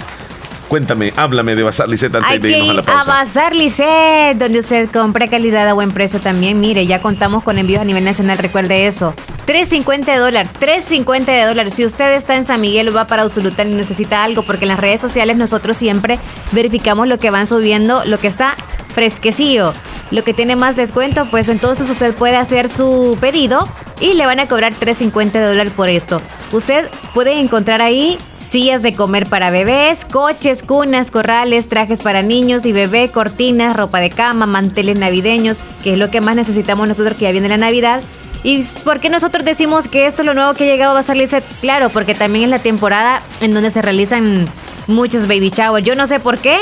Cuéntame, 0.67 1.13
háblame 1.15 1.55
de 1.55 1.61
Bazar 1.61 1.87
Lisset 1.87 2.13
antes 2.15 2.31
Hay 2.31 2.39
de 2.39 2.49
que 2.49 2.57
irnos 2.57 2.69
a 2.69 2.71
ir 2.71 2.75
la 2.75 2.81
a 2.81 2.95
pausa. 2.95 3.11
Bazar 3.11 3.55
Lisset, 3.55 4.35
donde 4.37 4.59
usted 4.59 4.89
compra 4.91 5.27
calidad 5.27 5.67
a 5.69 5.73
buen 5.73 5.91
precio 5.91 6.19
también. 6.19 6.59
Mire, 6.59 6.85
ya 6.87 7.01
contamos 7.01 7.43
con 7.43 7.59
envíos 7.59 7.81
a 7.81 7.85
nivel 7.85 8.03
nacional, 8.03 8.37
recuerde 8.39 8.87
eso. 8.87 9.13
3.50 9.45 10.05
de 10.05 10.17
dólar, 10.17 10.47
3.50 10.59 11.25
de 11.25 11.43
dólar. 11.45 11.71
Si 11.71 11.85
usted 11.85 12.13
está 12.13 12.35
en 12.35 12.45
San 12.45 12.61
Miguel 12.61 12.89
o 12.89 12.93
va 12.93 13.05
para 13.05 13.25
Usulután 13.25 13.71
y 13.71 13.75
necesita 13.75 14.23
algo, 14.23 14.41
porque 14.41 14.65
en 14.65 14.69
las 14.69 14.79
redes 14.79 14.99
sociales 14.99 15.37
nosotros 15.37 15.77
siempre 15.77 16.17
verificamos 16.51 17.07
lo 17.07 17.19
que 17.19 17.29
van 17.29 17.45
subiendo, 17.45 18.03
lo 18.05 18.19
que 18.19 18.27
está 18.27 18.55
fresquecillo, 18.95 19.73
lo 20.09 20.23
que 20.23 20.33
tiene 20.33 20.55
más 20.55 20.75
descuento, 20.75 21.25
pues 21.29 21.49
entonces 21.49 21.89
usted 21.89 22.15
puede 22.15 22.37
hacer 22.37 22.69
su 22.69 23.17
pedido 23.19 23.67
y 23.99 24.13
le 24.13 24.25
van 24.25 24.39
a 24.39 24.47
cobrar 24.47 24.73
3.50 24.73 25.31
de 25.33 25.41
dólar 25.41 25.69
por 25.71 25.89
esto. 25.89 26.21
Usted 26.51 26.89
puede 27.13 27.39
encontrar 27.39 27.81
ahí 27.81 28.17
sillas 28.45 28.81
de 28.81 28.95
comer 28.95 29.27
para 29.27 29.51
bebés, 29.51 30.05
coches, 30.05 30.63
cunas, 30.63 31.11
corrales, 31.11 31.67
trajes 31.67 32.01
para 32.01 32.21
niños 32.21 32.65
y 32.65 32.71
bebé, 32.71 33.09
cortinas, 33.09 33.75
ropa 33.75 33.99
de 33.99 34.09
cama, 34.09 34.45
manteles 34.45 34.97
navideños, 34.97 35.59
que 35.83 35.93
es 35.93 35.99
lo 35.99 36.09
que 36.09 36.21
más 36.21 36.35
necesitamos 36.35 36.87
nosotros 36.87 37.17
que 37.17 37.25
ya 37.25 37.31
viene 37.31 37.49
la 37.49 37.57
Navidad. 37.57 38.01
¿Y 38.43 38.63
por 38.83 38.99
qué 38.99 39.09
nosotros 39.09 39.43
decimos 39.43 39.87
que 39.87 40.05
esto 40.05 40.21
es 40.21 40.27
lo 40.27 40.35
nuevo 40.35 40.53
que 40.53 40.65
ha 40.65 40.67
llegado 40.67 40.91
a 40.91 40.95
Bazar 40.95 41.17
Lisset? 41.17 41.43
Claro, 41.61 41.89
porque 41.89 42.13
también 42.13 42.45
es 42.45 42.49
la 42.51 42.59
temporada 42.59 43.21
en 43.41 43.53
donde 43.53 43.71
se 43.71 43.81
realizan 43.81 44.47
muchos 44.87 45.27
baby 45.27 45.49
showers. 45.49 45.85
Yo 45.85 45.95
no 45.95 46.05
sé 46.05 46.19
por 46.19 46.37
qué, 46.37 46.57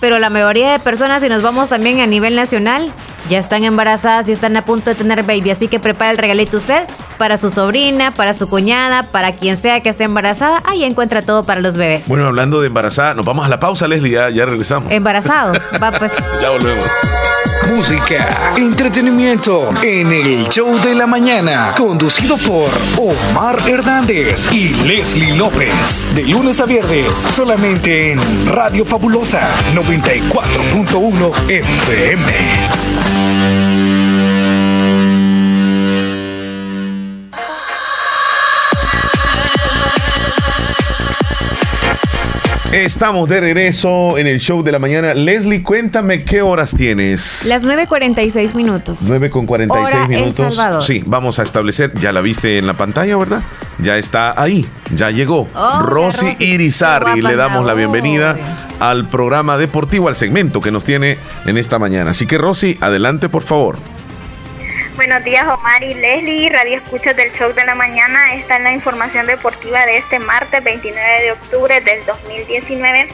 pero 0.00 0.18
la 0.18 0.30
mayoría 0.30 0.72
de 0.72 0.78
personas, 0.78 1.22
si 1.22 1.28
nos 1.28 1.42
vamos 1.42 1.70
también 1.70 2.00
a 2.00 2.06
nivel 2.06 2.36
nacional, 2.36 2.90
ya 3.28 3.38
están 3.38 3.64
embarazadas 3.64 4.28
y 4.28 4.32
están 4.32 4.56
a 4.56 4.64
punto 4.64 4.90
de 4.90 4.96
tener 4.96 5.22
baby. 5.22 5.50
Así 5.50 5.68
que 5.68 5.80
prepara 5.80 6.10
el 6.10 6.18
regalito 6.18 6.56
usted 6.56 6.86
para 7.18 7.38
su 7.38 7.50
sobrina, 7.50 8.12
para 8.12 8.34
su 8.34 8.48
cuñada, 8.48 9.02
para 9.04 9.32
quien 9.32 9.56
sea 9.56 9.80
que 9.80 9.88
esté 9.88 10.04
embarazada. 10.04 10.62
Ahí 10.64 10.84
encuentra 10.84 11.22
todo 11.22 11.44
para 11.44 11.60
los 11.60 11.76
bebés. 11.76 12.08
Bueno, 12.08 12.26
hablando 12.26 12.60
de 12.60 12.68
embarazada, 12.68 13.14
nos 13.14 13.26
vamos 13.26 13.46
a 13.46 13.48
la 13.48 13.60
pausa, 13.60 13.88
Leslie, 13.88 14.12
ya, 14.12 14.30
ya 14.30 14.46
regresamos. 14.46 14.92
Embarazado. 14.92 15.52
Va 15.82 15.92
pues. 15.92 16.12
Ya 16.40 16.50
volvemos. 16.50 16.86
Música, 17.68 18.52
entretenimiento 18.56 19.70
en 19.82 20.12
el 20.12 20.48
show 20.48 20.78
de 20.80 20.94
la 20.94 21.06
mañana, 21.06 21.74
conducido 21.76 22.36
por 22.36 22.70
Omar 22.96 23.58
Hernández 23.66 24.48
y 24.52 24.68
Leslie 24.86 25.34
López. 25.34 26.06
De 26.14 26.22
lunes 26.22 26.60
a 26.60 26.66
viernes, 26.66 27.18
solamente 27.18 28.12
en 28.12 28.20
Radio 28.46 28.84
Fabulosa 28.84 29.40
94.1 29.74 31.50
FM. 31.50 32.85
Estamos 42.72 43.28
de 43.28 43.40
regreso 43.40 44.18
en 44.18 44.26
el 44.26 44.40
show 44.40 44.62
de 44.62 44.72
la 44.72 44.78
mañana. 44.78 45.14
Leslie, 45.14 45.62
cuéntame 45.62 46.24
qué 46.24 46.42
horas 46.42 46.74
tienes. 46.76 47.44
Las 47.46 47.64
9.46 47.64 48.54
minutos. 48.54 48.98
9 49.02 49.30
con 49.30 49.46
46 49.46 49.94
Hora 49.94 50.02
El 50.04 50.08
minutos. 50.08 50.54
Salvador. 50.54 50.82
Sí, 50.82 51.02
vamos 51.06 51.38
a 51.38 51.44
establecer. 51.44 51.92
Ya 51.98 52.12
la 52.12 52.20
viste 52.20 52.58
en 52.58 52.66
la 52.66 52.74
pantalla, 52.74 53.16
¿verdad? 53.16 53.42
Ya 53.78 53.96
está 53.96 54.34
ahí. 54.40 54.66
Ya 54.94 55.10
llegó. 55.10 55.46
Hola, 55.54 55.78
Rosy 55.86 56.26
Rosy. 56.26 56.44
Irizarry. 56.44 57.14
Qué 57.14 57.22
Le 57.22 57.36
damos 57.36 57.64
la 57.64 57.74
bienvenida 57.74 58.36
al 58.80 59.08
programa 59.08 59.56
deportivo, 59.56 60.08
al 60.08 60.16
segmento 60.16 60.60
que 60.60 60.70
nos 60.70 60.84
tiene 60.84 61.18
en 61.46 61.56
esta 61.56 61.78
mañana. 61.78 62.10
Así 62.10 62.26
que, 62.26 62.36
Rosy, 62.36 62.76
adelante, 62.80 63.28
por 63.28 63.42
favor. 63.44 63.78
Buenos 64.96 65.22
días, 65.24 65.46
Omar 65.46 65.84
y 65.84 65.92
Leslie, 65.92 66.48
Radio 66.48 66.78
Escuchas 66.78 67.14
del 67.14 67.30
Show 67.34 67.52
de 67.52 67.66
la 67.66 67.74
Mañana. 67.74 68.32
Esta 68.32 68.56
es 68.56 68.62
la 68.62 68.72
información 68.72 69.26
deportiva 69.26 69.84
de 69.84 69.98
este 69.98 70.18
martes 70.18 70.64
29 70.64 71.22
de 71.22 71.32
octubre 71.32 71.80
del 71.82 72.02
2019. 72.06 73.06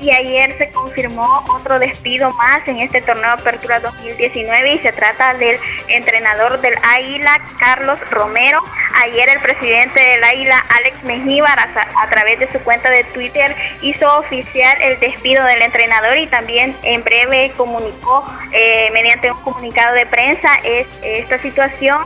Y 0.00 0.12
ayer 0.12 0.56
se 0.58 0.70
confirmó 0.70 1.42
otro 1.48 1.78
despido 1.78 2.30
más 2.32 2.68
en 2.68 2.80
este 2.80 3.00
torneo 3.00 3.30
Apertura 3.30 3.80
2019 3.80 4.74
y 4.74 4.78
se 4.80 4.92
trata 4.92 5.32
del 5.32 5.58
entrenador 5.88 6.60
del 6.60 6.74
Águila, 6.82 7.40
Carlos 7.58 7.98
Romero. 8.10 8.60
Ayer 9.02 9.30
el 9.30 9.40
presidente 9.40 9.98
del 9.98 10.22
Águila, 10.22 10.62
Alex 10.76 11.02
Mengíbar, 11.04 11.58
a, 11.58 12.02
a 12.02 12.10
través 12.10 12.38
de 12.38 12.50
su 12.52 12.58
cuenta 12.60 12.90
de 12.90 13.04
Twitter, 13.04 13.56
hizo 13.80 14.18
oficial 14.18 14.76
el 14.82 15.00
despido 15.00 15.42
del 15.44 15.62
entrenador 15.62 16.18
y 16.18 16.26
también 16.26 16.76
en 16.82 17.02
breve 17.02 17.52
comunicó 17.56 18.24
eh, 18.52 18.90
mediante 18.92 19.30
un 19.30 19.40
comunicado 19.42 19.94
de 19.94 20.04
prensa 20.06 20.50
es, 20.64 20.86
esta 21.30 21.38
situación. 21.38 21.98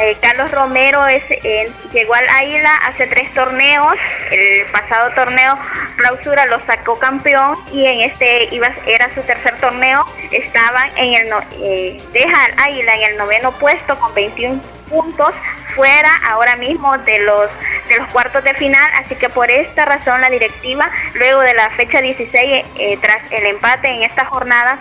Eh, 0.00 0.16
Carlos 0.22 0.50
Romero 0.52 1.04
es, 1.08 1.22
eh, 1.28 1.70
llegó 1.92 2.14
al 2.14 2.28
Águila 2.28 2.70
hace 2.86 3.06
tres 3.08 3.32
torneos. 3.34 3.96
El 4.30 4.64
pasado 4.70 5.10
torneo 5.14 5.58
clausura 5.96 6.46
lo 6.46 6.60
sacó 6.60 6.96
campeón 6.98 7.58
y 7.72 7.84
en 7.86 8.02
este 8.02 8.48
iba 8.52 8.68
era 8.86 9.12
su 9.12 9.20
tercer 9.22 9.56
torneo. 9.60 10.04
Estaban 10.30 10.90
en 10.96 11.14
el 11.14 11.28
no- 11.28 11.42
eh, 11.60 12.00
deja 12.12 12.44
al 12.44 12.54
Águila 12.60 12.94
en 12.94 13.02
el 13.10 13.16
noveno 13.18 13.50
puesto 13.52 13.98
con 13.98 14.14
21 14.14 14.62
puntos 14.88 15.34
fuera 15.74 16.10
ahora 16.28 16.56
mismo 16.56 16.96
de 16.98 17.18
los 17.20 17.48
de 17.88 17.96
los 17.98 18.10
cuartos 18.12 18.42
de 18.42 18.52
final 18.54 18.90
así 19.00 19.14
que 19.14 19.28
por 19.28 19.48
esta 19.48 19.84
razón 19.84 20.20
la 20.20 20.28
directiva 20.28 20.90
luego 21.14 21.42
de 21.42 21.54
la 21.54 21.70
fecha 21.70 22.00
16 22.00 22.64
eh, 22.76 22.98
tras 23.00 23.18
el 23.30 23.46
empate 23.46 23.86
en 23.86 24.02
esta 24.02 24.24
jornada 24.24 24.80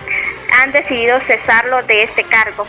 han 0.60 0.72
decidido 0.72 1.20
cesarlo 1.20 1.84
de 1.84 2.02
este 2.04 2.24
cargo 2.24 2.66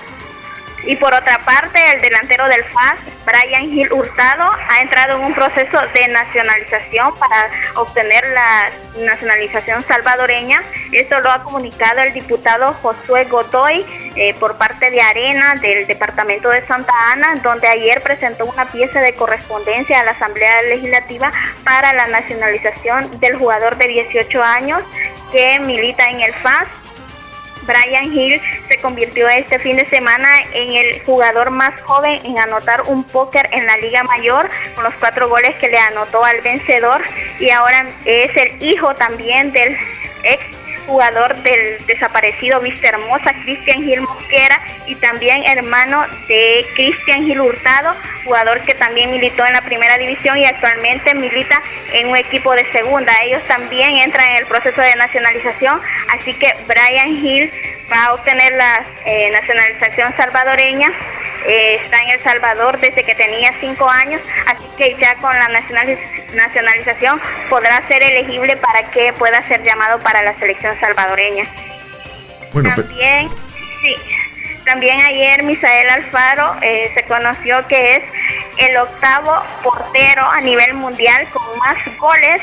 y 0.85 0.97
por 0.97 1.15
otra 1.15 1.39
parte, 1.45 1.79
el 1.93 2.01
delantero 2.01 2.47
del 2.49 2.65
FAS, 2.65 2.97
Brian 3.27 3.71
Gil 3.71 3.93
Hurtado, 3.93 4.51
ha 4.69 4.81
entrado 4.81 5.19
en 5.19 5.25
un 5.27 5.35
proceso 5.35 5.79
de 5.95 6.09
nacionalización 6.09 7.15
para 7.17 7.51
obtener 7.77 8.25
la 8.29 8.71
nacionalización 9.05 9.85
salvadoreña. 9.87 10.63
Esto 10.93 11.21
lo 11.21 11.31
ha 11.31 11.43
comunicado 11.43 12.01
el 12.01 12.13
diputado 12.13 12.73
Josué 12.83 13.25
Godoy 13.25 13.85
eh, 14.17 14.35
por 14.41 14.57
parte 14.57 14.91
de 14.91 15.01
Arena 15.01 15.55
del 15.61 15.87
departamento 15.87 16.49
de 16.49 16.67
Santa 16.67 16.93
Ana, 17.13 17.37
donde 17.43 17.69
ayer 17.69 18.03
presentó 18.03 18.47
una 18.47 18.67
pieza 18.67 19.01
de 19.01 19.13
correspondencia 19.15 20.01
a 20.01 20.05
la 20.05 20.13
Asamblea 20.13 20.63
Legislativa 20.63 21.31
para 21.65 21.93
la 21.93 22.07
nacionalización 22.09 23.21
del 23.21 23.37
jugador 23.37 23.77
de 23.77 23.87
18 23.87 24.43
años 24.43 24.83
que 25.31 25.61
milita 25.61 26.05
en 26.07 26.21
el 26.21 26.33
FAS. 26.35 26.67
Brian 27.63 28.13
Hill 28.13 28.41
se 28.69 28.79
convirtió 28.79 29.29
este 29.29 29.59
fin 29.59 29.77
de 29.77 29.89
semana 29.89 30.29
en 30.53 30.75
el 30.75 31.03
jugador 31.03 31.51
más 31.51 31.79
joven 31.83 32.21
en 32.25 32.39
anotar 32.39 32.83
un 32.87 33.05
póker 33.05 33.49
en 33.53 33.67
la 33.67 33.77
Liga 33.77 34.03
Mayor 34.05 34.49
con 34.75 34.85
los 34.85 34.95
cuatro 34.95 35.29
goles 35.29 35.55
que 35.57 35.69
le 35.69 35.79
anotó 35.79 36.25
al 36.25 36.41
vencedor. 36.41 37.03
Y 37.39 37.51
ahora 37.51 37.87
es 38.05 38.37
el 38.37 38.63
hijo 38.63 38.95
también 38.95 39.53
del 39.53 39.77
ex 40.25 40.60
jugador 40.91 41.37
del 41.43 41.87
desaparecido 41.87 42.61
Vista 42.61 42.89
Hermosa, 42.89 43.33
Cristian 43.45 43.85
Gil 43.85 44.01
Mosquera, 44.03 44.61
y 44.87 44.97
también 44.97 45.45
hermano 45.45 46.05
de 46.27 46.67
Cristian 46.75 47.25
Gil 47.25 47.41
Hurtado, 47.41 47.95
jugador 48.25 48.61
que 48.63 48.75
también 48.75 49.11
militó 49.11 49.47
en 49.47 49.53
la 49.53 49.63
primera 49.63 49.97
división 49.99 50.37
y 50.37 50.45
actualmente 50.45 51.15
milita 51.15 51.63
en 51.93 52.09
un 52.09 52.17
equipo 52.17 52.53
de 52.55 52.71
segunda. 52.73 53.13
Ellos 53.23 53.43
también 53.47 53.99
entran 53.99 54.31
en 54.31 54.37
el 54.39 54.47
proceso 54.47 54.81
de 54.81 54.95
nacionalización, 54.97 55.81
así 56.19 56.35
que 56.35 56.53
Brian 56.67 57.25
Hill 57.25 57.53
va 57.93 58.07
a 58.07 58.15
obtener 58.15 58.53
la 58.55 58.85
eh, 59.05 59.31
nacionalización 59.31 60.15
salvadoreña. 60.17 60.93
Eh, 61.47 61.81
está 61.85 61.99
en 61.99 62.11
El 62.11 62.23
Salvador 62.23 62.79
desde 62.81 63.03
que 63.03 63.15
tenía 63.15 63.53
cinco 63.61 63.89
años, 63.89 64.21
así 64.47 64.65
que 64.77 64.95
ya 65.01 65.15
con 65.17 65.33
la 65.39 65.49
nacionaliz- 65.49 66.33
nacionalización 66.35 67.21
podrá 67.49 67.81
ser 67.89 68.03
elegible 68.03 68.57
para 68.57 68.83
que 68.91 69.13
pueda 69.15 69.43
ser 69.49 69.63
llamado 69.63 69.99
para 70.01 70.23
la 70.23 70.35
selección 70.39 70.79
salvadoreña. 70.81 71.47
Bueno, 72.53 72.75
También, 72.75 73.29
sí, 73.81 73.97
también 74.65 75.01
ayer 75.03 75.43
Misael 75.45 75.89
Alfaro 75.91 76.57
eh, 76.63 76.91
se 76.95 77.03
conoció 77.05 77.67
que 77.67 77.95
es 77.97 78.03
el 78.59 78.77
octavo 78.77 79.43
portero 79.63 80.25
a 80.31 80.41
nivel 80.41 80.75
mundial 80.75 81.27
con 81.33 81.59
más 81.59 81.79
goles 81.97 82.43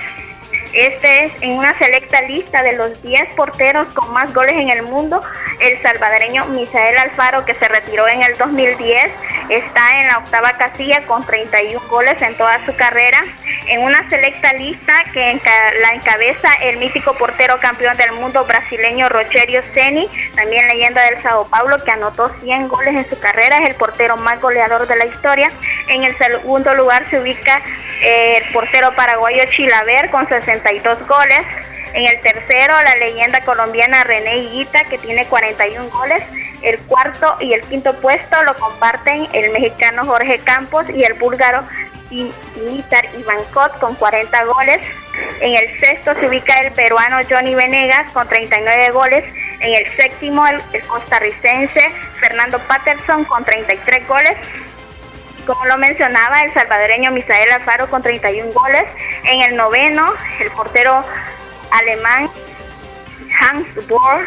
este 0.77 1.25
es 1.25 1.31
en 1.41 1.51
una 1.51 1.77
selecta 1.77 2.21
lista 2.21 2.61
de 2.61 2.73
los 2.73 3.01
10 3.01 3.33
porteros 3.35 3.87
con 3.95 4.13
más 4.13 4.33
goles 4.33 4.53
en 4.53 4.69
el 4.69 4.83
mundo. 4.83 5.21
El 5.59 5.81
salvadoreño 5.81 6.45
Misael 6.49 6.97
Alfaro, 6.97 7.45
que 7.45 7.55
se 7.55 7.67
retiró 7.67 8.07
en 8.07 8.21
el 8.21 8.37
2010, 8.37 9.11
está 9.49 10.01
en 10.01 10.07
la 10.07 10.17
octava 10.19 10.53
casilla 10.57 11.05
con 11.05 11.25
31 11.25 11.79
goles 11.87 12.21
en 12.21 12.35
toda 12.35 12.63
su 12.65 12.75
carrera. 12.75 13.23
En 13.67 13.81
una 13.81 14.07
selecta 14.09 14.53
lista 14.53 14.93
que 15.13 15.41
la 15.81 15.93
encabeza 15.93 16.53
el 16.61 16.77
mítico 16.77 17.13
portero 17.13 17.59
campeón 17.59 17.97
del 17.97 18.13
mundo 18.13 18.45
brasileño 18.45 19.09
Rogerio 19.09 19.61
Ceni, 19.73 20.09
también 20.35 20.67
leyenda 20.67 21.03
del 21.03 21.21
Sao 21.21 21.47
Paulo, 21.49 21.77
que 21.83 21.91
anotó 21.91 22.29
100 22.41 22.67
goles 22.67 22.95
en 22.95 23.09
su 23.09 23.19
carrera, 23.19 23.57
es 23.59 23.69
el 23.69 23.75
portero 23.75 24.17
más 24.17 24.39
goleador 24.41 24.87
de 24.87 24.95
la 24.95 25.05
historia. 25.05 25.51
En 25.89 26.03
el 26.03 26.17
segundo 26.17 26.73
lugar 26.75 27.09
se 27.09 27.19
ubica 27.19 27.61
el 28.01 28.43
portero 28.53 28.95
paraguayo 28.95 29.43
Chilaver 29.55 30.09
con 30.11 30.27
62 30.27 31.07
goles. 31.07 31.45
En 31.93 32.07
el 32.07 32.19
tercero, 32.21 32.73
la 32.83 32.95
leyenda 32.95 33.41
colombiana 33.41 34.03
René 34.03 34.37
Higuita, 34.37 34.83
que 34.85 34.97
tiene 34.97 35.25
41 35.27 35.89
goles. 35.89 36.23
El 36.61 36.79
cuarto 36.79 37.37
y 37.39 37.53
el 37.53 37.61
quinto 37.61 37.93
puesto 37.99 38.41
lo 38.43 38.55
comparten 38.55 39.27
el 39.33 39.51
mexicano 39.51 40.05
Jorge 40.05 40.39
Campos 40.39 40.85
y 40.89 41.03
el 41.03 41.13
búlgaro 41.13 41.63
Dimitar 42.09 43.05
Ivankot 43.17 43.79
con 43.79 43.95
40 43.95 44.45
goles. 44.45 44.79
En 45.41 45.55
el 45.55 45.79
sexto 45.79 46.13
se 46.15 46.27
ubica 46.27 46.59
el 46.59 46.71
peruano 46.71 47.17
Johnny 47.29 47.53
Venegas 47.53 48.11
con 48.13 48.27
39 48.27 48.89
goles. 48.91 49.25
En 49.59 49.73
el 49.73 49.95
séptimo 49.97 50.47
el, 50.47 50.61
el 50.73 50.81
costarricense 50.87 51.91
Fernando 52.19 52.59
Patterson 52.59 53.23
con 53.25 53.43
33 53.43 54.07
goles 54.07 54.37
como 55.47 55.65
lo 55.65 55.77
mencionaba, 55.77 56.41
el 56.41 56.53
salvadoreño 56.53 57.09
Misael 57.11 57.49
Alfaro 57.53 57.89
con 57.89 58.01
31 58.03 58.51
goles. 58.51 58.83
En 59.23 59.41
el 59.43 59.55
noveno, 59.55 60.13
el 60.41 60.51
portero 60.51 61.05
alemán 61.71 62.29
Hans 63.39 63.67
Bohr 63.87 64.25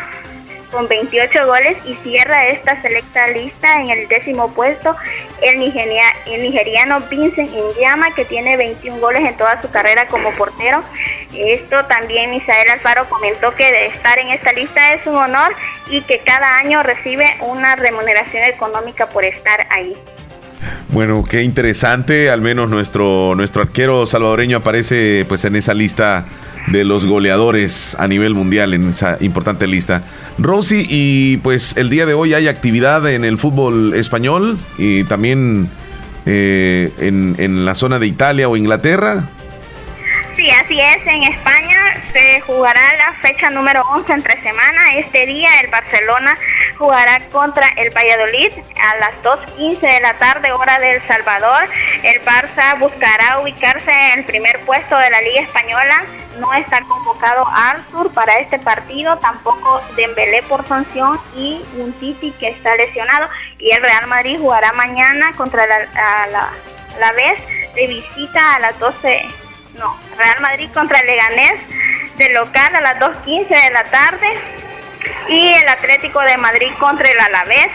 con 0.71 0.89
28 0.89 1.47
goles 1.47 1.77
y 1.85 1.95
cierra 2.03 2.49
esta 2.49 2.81
selecta 2.81 3.27
lista 3.29 3.81
en 3.81 3.91
el 3.91 4.09
décimo 4.09 4.53
puesto 4.53 4.95
el, 5.43 5.59
nigeriano 5.59 7.01
Vincent 7.11 7.51
Indiama 7.53 8.15
que 8.15 8.25
tiene 8.25 8.57
21 8.57 9.01
goles 9.01 9.25
en 9.25 9.37
toda 9.37 9.61
su 9.61 9.71
carrera 9.71 10.07
como 10.09 10.33
portero. 10.33 10.83
Esto 11.35 11.85
también 11.87 12.31
Misael 12.31 12.71
Alfaro 12.71 13.09
comentó 13.09 13.55
que 13.55 13.65
de 13.65 13.87
estar 13.87 14.19
en 14.19 14.31
esta 14.31 14.53
lista 14.53 14.95
es 14.95 15.07
un 15.07 15.17
honor 15.17 15.53
y 15.89 16.03
que 16.03 16.21
cada 16.21 16.59
año 16.59 16.83
recibe 16.83 17.37
una 17.41 17.77
remuneración 17.77 18.45
económica 18.45 19.09
por 19.09 19.25
estar 19.25 19.67
ahí. 19.71 19.97
Bueno, 20.89 21.25
qué 21.29 21.43
interesante. 21.43 22.31
Al 22.31 22.41
menos 22.41 22.71
nuestro, 22.71 23.35
nuestro 23.35 23.63
arquero 23.63 24.07
salvadoreño 24.07 24.59
aparece 24.59 25.25
pues 25.29 25.45
en 25.45 25.57
esa 25.57 25.73
lista 25.73 26.27
de 26.69 26.85
los 26.85 27.07
goleadores 27.07 27.97
a 27.99 28.07
nivel 28.09 28.35
mundial, 28.35 28.75
en 28.75 28.91
esa 28.91 29.17
importante 29.21 29.67
lista. 29.67 30.03
Rosy, 30.39 30.87
y 30.89 31.37
pues 31.39 31.77
el 31.77 31.91
día 31.91 32.07
de 32.07 32.15
hoy 32.15 32.35
hay 32.35 32.49
actividad 32.49 33.11
en 33.11 33.25
el 33.25 33.39
fútbol 33.39 33.95
español 33.95 34.59
y 34.79 35.05
también 35.05 35.69
eh, 36.27 36.93
en, 36.99 37.35
en 37.39 37.65
la 37.65 37.75
zona 37.75 37.99
de 37.99 38.07
Italia 38.07 38.49
o 38.49 38.57
Inglaterra. 38.57 39.29
Sí, 40.37 40.49
así 40.51 40.81
es. 40.81 41.07
En 41.07 41.25
España 41.25 42.03
se 42.13 42.41
jugará 42.41 42.81
la 42.97 43.13
fecha 43.21 43.51
número 43.51 43.83
11 43.91 44.13
entre 44.13 44.41
semana. 44.41 44.95
Este 44.97 45.27
día 45.27 45.49
el 45.63 45.71
Barcelona 45.71 46.35
jugará 46.79 47.21
contra 47.31 47.69
el 47.77 47.91
Valladolid 47.91 48.51
a 48.81 48.97
las 48.97 49.23
2.15 49.23 49.81
de 49.81 50.01
la 50.01 50.17
tarde, 50.17 50.51
hora 50.53 50.79
de 50.79 50.93
El 50.93 51.03
Salvador. 51.07 51.69
El 52.03 52.23
Barça 52.23 52.79
buscará 52.79 53.39
ubicarse 53.41 53.91
en 53.91 54.21
el 54.21 54.25
primer 54.25 54.61
puesto 54.61 54.97
de 54.97 55.11
la 55.11 55.21
Liga 55.21 55.43
Española. 55.43 56.07
No 56.39 56.53
está 56.55 56.81
convocado 56.83 57.47
Arthur 57.47 58.13
para 58.13 58.39
este 58.39 58.59
partido, 58.59 59.19
tampoco 59.19 59.81
Dembélé 59.97 60.43
por 60.45 60.67
sanción 60.67 61.21
y 61.35 61.61
un 61.77 61.93
Titi 61.95 62.33
que 62.33 62.51
está 62.51 62.77
lesionado. 62.77 63.29
Y 63.59 63.73
el 63.73 63.83
Real 63.83 64.07
Madrid 64.07 64.39
jugará 64.39 64.73
mañana 64.73 65.33
contra 65.37 65.67
la, 65.67 65.79
la, 66.27 66.51
la 66.99 67.13
vez 67.13 67.43
de 67.75 67.87
visita 67.87 68.55
a 68.55 68.61
las 68.61 68.79
12 68.79 69.29
no, 69.79 69.97
Real 70.17 70.41
Madrid 70.41 70.71
contra 70.73 70.99
el 70.99 71.07
Leganés 71.07 71.61
de 72.17 72.29
local 72.31 72.77
a 72.77 72.81
las 72.81 72.99
2.15 72.99 73.49
de 73.49 73.71
la 73.71 73.85
tarde 73.85 74.39
y 75.29 75.53
el 75.53 75.69
Atlético 75.69 76.21
de 76.21 76.37
Madrid 76.37 76.71
contra 76.79 77.11
el 77.11 77.19
Alavés 77.19 77.73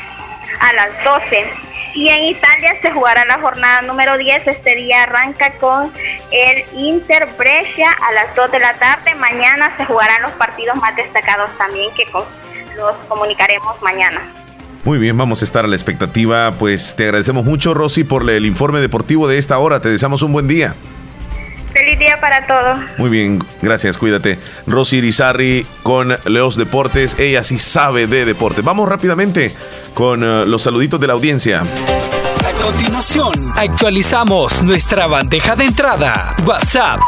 a 0.60 0.74
las 0.74 1.04
12. 1.04 1.65
Y 1.96 2.10
en 2.10 2.24
Italia 2.26 2.78
se 2.82 2.92
jugará 2.92 3.24
la 3.26 3.40
jornada 3.40 3.82
número 3.82 4.18
10. 4.18 4.46
Este 4.48 4.76
día 4.76 5.04
arranca 5.04 5.56
con 5.58 5.94
el 6.30 6.66
Inter 6.78 7.30
Brescia 7.38 7.88
a 7.90 8.12
las 8.12 8.36
2 8.36 8.52
de 8.52 8.60
la 8.60 8.74
tarde. 8.74 9.16
Mañana 9.16 9.74
se 9.78 9.86
jugarán 9.86 10.22
los 10.22 10.32
partidos 10.34 10.76
más 10.76 10.94
destacados 10.98 11.50
también 11.58 11.94
que 11.94 12.06
los 12.76 12.96
comunicaremos 13.08 13.82
mañana. 13.82 14.22
Muy 14.84 15.00
bien, 15.00 15.18
vamos 15.18 15.42
a 15.42 15.46
estar 15.46 15.64
a 15.64 15.70
la 15.70 15.76
expectativa. 15.76 16.52
Pues 16.60 16.98
te 16.98 17.06
agradecemos 17.06 17.46
mucho, 17.46 17.74
Rosy, 17.74 18.04
por 18.04 18.30
el 18.30 18.46
informe 18.46 18.82
deportivo 18.82 19.30
de 19.30 19.38
esta 19.38 19.58
hora. 19.58 19.80
Te 19.80 19.88
deseamos 19.88 20.22
un 20.22 20.34
buen 20.34 20.50
día. 20.50 20.76
Feliz 21.96 22.00
día 22.00 22.18
para 22.20 22.46
todos. 22.46 22.80
Muy 22.98 23.10
bien, 23.10 23.44
gracias, 23.62 23.98
cuídate. 23.98 24.38
Rosy 24.68 24.98
Irizarri 24.98 25.66
con 25.84 26.18
Leos 26.26 26.58
Deportes, 26.58 27.18
ella 27.20 27.44
sí 27.44 27.58
sabe 27.58 28.08
de 28.08 28.26
deporte. 28.26 28.62
Vamos 28.62 28.90
rápidamente 28.90 29.54
con 29.94 30.24
uh, 30.24 30.46
los 30.46 30.64
saluditos 30.64 31.00
de 31.00 31.08
la 31.08 31.14
audiencia. 31.14 31.62
A 31.62 32.52
continuación, 32.62 33.32
actualizamos 33.56 34.62
nuestra 34.64 35.08
bandeja 35.08 35.56
de 35.56 35.66
entrada. 35.66 36.36
WhatsApp. 36.46 37.00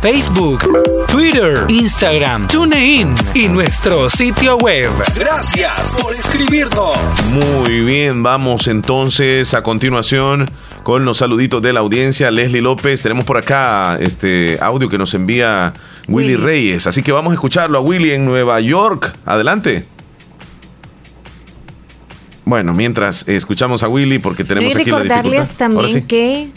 Facebook, 0.00 0.62
Twitter, 1.08 1.64
Instagram, 1.68 2.46
TuneIn 2.48 3.14
y 3.34 3.48
nuestro 3.48 4.10
sitio 4.10 4.58
web. 4.58 4.90
Gracias 5.14 5.92
por 5.92 6.14
escribirnos. 6.14 6.96
Muy 7.30 7.80
bien, 7.80 8.22
vamos 8.22 8.66
entonces 8.66 9.54
a 9.54 9.62
continuación 9.62 10.46
con 10.84 11.04
los 11.04 11.18
saluditos 11.18 11.60
de 11.62 11.72
la 11.72 11.80
audiencia. 11.80 12.30
Leslie 12.30 12.60
López, 12.60 13.02
tenemos 13.02 13.24
por 13.24 13.38
acá 13.38 13.98
este 14.00 14.58
audio 14.60 14.88
que 14.88 14.98
nos 14.98 15.12
envía 15.14 15.74
Willy, 16.06 16.36
Reyes. 16.36 16.86
Así 16.86 17.02
que 17.02 17.10
vamos 17.10 17.32
a 17.32 17.34
escucharlo 17.34 17.78
a 17.78 17.80
Willy 17.80 18.12
en 18.12 18.24
Nueva 18.24 18.60
York. 18.60 19.16
Adelante. 19.24 19.84
Bueno, 22.44 22.74
mientras 22.74 23.26
escuchamos 23.26 23.82
a 23.82 23.88
Willy, 23.88 24.18
porque 24.18 24.44
tenemos 24.44 24.76
aquí 24.76 24.90
la 24.90 25.00
dificultad. 25.00 25.56
también 25.56 26.06
que 26.06 26.50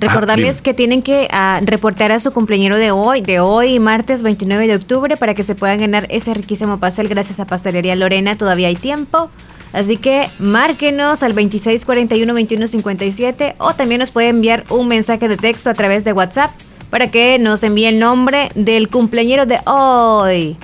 Recordarles 0.00 0.58
ah, 0.58 0.62
que 0.62 0.74
tienen 0.74 1.02
que 1.02 1.26
ah, 1.32 1.60
reportar 1.64 2.12
a 2.12 2.20
su 2.20 2.32
cumpleañero 2.32 2.78
de 2.78 2.92
hoy, 2.92 3.20
de 3.20 3.40
hoy, 3.40 3.80
martes 3.80 4.22
29 4.22 4.68
de 4.68 4.76
octubre, 4.76 5.16
para 5.16 5.34
que 5.34 5.42
se 5.42 5.56
puedan 5.56 5.80
ganar 5.80 6.06
ese 6.10 6.34
riquísimo 6.34 6.78
pastel 6.78 7.08
gracias 7.08 7.40
a 7.40 7.46
Pastelería 7.46 7.96
Lorena. 7.96 8.36
Todavía 8.36 8.68
hay 8.68 8.76
tiempo. 8.76 9.28
Así 9.72 9.96
que 9.96 10.28
márquenos 10.38 11.22
al 11.22 11.34
2641-2157 11.34 13.54
o 13.58 13.74
también 13.74 13.98
nos 13.98 14.10
puede 14.10 14.28
enviar 14.28 14.64
un 14.70 14.88
mensaje 14.88 15.28
de 15.28 15.36
texto 15.36 15.70
a 15.70 15.74
través 15.74 16.04
de 16.04 16.12
WhatsApp 16.12 16.50
para 16.90 17.10
que 17.10 17.38
nos 17.38 17.62
envíe 17.62 17.86
el 17.86 17.98
nombre 17.98 18.50
del 18.54 18.88
cumpleañero 18.88 19.46
de 19.46 19.58
hoy. 19.66 20.56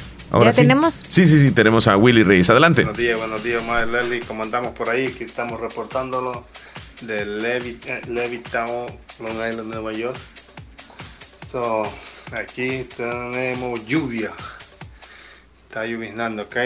¿Ya 0.43 0.53
tenemos? 0.53 1.05
Sí, 1.09 1.29
sí, 1.29 1.39
sí, 1.39 1.53
tenemos 1.53 1.87
a 1.87 1.97
Willy 1.97 2.25
Reyes. 2.25 2.51
Adelante. 2.51 2.83
Buenos 2.83 2.99
días, 2.99 3.19
buenos 3.19 3.45
días, 3.45 3.65
Madre 3.65 3.93
Leslie. 3.93 4.21
¿Cómo 4.21 4.43
andamos 4.43 4.75
por 4.75 4.89
ahí? 4.89 5.09
Que 5.09 5.25
estamos 5.25 5.61
reportándolo 5.61 6.45
de 7.03 7.25
Levittown, 7.27 8.87
Long 9.21 9.49
Island, 9.49 9.73
Nueva 9.73 9.93
York. 9.93 10.17
So, 11.53 11.85
aquí 12.33 12.89
tenemos 12.97 13.87
lluvia 13.87 14.33
está 15.75 15.87
lloviznando, 15.87 16.45
ok. 16.45 16.57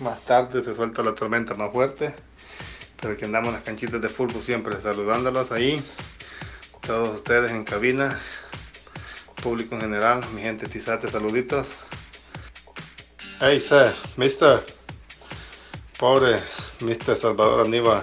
Más 0.00 0.24
tarde 0.24 0.64
se 0.64 0.74
suelta 0.74 1.02
la 1.02 1.14
tormenta 1.14 1.52
más 1.52 1.70
fuerte. 1.70 2.14
Pero 2.98 3.14
que 3.14 3.26
andamos 3.26 3.52
las 3.52 3.62
canchitas 3.62 4.00
de 4.00 4.08
fútbol 4.08 4.42
siempre 4.42 4.80
saludándolos 4.80 5.52
ahí. 5.52 5.84
Todos 6.80 7.16
ustedes 7.16 7.50
en 7.50 7.64
cabina. 7.64 8.18
Público 9.42 9.74
en 9.74 9.82
general. 9.82 10.24
Mi 10.34 10.40
gente 10.40 10.66
Tizate, 10.66 11.08
saluditos. 11.08 11.76
Hey, 13.38 13.60
sir, 13.60 13.94
mister. 14.16 14.64
Pobre 15.98 16.38
Mr. 16.80 17.16
Salvador 17.16 17.66
Aníbal. 17.66 18.02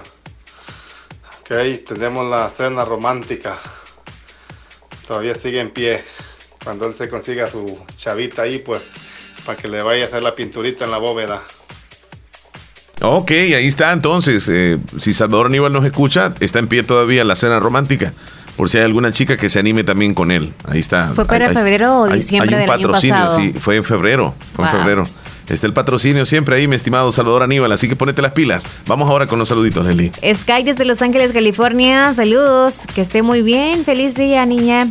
Ok, 1.40 1.84
tenemos 1.88 2.30
la 2.30 2.48
cena 2.50 2.84
romántica. 2.84 3.58
Todavía 5.08 5.34
sigue 5.34 5.58
en 5.58 5.72
pie. 5.72 6.04
Cuando 6.62 6.86
él 6.86 6.94
se 6.94 7.08
consiga 7.08 7.48
su 7.48 7.84
chavita 7.96 8.42
ahí, 8.42 8.60
pues 8.60 8.80
para 9.44 9.56
que 9.56 9.68
le 9.68 9.82
vaya 9.82 10.04
a 10.04 10.06
hacer 10.08 10.22
la 10.22 10.34
pinturita 10.34 10.84
en 10.84 10.90
la 10.90 10.98
bóveda. 10.98 11.42
Ok, 13.00 13.30
ahí 13.30 13.66
está 13.66 13.92
entonces. 13.92 14.48
Eh, 14.48 14.78
si 14.98 15.12
Salvador 15.12 15.46
Aníbal 15.46 15.72
nos 15.72 15.84
escucha, 15.84 16.34
está 16.40 16.60
en 16.60 16.68
pie 16.68 16.82
todavía 16.82 17.24
la 17.24 17.34
cena 17.34 17.58
romántica. 17.58 18.12
Por 18.56 18.68
si 18.68 18.78
hay 18.78 18.84
alguna 18.84 19.12
chica 19.12 19.36
que 19.36 19.48
se 19.48 19.58
anime 19.58 19.82
también 19.82 20.14
con 20.14 20.30
él. 20.30 20.52
Ahí 20.68 20.78
está. 20.78 21.12
¿Fue 21.14 21.24
para 21.24 21.52
febrero 21.52 22.00
o 22.00 22.08
diciembre 22.08 22.54
hay, 22.54 22.62
hay 22.62 22.68
un 22.68 22.76
patrocinio, 22.76 23.30
Sí, 23.30 23.52
fue 23.54 23.76
en 23.76 23.84
febrero. 23.84 24.34
Fue 24.54 24.66
en 24.66 24.70
febrero. 24.70 25.08
Está 25.48 25.66
el 25.66 25.72
patrocinio 25.72 26.24
siempre 26.24 26.56
ahí, 26.56 26.68
mi 26.68 26.76
estimado 26.76 27.10
Salvador 27.12 27.42
Aníbal, 27.42 27.72
así 27.72 27.88
que 27.88 27.96
ponete 27.96 28.22
las 28.22 28.32
pilas. 28.32 28.66
Vamos 28.86 29.08
ahora 29.10 29.26
con 29.26 29.38
los 29.38 29.48
saluditos, 29.48 29.84
Leslie. 29.84 30.12
Sky 30.34 30.62
desde 30.62 30.84
Los 30.84 31.02
Ángeles, 31.02 31.32
California. 31.32 32.14
Saludos. 32.14 32.86
Que 32.94 33.00
esté 33.00 33.22
muy 33.22 33.42
bien. 33.42 33.84
Feliz 33.84 34.14
día, 34.14 34.46
niña. 34.46 34.88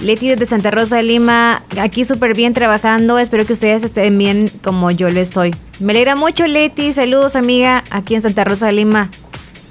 Leti 0.00 0.28
desde 0.28 0.46
Santa 0.46 0.70
Rosa 0.70 0.96
de 0.96 1.02
Lima, 1.04 1.62
aquí 1.80 2.04
súper 2.04 2.34
bien 2.34 2.52
trabajando. 2.52 3.18
Espero 3.18 3.46
que 3.46 3.52
ustedes 3.52 3.84
estén 3.84 4.18
bien 4.18 4.50
como 4.62 4.90
yo 4.90 5.08
lo 5.10 5.20
estoy. 5.20 5.54
Me 5.80 5.92
alegra 5.92 6.16
mucho, 6.16 6.46
Leti. 6.46 6.92
Saludos, 6.92 7.36
amiga, 7.36 7.84
aquí 7.90 8.14
en 8.14 8.22
Santa 8.22 8.44
Rosa 8.44 8.66
de 8.66 8.72
Lima. 8.72 9.10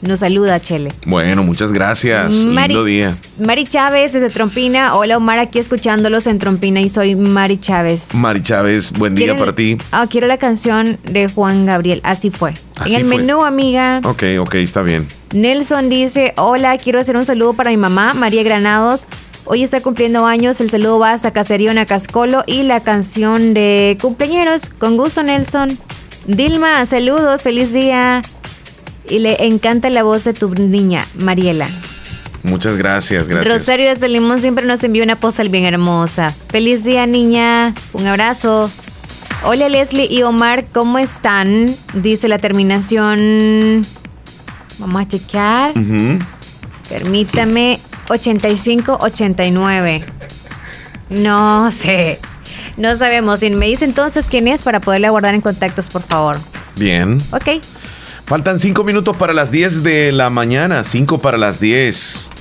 Nos 0.02 0.20
saluda, 0.20 0.60
Chele. 0.60 0.92
Bueno, 1.06 1.44
muchas 1.44 1.72
gracias. 1.72 2.34
Lindo 2.36 2.84
día. 2.84 3.18
Mari 3.40 3.64
Chávez 3.64 4.12
desde 4.12 4.30
Trompina. 4.30 4.96
Hola, 4.96 5.16
Omar, 5.16 5.40
aquí 5.40 5.60
escuchándolos 5.60 6.28
en 6.28 6.40
Trompina 6.40 6.82
y 6.82 6.90
soy 6.90 7.16
Mari 7.16 7.58
Chávez. 7.58 8.14
Mari 8.14 8.44
Chávez, 8.44 8.92
buen 8.92 9.16
día 9.16 9.38
para 9.38 9.56
ti. 9.56 9.78
Ah, 9.92 10.08
quiero 10.10 10.28
la 10.28 10.38
canción 10.38 10.98
de 11.04 11.30
Juan 11.30 11.66
Gabriel. 11.66 12.02
Así 12.04 12.32
fue. 12.32 12.54
en 12.86 12.94
el 12.94 13.06
menú, 13.06 13.46
amiga. 13.46 14.02
Ok, 14.04 14.24
ok, 14.42 14.56
está 14.56 14.82
bien. 14.82 15.08
Nelson 15.32 15.88
dice, 15.90 16.34
hola, 16.36 16.78
quiero 16.78 17.00
hacer 17.00 17.16
un 17.16 17.24
saludo 17.24 17.54
para 17.54 17.70
mi 17.70 17.78
mamá, 17.78 18.14
María 18.14 18.44
Granados. 18.44 19.08
Hoy 19.46 19.64
está 19.64 19.82
cumpliendo 19.82 20.26
años, 20.26 20.62
el 20.62 20.70
saludo 20.70 21.00
va 21.00 21.12
hasta 21.12 21.32
Caserío 21.32 21.72
Cascolo 21.86 22.44
y 22.48 22.64
la 22.64 22.80
canción 22.80 23.54
de 23.54 23.98
cumpleaños. 24.02 24.70
Con 24.70 24.96
gusto, 24.96 25.22
Nelson. 25.22 25.78
Dilma, 26.28 26.86
saludos, 26.86 27.42
feliz 27.42 27.74
día 27.74 28.22
y 29.10 29.20
le 29.20 29.46
encanta 29.46 29.90
la 29.90 30.04
voz 30.04 30.24
de 30.24 30.34
tu 30.34 30.54
niña, 30.56 31.06
Mariela. 31.16 31.68
Muchas 32.44 32.78
gracias, 32.78 33.28
gracias. 33.28 33.58
Rosario 33.58 33.90
desde 33.90 34.10
Limón 34.10 34.42
siempre 34.42 34.66
nos 34.66 34.84
envía 34.84 35.04
una 35.04 35.16
postal 35.16 35.50
bien 35.50 35.66
hermosa. 35.66 36.30
Feliz 36.50 36.84
día, 36.84 37.06
niña. 37.06 37.74
Un 37.94 38.08
abrazo. 38.08 38.70
Hola, 39.44 39.70
Leslie 39.70 40.08
y 40.10 40.24
Omar, 40.24 40.66
¿cómo 40.74 41.00
están? 41.00 41.76
Dice 41.94 42.28
la 42.28 42.40
terminación. 42.40 43.86
Vamos 44.78 45.02
a 45.02 45.08
chequear. 45.08 45.74
Permítame. 46.90 47.80
8589. 48.10 50.04
No 51.10 51.72
sé. 51.72 52.20
No 52.78 52.96
sabemos. 52.96 53.44
Y 53.44 53.50
me 53.52 53.68
dice 53.68 53.86
entonces 53.86 54.28
quién 54.28 54.48
es 54.48 54.64
para 54.64 54.80
poderle 54.80 55.10
guardar 55.10 55.36
en 55.36 55.42
contactos, 55.42 55.90
por 55.90 56.02
favor. 56.02 56.38
Bien. 56.76 57.22
Ok. 57.32 57.62
Faltan 58.26 58.58
cinco 58.60 58.84
minutos 58.84 59.16
para 59.18 59.34
las 59.34 59.52
10 59.52 59.84
de 59.84 60.12
la 60.12 60.30
mañana, 60.30 60.84
cinco 60.84 61.20
para 61.20 61.38
las 61.38 61.60
10. 61.60 62.32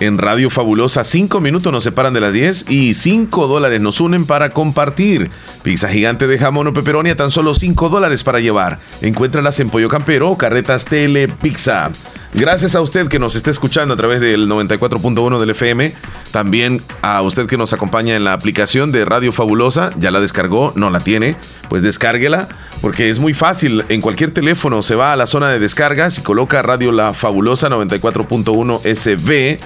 En 0.00 0.18
Radio 0.18 0.48
Fabulosa, 0.50 1.04
cinco 1.04 1.40
minutos 1.40 1.70
nos 1.72 1.84
separan 1.84 2.14
de 2.14 2.20
las 2.20 2.32
10 2.32 2.70
y 2.70 2.94
cinco 2.94 3.46
dólares 3.46 3.80
nos 3.80 4.00
unen 4.00 4.24
para 4.24 4.50
compartir. 4.50 5.30
Pizza 5.62 5.88
gigante 5.88 6.26
de 6.26 6.38
jamón 6.38 6.66
o 6.68 6.72
pepperoni 6.72 7.10
a 7.10 7.16
tan 7.16 7.30
solo 7.30 7.54
cinco 7.54 7.90
dólares 7.90 8.24
para 8.24 8.40
llevar. 8.40 8.78
Encuéntralas 9.02 9.60
en 9.60 9.70
Pollo 9.70 9.88
Campero 9.88 10.30
o 10.30 10.38
Carretas 10.38 10.86
Tele 10.86 11.28
Pizza. 11.28 11.90
Gracias 12.32 12.76
a 12.76 12.80
usted 12.80 13.08
que 13.08 13.18
nos 13.18 13.34
está 13.34 13.50
escuchando 13.50 13.94
a 13.94 13.96
través 13.96 14.20
del 14.20 14.48
94.1 14.48 15.40
del 15.40 15.50
FM. 15.50 15.92
También 16.30 16.80
a 17.02 17.20
usted 17.22 17.46
que 17.46 17.56
nos 17.56 17.72
acompaña 17.72 18.14
en 18.14 18.22
la 18.22 18.34
aplicación 18.34 18.92
de 18.92 19.04
Radio 19.04 19.32
Fabulosa. 19.32 19.90
Ya 19.98 20.12
la 20.12 20.20
descargó, 20.20 20.72
no 20.76 20.90
la 20.90 21.00
tiene. 21.00 21.34
Pues 21.68 21.82
descárguela 21.82 22.48
porque 22.80 23.10
es 23.10 23.18
muy 23.18 23.34
fácil. 23.34 23.84
En 23.88 24.00
cualquier 24.00 24.30
teléfono 24.30 24.82
se 24.82 24.94
va 24.94 25.12
a 25.12 25.16
la 25.16 25.26
zona 25.26 25.48
de 25.48 25.58
descargas 25.58 26.18
y 26.18 26.22
coloca 26.22 26.62
Radio 26.62 26.92
La 26.92 27.14
Fabulosa 27.14 27.68
94.1 27.68 28.80
SB 28.94 29.58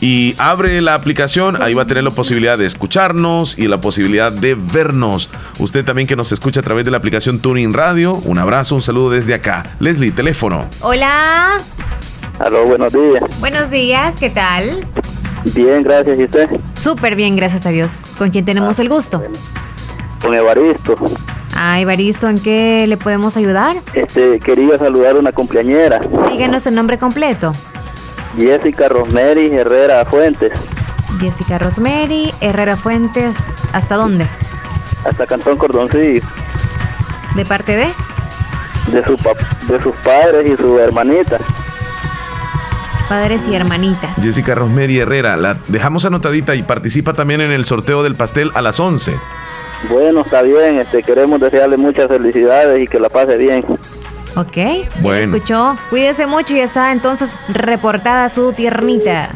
y 0.00 0.34
abre 0.38 0.80
la 0.80 0.94
aplicación, 0.94 1.60
ahí 1.60 1.74
va 1.74 1.82
a 1.82 1.86
tener 1.86 2.04
la 2.04 2.10
posibilidad 2.10 2.56
de 2.56 2.64
escucharnos 2.64 3.58
y 3.58 3.68
la 3.68 3.80
posibilidad 3.80 4.32
de 4.32 4.54
vernos. 4.54 5.28
Usted 5.58 5.84
también 5.84 6.08
que 6.08 6.16
nos 6.16 6.32
escucha 6.32 6.60
a 6.60 6.62
través 6.62 6.84
de 6.86 6.90
la 6.90 6.96
aplicación 6.96 7.38
Tuning 7.38 7.74
Radio, 7.74 8.14
un 8.14 8.38
abrazo, 8.38 8.74
un 8.76 8.82
saludo 8.82 9.10
desde 9.10 9.34
acá. 9.34 9.76
Leslie, 9.78 10.10
teléfono. 10.10 10.66
Hola. 10.80 11.60
Aló, 12.40 12.64
buenos 12.64 12.90
días. 12.90 13.22
Buenos 13.38 13.70
días, 13.70 14.16
¿qué 14.16 14.30
tal? 14.30 14.86
Bien, 15.52 15.82
gracias. 15.82 16.18
¿Y 16.18 16.24
usted? 16.24 16.48
Súper 16.78 17.14
bien, 17.14 17.36
gracias 17.36 17.66
a 17.66 17.68
Dios. 17.68 18.04
¿Con 18.16 18.30
quién 18.30 18.46
tenemos 18.46 18.78
el 18.78 18.88
gusto? 18.88 19.22
Con 20.22 20.34
Evaristo. 20.34 20.94
Ah, 21.54 21.78
Evaristo, 21.80 22.30
¿en 22.30 22.38
qué 22.38 22.86
le 22.88 22.96
podemos 22.96 23.36
ayudar? 23.36 23.76
Este, 23.92 24.40
quería 24.40 24.78
saludar 24.78 25.16
a 25.16 25.18
una 25.18 25.32
cumpleañera. 25.32 26.00
Díganos 26.32 26.66
el 26.66 26.74
nombre 26.74 26.96
completo. 26.96 27.52
Jessica 28.38 28.88
Rosemary 28.88 29.52
Herrera 29.52 30.06
Fuentes. 30.06 30.52
Jessica 31.20 31.58
Rosemary 31.58 32.32
Herrera 32.40 32.76
Fuentes, 32.76 33.36
¿hasta 33.74 33.96
dónde? 33.96 34.26
Hasta 35.04 35.26
Cantón 35.26 35.58
Cordoncillo. 35.58 36.22
¿De 37.36 37.44
parte 37.44 37.76
de? 37.76 37.88
De, 38.92 39.04
su 39.04 39.16
de 39.70 39.82
sus 39.82 39.94
padres 39.96 40.50
y 40.50 40.56
su 40.56 40.78
hermanita 40.78 41.38
padres 43.10 43.46
y 43.48 43.54
hermanitas. 43.56 44.16
Jessica 44.22 44.54
Rosemary 44.54 45.00
Herrera, 45.00 45.36
la 45.36 45.58
dejamos 45.66 46.04
anotadita 46.04 46.54
y 46.54 46.62
participa 46.62 47.12
también 47.12 47.40
en 47.40 47.50
el 47.50 47.64
sorteo 47.64 48.04
del 48.04 48.14
pastel 48.14 48.52
a 48.54 48.62
las 48.62 48.78
11. 48.78 49.16
Bueno, 49.90 50.20
está 50.20 50.42
bien, 50.42 50.78
este, 50.78 51.02
queremos 51.02 51.40
desearle 51.40 51.76
muchas 51.76 52.06
felicidades 52.06 52.80
y 52.80 52.86
que 52.86 53.00
la 53.00 53.08
pase 53.08 53.36
bien. 53.36 53.64
Ok, 54.36 54.58
bueno. 55.00 55.36
escuchó. 55.36 55.76
Cuídese 55.90 56.28
mucho 56.28 56.54
y 56.54 56.60
está 56.60 56.92
entonces 56.92 57.36
reportada 57.48 58.28
su 58.28 58.52
tiernita. 58.52 59.30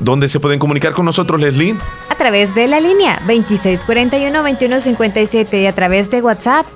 ¿Dónde 0.00 0.26
se 0.26 0.40
pueden 0.40 0.58
comunicar 0.58 0.92
con 0.92 1.04
nosotros, 1.04 1.40
Leslie? 1.40 1.76
A 2.08 2.16
través 2.16 2.56
de 2.56 2.66
la 2.66 2.80
línea 2.80 3.20
2641-2157 3.28 5.62
y 5.62 5.66
a 5.66 5.72
través 5.72 6.10
de 6.10 6.20
WhatsApp 6.20 6.66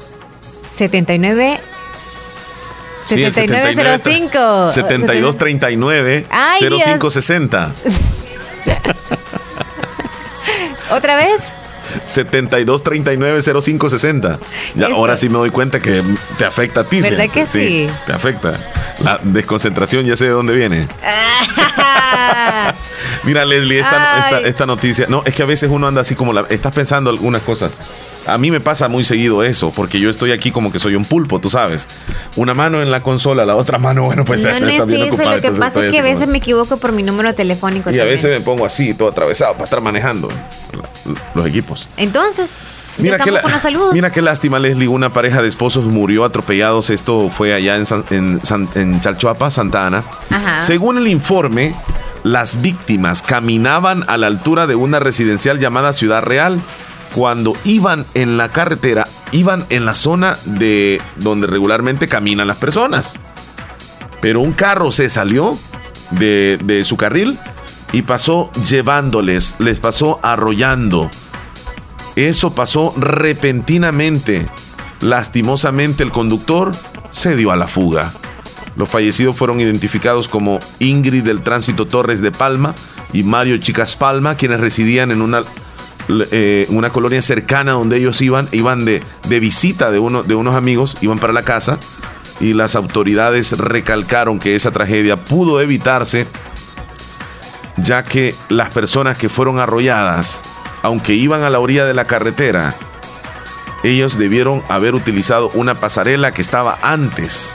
79 0.73 1.59
7905. 3.11 4.71
7239 4.71 6.27
0560. 6.61 7.73
¿Otra 10.91 11.17
vez? 11.17 11.41
7239-0560. 12.07 14.39
Ya, 14.75 14.87
ahora 14.87 15.17
sí 15.17 15.29
me 15.29 15.39
doy 15.39 15.51
cuenta 15.51 15.81
que 15.81 16.03
te 16.39 16.45
afecta 16.45 16.81
a 16.81 16.85
ti. 16.85 17.01
¿Verdad 17.01 17.31
que 17.31 17.47
sí, 17.47 17.89
Te 18.07 18.13
afecta. 18.13 18.53
La 19.03 19.19
desconcentración 19.23 20.05
ya 20.07 20.17
sé 20.17 20.25
de 20.27 20.31
dónde 20.31 20.55
viene. 20.55 20.87
Mira, 23.25 23.45
Leslie, 23.45 23.81
esta, 23.81 24.41
esta, 24.41 24.67
noticia. 24.67 25.07
No, 25.09 25.23
es 25.25 25.35
que 25.35 25.43
a 25.43 25.47
veces 25.47 25.71
uno 25.71 25.87
anda 25.87 26.03
así 26.03 26.15
como 26.15 26.33
la. 26.33 26.47
Estás 26.49 26.75
pensando 26.75 27.11
algunas 27.11 27.43
cosas. 27.43 27.77
A 28.27 28.39
mí 28.39 28.51
me 28.51 28.61
pasa 28.61 28.89
muy 28.89 29.05
seguido 29.05 29.43
eso, 29.43 29.73
porque 29.75 29.99
yo 29.99 30.11
estoy 30.11 30.33
aquí 30.33 30.51
como 30.51 30.71
que 30.71 30.79
soy 30.79 30.95
un 30.95 31.05
pulpo, 31.05 31.39
tú 31.41 31.51
sabes. 31.51 31.89
Una 32.37 32.55
mano 32.55 32.83
en 32.83 32.91
la 32.91 33.03
consola, 33.03 33.47
la 33.47 33.57
otra 33.57 33.79
mano, 33.79 34.05
bueno, 34.05 34.25
pues 34.25 34.43
no, 34.43 34.49
no 34.51 34.69
es 34.69 34.75
eso, 34.75 34.87
Lo 35.25 35.41
que 35.41 35.51
pasa 35.53 35.85
es 35.85 35.91
que 35.91 35.99
a 35.99 36.03
veces 36.03 36.29
me 36.29 36.39
equivoco 36.39 36.77
por 36.77 36.93
mi 36.93 37.03
número 37.03 37.35
telefónico. 37.35 37.91
Y 37.91 37.99
a 37.99 38.05
veces 38.05 38.31
me 38.31 38.41
pongo 38.41 38.67
así, 38.67 38.95
todo 38.95 39.09
atravesado, 39.09 39.55
para 39.55 39.65
estar 39.65 39.81
manejando 39.81 40.29
los 41.35 41.47
equipos. 41.47 41.89
Entonces. 41.97 42.49
Mira 42.99 43.19
qué, 43.19 43.33
mira 43.95 44.13
qué 44.13 44.21
lástima, 44.21 44.59
Leslie. 44.59 44.89
Una 44.89 45.11
pareja 45.11 45.41
de 45.41 45.49
esposos 45.49 45.85
murió 45.85 46.25
atropellados. 46.25 46.91
Esto 46.91 47.31
fue 47.31 47.55
allá 47.55 47.77
en, 47.77 47.85
en, 48.11 48.41
en 48.75 49.01
Chalchuapa, 49.01 49.51
Santa 49.51 49.87
Ana. 49.87 50.05
Según 50.61 50.99
el 50.99 51.09
informe, 51.09 51.75
las 52.25 52.61
víctimas 52.61 53.23
caminaban 53.23 54.05
a 54.07 54.19
la 54.19 54.27
altura 54.27 54.67
de 54.67 54.75
una 54.75 54.99
residencial 54.99 55.59
llamada 55.59 55.95
Ciudad 55.95 56.23
Real 56.23 56.61
cuando 57.15 57.55
iban 57.65 58.07
en 58.15 58.37
la 58.37 58.51
carretera, 58.51 59.07
iban 59.33 59.67
en 59.71 59.85
la 59.85 59.95
zona 59.95 60.39
de 60.45 61.01
donde 61.17 61.47
regularmente 61.47 62.09
caminan 62.09 62.47
las 62.47 62.57
personas. 62.57 63.19
Pero 64.21 64.41
un 64.41 64.53
carro 64.53 64.91
se 64.91 65.09
salió 65.09 65.59
de, 66.11 66.83
su 66.85 66.97
carril 66.97 67.39
y 67.93 68.03
pasó 68.03 68.51
llevándoles, 68.69 69.55
les 69.59 69.81
pasó 69.81 70.21
arrollando. 70.23 71.11
Eso 72.17 72.55
pasó 72.55 72.95
repentinamente. 72.97 74.49
Lastimosamente 75.01 76.03
el 76.03 76.11
conductor 76.11 76.73
se 77.11 77.37
dio 77.37 77.51
a 77.51 77.57
la 77.57 77.69
fuga. 77.69 78.13
Los 78.77 78.89
fallecidos 78.89 79.37
fueron 79.37 79.61
identificados 79.61 80.29
como 80.29 80.59
Ingrid 80.79 81.25
del 81.25 81.43
Tránsito 81.43 81.87
Torres 81.87 82.21
de 82.21 82.31
Palma 82.31 82.75
y 83.13 83.23
Mario 83.23 83.59
Chicas 83.59 83.97
Palma, 83.97 84.37
quienes 84.37 84.61
residían 84.61 85.11
en 85.11 85.23
una 85.23 85.43
eh, 86.31 86.67
una 86.71 86.91
colonia 86.91 87.23
cercana 87.23 87.73
donde 87.73 87.99
ellos 87.99 88.21
iban, 88.21 88.49
iban 88.53 88.85
de, 88.85 89.03
de 89.29 89.41
visita 89.41 89.91
de, 89.91 89.99
uno, 89.99 90.23
de 90.23 90.35
unos 90.35 90.55
amigos, 90.55 90.97
iban 91.01 91.19
para 91.19 91.33
la 91.33 91.43
casa 91.43 91.79
y 92.41 92.55
las 92.55 92.75
autoridades 92.75 93.57
recalcaron 93.59 94.39
que 94.39 94.57
esa 94.57 94.71
tragedia 94.71 95.17
pudo 95.17 95.61
evitarse 95.61 96.27
ya 97.77 98.05
que 98.05 98.35
las 98.49 98.71
personas 98.71 99.17
que 99.17 99.29
fueron 99.29 99.59
arrolladas, 99.59 100.43
aunque 100.83 101.15
iban 101.15 101.43
a 101.43 101.51
la 101.51 101.61
orilla 101.61 101.85
de 101.85 101.95
la 101.95 102.07
carretera, 102.07 102.75
ellos 103.83 104.19
debieron 104.19 104.63
haber 104.69 104.95
utilizado 104.95 105.51
una 105.55 105.75
pasarela 105.75 106.33
que 106.33 106.43
estaba 106.43 106.79
antes 106.83 107.55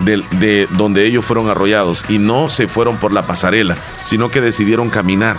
de, 0.00 0.24
de, 0.32 0.66
donde 0.70 1.04
ellos 1.06 1.24
fueron 1.24 1.48
arrollados 1.48 2.04
y 2.08 2.18
no 2.18 2.48
se 2.48 2.66
fueron 2.68 2.96
por 2.96 3.12
la 3.12 3.22
pasarela, 3.22 3.76
sino 4.04 4.30
que 4.30 4.40
decidieron 4.40 4.90
caminar. 4.90 5.36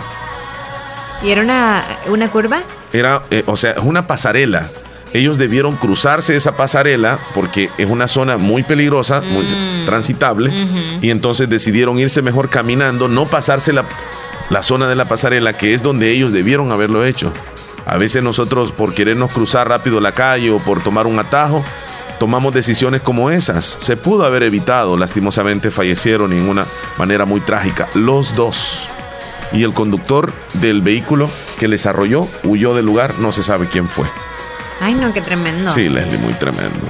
¿Y 1.22 1.30
era 1.30 1.42
una, 1.42 2.28
curva? 2.30 2.60
Era, 2.92 3.22
eh, 3.30 3.44
o 3.46 3.56
sea, 3.56 3.76
una 3.82 4.06
pasarela 4.06 4.68
ellos 5.14 5.36
debieron 5.36 5.76
cruzarse 5.76 6.34
esa 6.36 6.56
pasarela 6.56 7.18
porque 7.34 7.68
es 7.76 7.88
una 7.88 8.08
zona 8.08 8.38
muy 8.38 8.62
peligrosa, 8.62 9.20
muy 9.20 9.44
Mm. 9.44 9.84
transitable, 9.84 10.50
y 11.02 11.10
entonces 11.10 11.48
decidieron 11.50 11.98
irse 11.98 12.22
mejor 12.22 12.48
caminando, 12.48 13.08
no 13.08 13.26
pasarse 13.26 13.72
la, 13.72 13.84
la 14.48 14.62
zona 14.62 14.88
de 14.88 14.96
la 14.96 15.04
pasarela, 15.04 15.52
que 15.52 15.74
es 15.74 15.82
donde 15.82 16.10
ellos 16.12 16.32
debieron 16.32 16.72
haberlo 16.72 17.04
hecho. 17.04 17.32
A 17.84 17.98
veces 17.98 18.22
nosotros 18.22 18.72
por 18.72 18.94
querernos 18.94 19.32
cruzar 19.32 19.68
rápido 19.68 20.00
la 20.00 20.12
calle 20.12 20.50
o 20.50 20.58
por 20.58 20.82
tomar 20.82 21.06
un 21.06 21.18
atajo, 21.18 21.64
tomamos 22.18 22.54
decisiones 22.54 23.02
como 23.02 23.30
esas. 23.30 23.76
Se 23.80 23.96
pudo 23.96 24.24
haber 24.24 24.44
evitado, 24.44 24.96
lastimosamente 24.96 25.70
fallecieron 25.70 26.32
en 26.32 26.48
una 26.48 26.64
manera 26.96 27.24
muy 27.24 27.40
trágica, 27.40 27.88
los 27.94 28.34
dos. 28.34 28.88
Y 29.52 29.64
el 29.64 29.74
conductor 29.74 30.32
del 30.54 30.80
vehículo 30.82 31.30
que 31.58 31.68
les 31.68 31.86
arrolló 31.86 32.26
huyó 32.44 32.74
del 32.74 32.86
lugar, 32.86 33.18
no 33.18 33.32
se 33.32 33.42
sabe 33.42 33.66
quién 33.66 33.88
fue. 33.88 34.06
Ay, 34.80 34.94
no, 34.94 35.12
qué 35.12 35.20
tremendo. 35.20 35.70
Sí, 35.70 35.88
Leslie, 35.88 36.18
muy 36.18 36.32
tremendo. 36.34 36.80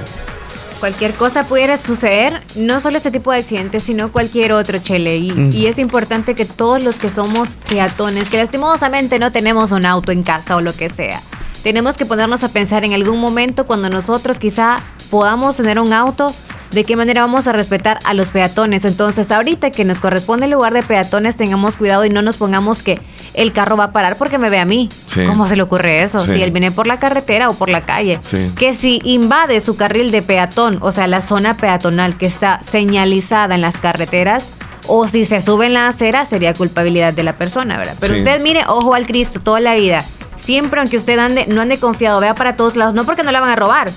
Cualquier 0.80 1.14
cosa 1.14 1.44
pudiera 1.44 1.76
suceder, 1.76 2.40
no 2.56 2.80
solo 2.80 2.96
este 2.96 3.10
tipo 3.10 3.30
de 3.30 3.38
accidentes, 3.38 3.84
sino 3.84 4.10
cualquier 4.10 4.52
otro, 4.52 4.78
Chele. 4.78 5.16
Y, 5.18 5.50
y 5.52 5.66
es 5.66 5.78
importante 5.78 6.34
que 6.34 6.44
todos 6.44 6.82
los 6.82 6.98
que 6.98 7.10
somos 7.10 7.54
peatones, 7.68 8.30
que 8.30 8.38
lastimosamente 8.38 9.18
no 9.18 9.30
tenemos 9.30 9.70
un 9.72 9.86
auto 9.86 10.10
en 10.10 10.22
casa 10.22 10.56
o 10.56 10.60
lo 10.60 10.74
que 10.74 10.88
sea, 10.88 11.20
tenemos 11.62 11.96
que 11.96 12.06
ponernos 12.06 12.42
a 12.42 12.48
pensar 12.48 12.84
en 12.84 12.92
algún 12.92 13.20
momento 13.20 13.66
cuando 13.66 13.88
nosotros 13.88 14.38
quizá 14.38 14.80
podamos 15.10 15.56
tener 15.56 15.78
un 15.78 15.92
auto, 15.92 16.34
de 16.72 16.84
qué 16.84 16.96
manera 16.96 17.22
vamos 17.22 17.46
a 17.46 17.52
respetar 17.52 17.98
a 18.04 18.14
los 18.14 18.30
peatones. 18.30 18.84
Entonces, 18.84 19.30
ahorita 19.30 19.70
que 19.70 19.84
nos 19.84 20.00
corresponde 20.00 20.46
el 20.46 20.52
lugar 20.52 20.72
de 20.72 20.82
peatones, 20.82 21.36
tengamos 21.36 21.76
cuidado 21.76 22.04
y 22.04 22.10
no 22.10 22.22
nos 22.22 22.36
pongamos 22.36 22.82
que 22.82 23.00
el 23.34 23.52
carro 23.52 23.76
va 23.76 23.84
a 23.84 23.92
parar 23.92 24.16
porque 24.16 24.38
me 24.38 24.50
ve 24.50 24.58
a 24.58 24.64
mí. 24.64 24.88
Sí. 25.06 25.24
¿Cómo 25.26 25.46
se 25.46 25.56
le 25.56 25.62
ocurre 25.62 26.02
eso? 26.02 26.20
Sí. 26.20 26.34
Si 26.34 26.42
él 26.42 26.50
viene 26.50 26.70
por 26.70 26.86
la 26.86 26.98
carretera 26.98 27.48
o 27.50 27.54
por 27.54 27.68
la 27.68 27.82
calle. 27.82 28.18
Sí. 28.22 28.50
Que 28.56 28.74
si 28.74 29.00
invade 29.04 29.60
su 29.60 29.76
carril 29.76 30.10
de 30.10 30.22
peatón, 30.22 30.78
o 30.80 30.92
sea, 30.92 31.06
la 31.06 31.22
zona 31.22 31.56
peatonal 31.56 32.16
que 32.16 32.26
está 32.26 32.60
señalizada 32.62 33.54
en 33.54 33.60
las 33.60 33.80
carreteras, 33.80 34.50
o 34.86 35.06
si 35.06 35.24
se 35.24 35.40
sube 35.40 35.66
en 35.66 35.74
la 35.74 35.88
acera, 35.88 36.24
sería 36.26 36.54
culpabilidad 36.54 37.12
de 37.12 37.22
la 37.22 37.34
persona, 37.34 37.78
¿verdad? 37.78 37.94
Pero 38.00 38.16
usted 38.16 38.40
mire, 38.42 38.64
ojo 38.66 38.94
al 38.94 39.06
Cristo 39.06 39.40
toda 39.40 39.60
la 39.60 39.74
vida. 39.74 40.04
Siempre, 40.36 40.80
aunque 40.80 40.96
usted 40.96 41.18
ande, 41.18 41.46
no 41.46 41.60
ande 41.60 41.78
confiado, 41.78 42.18
vea 42.18 42.34
para 42.34 42.56
todos 42.56 42.74
lados, 42.74 42.94
no 42.94 43.04
porque 43.04 43.22
no 43.22 43.30
la 43.30 43.40
van 43.40 43.50
a 43.50 43.56
robar. 43.56 43.90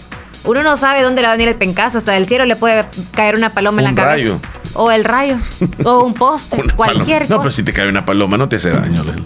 Uno 0.46 0.64
no 0.64 0.78
sabe 0.78 1.02
dónde 1.02 1.22
le 1.22 1.28
va 1.28 1.34
a 1.34 1.38
venir 1.38 1.50
el 1.50 1.56
pencazo, 1.56 1.98
hasta 1.98 2.12
del 2.14 2.28
cielo 2.28 2.46
le 2.46 2.56
puede 2.56 2.86
caer 3.14 3.36
una 3.36 3.50
paloma 3.52 3.80
en 3.82 3.86
la 3.86 3.96
cabeza. 3.96 4.12
rayo. 4.16 4.40
O 4.74 4.92
el 4.92 5.04
rayo, 5.06 5.38
o 5.86 6.04
un 6.04 6.14
poste, 6.16 6.62
cualquier 6.76 7.24
No, 7.24 7.28
pero 7.38 7.42
cosa. 7.44 7.52
si 7.56 7.64
te 7.64 7.72
cae 7.74 7.88
una 7.88 8.06
paloma, 8.06 8.38
no 8.38 8.48
te 8.50 8.58
hace 8.58 8.70
daño, 8.72 9.04
Leslie. 9.04 9.26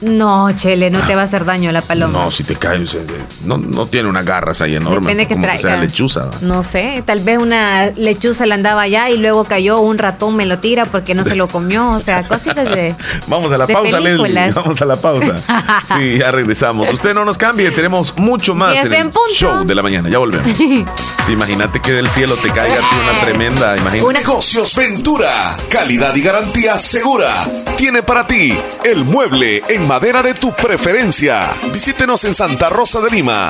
No, 0.00 0.50
Chele, 0.52 0.90
no 0.90 1.00
te 1.00 1.14
va 1.14 1.22
a 1.22 1.24
hacer 1.24 1.44
daño 1.44 1.72
la 1.72 1.82
paloma. 1.82 2.18
No, 2.24 2.30
si 2.30 2.44
te 2.44 2.54
cae, 2.56 2.78
o 2.82 2.86
sea, 2.86 3.00
no, 3.44 3.58
no 3.58 3.86
tiene 3.86 4.08
unas 4.08 4.24
garras 4.24 4.60
ahí 4.60 4.76
enormes. 4.76 5.02
Depende 5.02 5.26
que 5.26 5.34
como 5.34 5.46
que 5.46 5.52
sea 5.52 5.60
traiga. 5.60 5.80
lechuza. 5.82 6.24
¿va? 6.26 6.30
No 6.40 6.62
sé, 6.62 7.02
tal 7.04 7.20
vez 7.20 7.38
una 7.38 7.86
lechuza 7.96 8.46
le 8.46 8.54
andaba 8.54 8.82
allá 8.82 9.10
y 9.10 9.16
luego 9.18 9.44
cayó 9.44 9.80
un 9.80 9.98
ratón, 9.98 10.36
me 10.36 10.46
lo 10.46 10.58
tira 10.58 10.86
porque 10.86 11.14
no 11.14 11.24
se 11.24 11.34
lo 11.34 11.48
comió. 11.48 11.90
O 11.90 12.00
sea, 12.00 12.26
cositas 12.28 12.64
de. 12.74 12.94
Vamos 13.26 13.50
a 13.52 13.58
la 13.58 13.66
de 13.66 13.74
pausa, 13.74 13.98
Leslie. 14.00 14.52
Vamos 14.52 14.80
a 14.80 14.84
la 14.84 14.96
pausa. 14.96 15.36
Sí, 15.84 16.18
ya 16.18 16.30
regresamos. 16.30 16.90
Usted 16.92 17.14
no 17.14 17.24
nos 17.24 17.38
cambie, 17.38 17.70
tenemos 17.70 18.16
mucho 18.16 18.54
más 18.54 18.76
en 18.76 18.86
el 18.86 18.94
en 18.94 19.10
punto. 19.10 19.32
show 19.34 19.64
de 19.64 19.74
la 19.74 19.82
mañana. 19.82 20.08
Ya 20.08 20.18
volvemos. 20.18 20.56
Sí, 21.26 21.34
imagínate 21.34 21.80
que 21.80 21.92
del 21.92 22.08
cielo 22.08 22.36
te 22.36 22.48
caiga 22.48 22.76
a 22.76 22.78
ti 22.78 22.96
una 23.02 23.20
tremenda, 23.20 23.76
imagínate. 23.76 24.14
Negocios 24.20 24.74
Ventura. 24.74 25.54
Calidad 25.68 26.14
y 26.16 26.22
garantía 26.22 26.78
segura. 26.78 27.44
Tiene 27.76 28.02
para 28.02 28.26
ti 28.26 28.58
el 28.82 29.04
mueble 29.04 29.62
en 29.68 29.86
madera 29.88 30.22
de 30.22 30.34
tu 30.34 30.52
preferencia. 30.52 31.56
Visítenos 31.72 32.22
en 32.26 32.34
Santa 32.34 32.68
Rosa 32.68 33.00
de 33.00 33.08
Lima. 33.08 33.48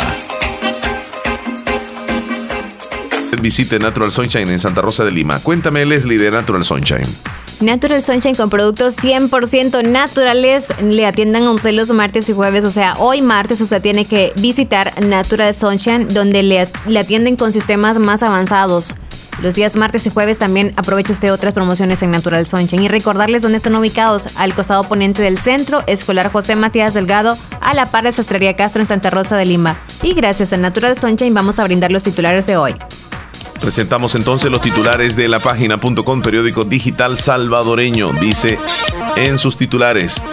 Visite 3.41 3.81
Natural 3.81 4.13
Sunshine 4.13 4.49
en 4.49 4.61
Santa 4.61 4.81
Rosa 4.81 5.05
de 5.05 5.11
Lima. 5.11 5.41
Cuéntame, 5.41 5.85
Leslie, 5.85 6.17
de 6.17 6.31
Natural 6.31 6.63
Sunshine. 6.63 7.09
Natural 7.59 8.01
Sunshine 8.05 8.37
con 8.37 8.51
productos 8.51 8.99
100% 8.99 9.85
naturales. 9.85 10.73
Le 10.81 11.07
atiendan 11.07 11.43
a 11.43 11.51
usted 11.51 11.73
los 11.73 11.91
martes 11.91 12.29
y 12.29 12.33
jueves. 12.35 12.65
O 12.65 12.71
sea, 12.71 12.95
hoy 12.99 13.21
martes 13.21 13.61
usted 13.61 13.83
tiene 13.83 14.05
que 14.05 14.33
visitar 14.37 14.93
Natural 15.03 15.53
Sunshine, 15.57 16.07
donde 16.07 16.45
le, 16.45 16.69
le 16.87 16.99
atienden 17.01 17.35
con 17.35 17.53
sistemas 17.53 17.99
más 17.99 18.23
avanzados. 18.23 18.95
Los 19.43 19.55
días 19.55 19.77
martes 19.77 20.05
y 20.07 20.11
jueves 20.11 20.39
también 20.39 20.73
aproveche 20.77 21.13
usted 21.13 21.33
otras 21.33 21.55
promociones 21.55 22.03
en 22.03 22.11
Natural 22.11 22.47
Sunshine. 22.47 22.83
Y 22.83 22.89
recordarles 22.89 23.43
dónde 23.43 23.59
están 23.59 23.77
ubicados. 23.77 24.29
Al 24.37 24.53
costado 24.53 24.85
poniente 24.85 25.23
del 25.23 25.39
centro, 25.39 25.85
Escolar 25.87 26.33
José 26.33 26.57
Matías 26.57 26.95
Delgado, 26.95 27.39
a 27.61 27.75
la 27.75 27.87
par 27.87 28.05
de 28.05 28.13
Sastrería 28.13 28.57
Castro 28.57 28.83
en 28.83 28.89
Santa 28.89 29.11
Rosa 29.11 29.37
de 29.37 29.47
Lima. 29.47 29.77
Y 30.03 30.15
gracias 30.15 30.53
a 30.53 30.57
Natural 30.57 30.99
Sunshine 30.99 31.35
vamos 31.35 31.61
a 31.61 31.65
brindar 31.65 31.93
los 31.93 32.03
titulares 32.03 32.47
de 32.47 32.57
hoy. 32.57 32.75
Presentamos 33.61 34.15
entonces 34.15 34.51
los 34.51 34.61
titulares 34.61 35.17
de 35.17 35.29
la 35.29 35.41
página.com, 35.41 36.23
periódico 36.23 36.65
digital 36.65 37.17
salvadoreño. 37.17 38.13
Dice 38.13 38.59
en 39.17 39.39
sus 39.39 39.57
titulares, 39.57 40.25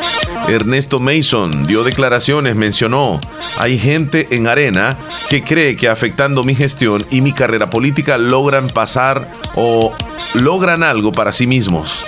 Ernesto 0.48 1.00
Mason 1.00 1.66
dio 1.66 1.84
declaraciones, 1.84 2.56
mencionó, 2.56 3.20
hay 3.58 3.80
gente 3.80 4.28
en 4.32 4.48
arena 4.48 4.96
que 5.30 5.44
cree 5.44 5.76
que 5.76 5.90
afectando 5.90 6.44
mi 6.44 6.54
gestión 6.54 7.04
y 7.10 7.22
mi 7.22 7.34
carrera 7.34 7.70
política 7.72 8.20
logran 8.20 8.70
pasar 8.70 9.32
o 9.56 9.92
logran 10.36 10.84
algo 10.84 11.12
para 11.12 11.32
sí 11.32 11.48
mismos. 11.48 12.06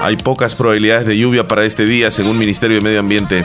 Hay 0.00 0.16
pocas 0.16 0.54
probabilidades 0.54 1.06
de 1.06 1.18
lluvia 1.18 1.46
para 1.46 1.64
este 1.64 1.84
día, 1.84 2.10
según 2.10 2.38
Ministerio 2.38 2.78
de 2.78 2.82
Medio 2.82 3.00
Ambiente. 3.00 3.44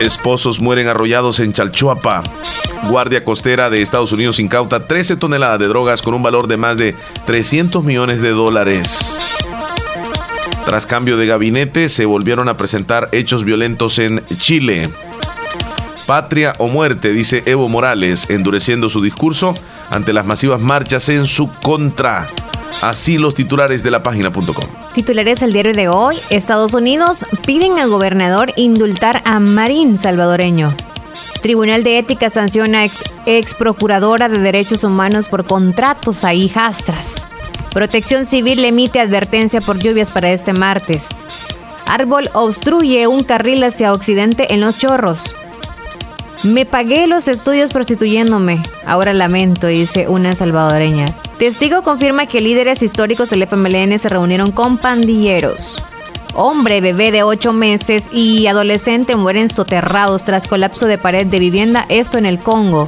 Esposos 0.00 0.60
mueren 0.60 0.86
arrollados 0.86 1.40
en 1.40 1.52
Chalchuapa. 1.52 2.22
Guardia 2.88 3.24
Costera 3.24 3.70
de 3.70 3.82
Estados 3.82 4.12
Unidos 4.12 4.38
incauta 4.38 4.86
13 4.86 5.16
toneladas 5.16 5.58
de 5.58 5.68
drogas 5.68 6.02
con 6.02 6.14
un 6.14 6.22
valor 6.22 6.46
de 6.46 6.56
más 6.56 6.76
de 6.76 6.94
300 7.26 7.84
millones 7.84 8.20
de 8.20 8.30
dólares. 8.30 9.29
Tras 10.64 10.86
cambio 10.86 11.16
de 11.16 11.26
gabinete, 11.26 11.88
se 11.88 12.06
volvieron 12.06 12.48
a 12.48 12.56
presentar 12.56 13.08
hechos 13.12 13.44
violentos 13.44 13.98
en 13.98 14.24
Chile. 14.38 14.90
Patria 16.06 16.54
o 16.58 16.68
muerte, 16.68 17.12
dice 17.12 17.42
Evo 17.46 17.68
Morales, 17.68 18.28
endureciendo 18.30 18.88
su 18.88 19.02
discurso 19.02 19.54
ante 19.90 20.12
las 20.12 20.26
masivas 20.26 20.60
marchas 20.60 21.08
en 21.08 21.26
su 21.26 21.50
contra. 21.50 22.26
Así 22.82 23.18
los 23.18 23.34
titulares 23.34 23.82
de 23.82 23.90
la 23.90 24.02
página.com. 24.02 24.64
Titulares 24.94 25.40
del 25.40 25.52
diario 25.52 25.74
de 25.74 25.88
hoy, 25.88 26.16
Estados 26.30 26.74
Unidos 26.74 27.24
piden 27.46 27.78
al 27.78 27.90
gobernador 27.90 28.52
indultar 28.56 29.22
a 29.24 29.38
Marín 29.38 29.98
salvadoreño. 29.98 30.74
Tribunal 31.42 31.84
de 31.84 31.98
Ética 31.98 32.30
sanciona 32.30 32.84
ex, 32.84 33.02
ex 33.26 33.54
procuradora 33.54 34.28
de 34.28 34.38
Derechos 34.38 34.84
Humanos 34.84 35.28
por 35.28 35.44
contratos 35.44 36.24
a 36.24 36.34
hijastras. 36.34 37.26
Protección 37.72 38.26
Civil 38.26 38.64
emite 38.64 38.98
advertencia 38.98 39.60
por 39.60 39.78
lluvias 39.78 40.10
para 40.10 40.32
este 40.32 40.52
martes. 40.52 41.08
Árbol 41.86 42.28
obstruye 42.32 43.06
un 43.06 43.22
carril 43.22 43.62
hacia 43.62 43.92
occidente 43.92 44.52
en 44.52 44.60
Los 44.60 44.78
Chorros. 44.78 45.36
Me 46.42 46.64
pagué 46.64 47.06
los 47.06 47.28
estudios 47.28 47.70
prostituyéndome. 47.70 48.62
Ahora 48.86 49.12
lamento, 49.12 49.66
dice 49.66 50.08
una 50.08 50.34
salvadoreña. 50.34 51.06
Testigo 51.38 51.82
confirma 51.82 52.26
que 52.26 52.40
líderes 52.40 52.82
históricos 52.82 53.30
del 53.30 53.42
FMLN 53.42 53.98
se 53.98 54.08
reunieron 54.08 54.50
con 54.50 54.78
pandilleros. 54.78 55.76
Hombre, 56.34 56.80
bebé 56.80 57.12
de 57.12 57.22
8 57.22 57.52
meses 57.52 58.08
y 58.12 58.46
adolescente 58.46 59.16
mueren 59.16 59.50
soterrados 59.50 60.24
tras 60.24 60.46
colapso 60.46 60.86
de 60.86 60.98
pared 60.98 61.26
de 61.26 61.38
vivienda, 61.38 61.86
esto 61.88 62.18
en 62.18 62.26
el 62.26 62.38
Congo. 62.38 62.86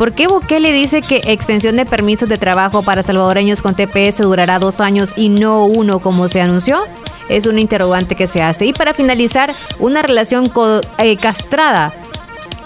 ¿Por 0.00 0.14
qué 0.14 0.28
Bukele 0.28 0.72
dice 0.72 1.02
que 1.02 1.20
extensión 1.26 1.76
de 1.76 1.84
permisos 1.84 2.26
de 2.30 2.38
trabajo 2.38 2.82
para 2.82 3.02
salvadoreños 3.02 3.60
con 3.60 3.74
TPS 3.74 4.22
durará 4.22 4.58
dos 4.58 4.80
años 4.80 5.12
y 5.14 5.28
no 5.28 5.66
uno 5.66 5.98
como 5.98 6.26
se 6.26 6.40
anunció? 6.40 6.84
Es 7.28 7.44
un 7.44 7.58
interrogante 7.58 8.14
que 8.14 8.26
se 8.26 8.40
hace. 8.40 8.64
Y 8.64 8.72
para 8.72 8.94
finalizar, 8.94 9.52
una 9.78 10.00
relación 10.00 10.50
eh, 10.96 11.16
castrada. 11.18 11.92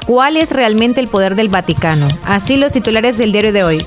¿Cuál 0.07 0.37
es 0.37 0.53
realmente 0.53 1.01
el 1.01 1.09
poder 1.09 1.35
del 1.35 1.49
Vaticano? 1.49 2.07
Así 2.25 2.57
los 2.57 2.71
titulares 2.71 3.19
del 3.19 3.33
diario 3.33 3.53
de 3.53 3.65
hoy. 3.65 3.87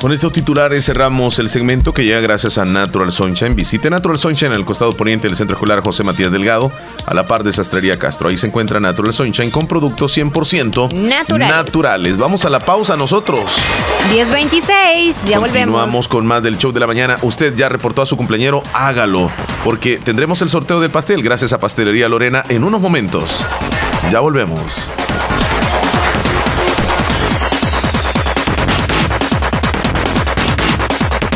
Con 0.00 0.12
estos 0.12 0.32
titulares 0.32 0.86
cerramos 0.86 1.38
el 1.40 1.50
segmento 1.50 1.92
que 1.92 2.04
llega 2.04 2.20
gracias 2.20 2.56
a 2.56 2.64
Natural 2.64 3.12
Sunshine. 3.12 3.54
Visite 3.54 3.90
Natural 3.90 4.16
Sunshine 4.16 4.52
en 4.52 4.58
el 4.58 4.64
costado 4.64 4.96
poniente 4.96 5.28
del 5.28 5.36
Centro 5.36 5.56
Escolar 5.56 5.82
José 5.82 6.04
Matías 6.04 6.32
Delgado, 6.32 6.72
a 7.04 7.12
la 7.12 7.26
par 7.26 7.44
de 7.44 7.52
Sastrería 7.52 7.98
Castro. 7.98 8.30
Ahí 8.30 8.38
se 8.38 8.46
encuentra 8.46 8.80
Natural 8.80 9.12
Sunshine 9.12 9.50
con 9.50 9.66
productos 9.66 10.16
100% 10.16 10.90
Naturales. 10.94 11.48
naturales. 11.50 12.16
Vamos 12.16 12.46
a 12.46 12.48
la 12.48 12.60
pausa 12.60 12.96
nosotros. 12.96 13.52
1026, 14.10 15.16
ya 15.26 15.38
volvemos. 15.38 15.74
Continuamos 15.74 16.08
con 16.08 16.26
más 16.26 16.42
del 16.42 16.56
show 16.56 16.72
de 16.72 16.80
la 16.80 16.86
mañana. 16.86 17.16
Usted 17.20 17.54
ya 17.54 17.68
reportó 17.68 18.00
a 18.00 18.06
su 18.06 18.16
cumpleañero, 18.16 18.62
hágalo, 18.72 19.30
porque 19.64 19.98
tendremos 19.98 20.40
el 20.40 20.48
sorteo 20.48 20.80
del 20.80 20.90
pastel 20.90 21.22
gracias 21.22 21.52
a 21.52 21.58
Pastelería 21.58 22.08
Lorena 22.08 22.42
en 22.48 22.64
unos 22.64 22.80
momentos. 22.80 23.44
Ya 24.10 24.20
volvemos. 24.20 24.62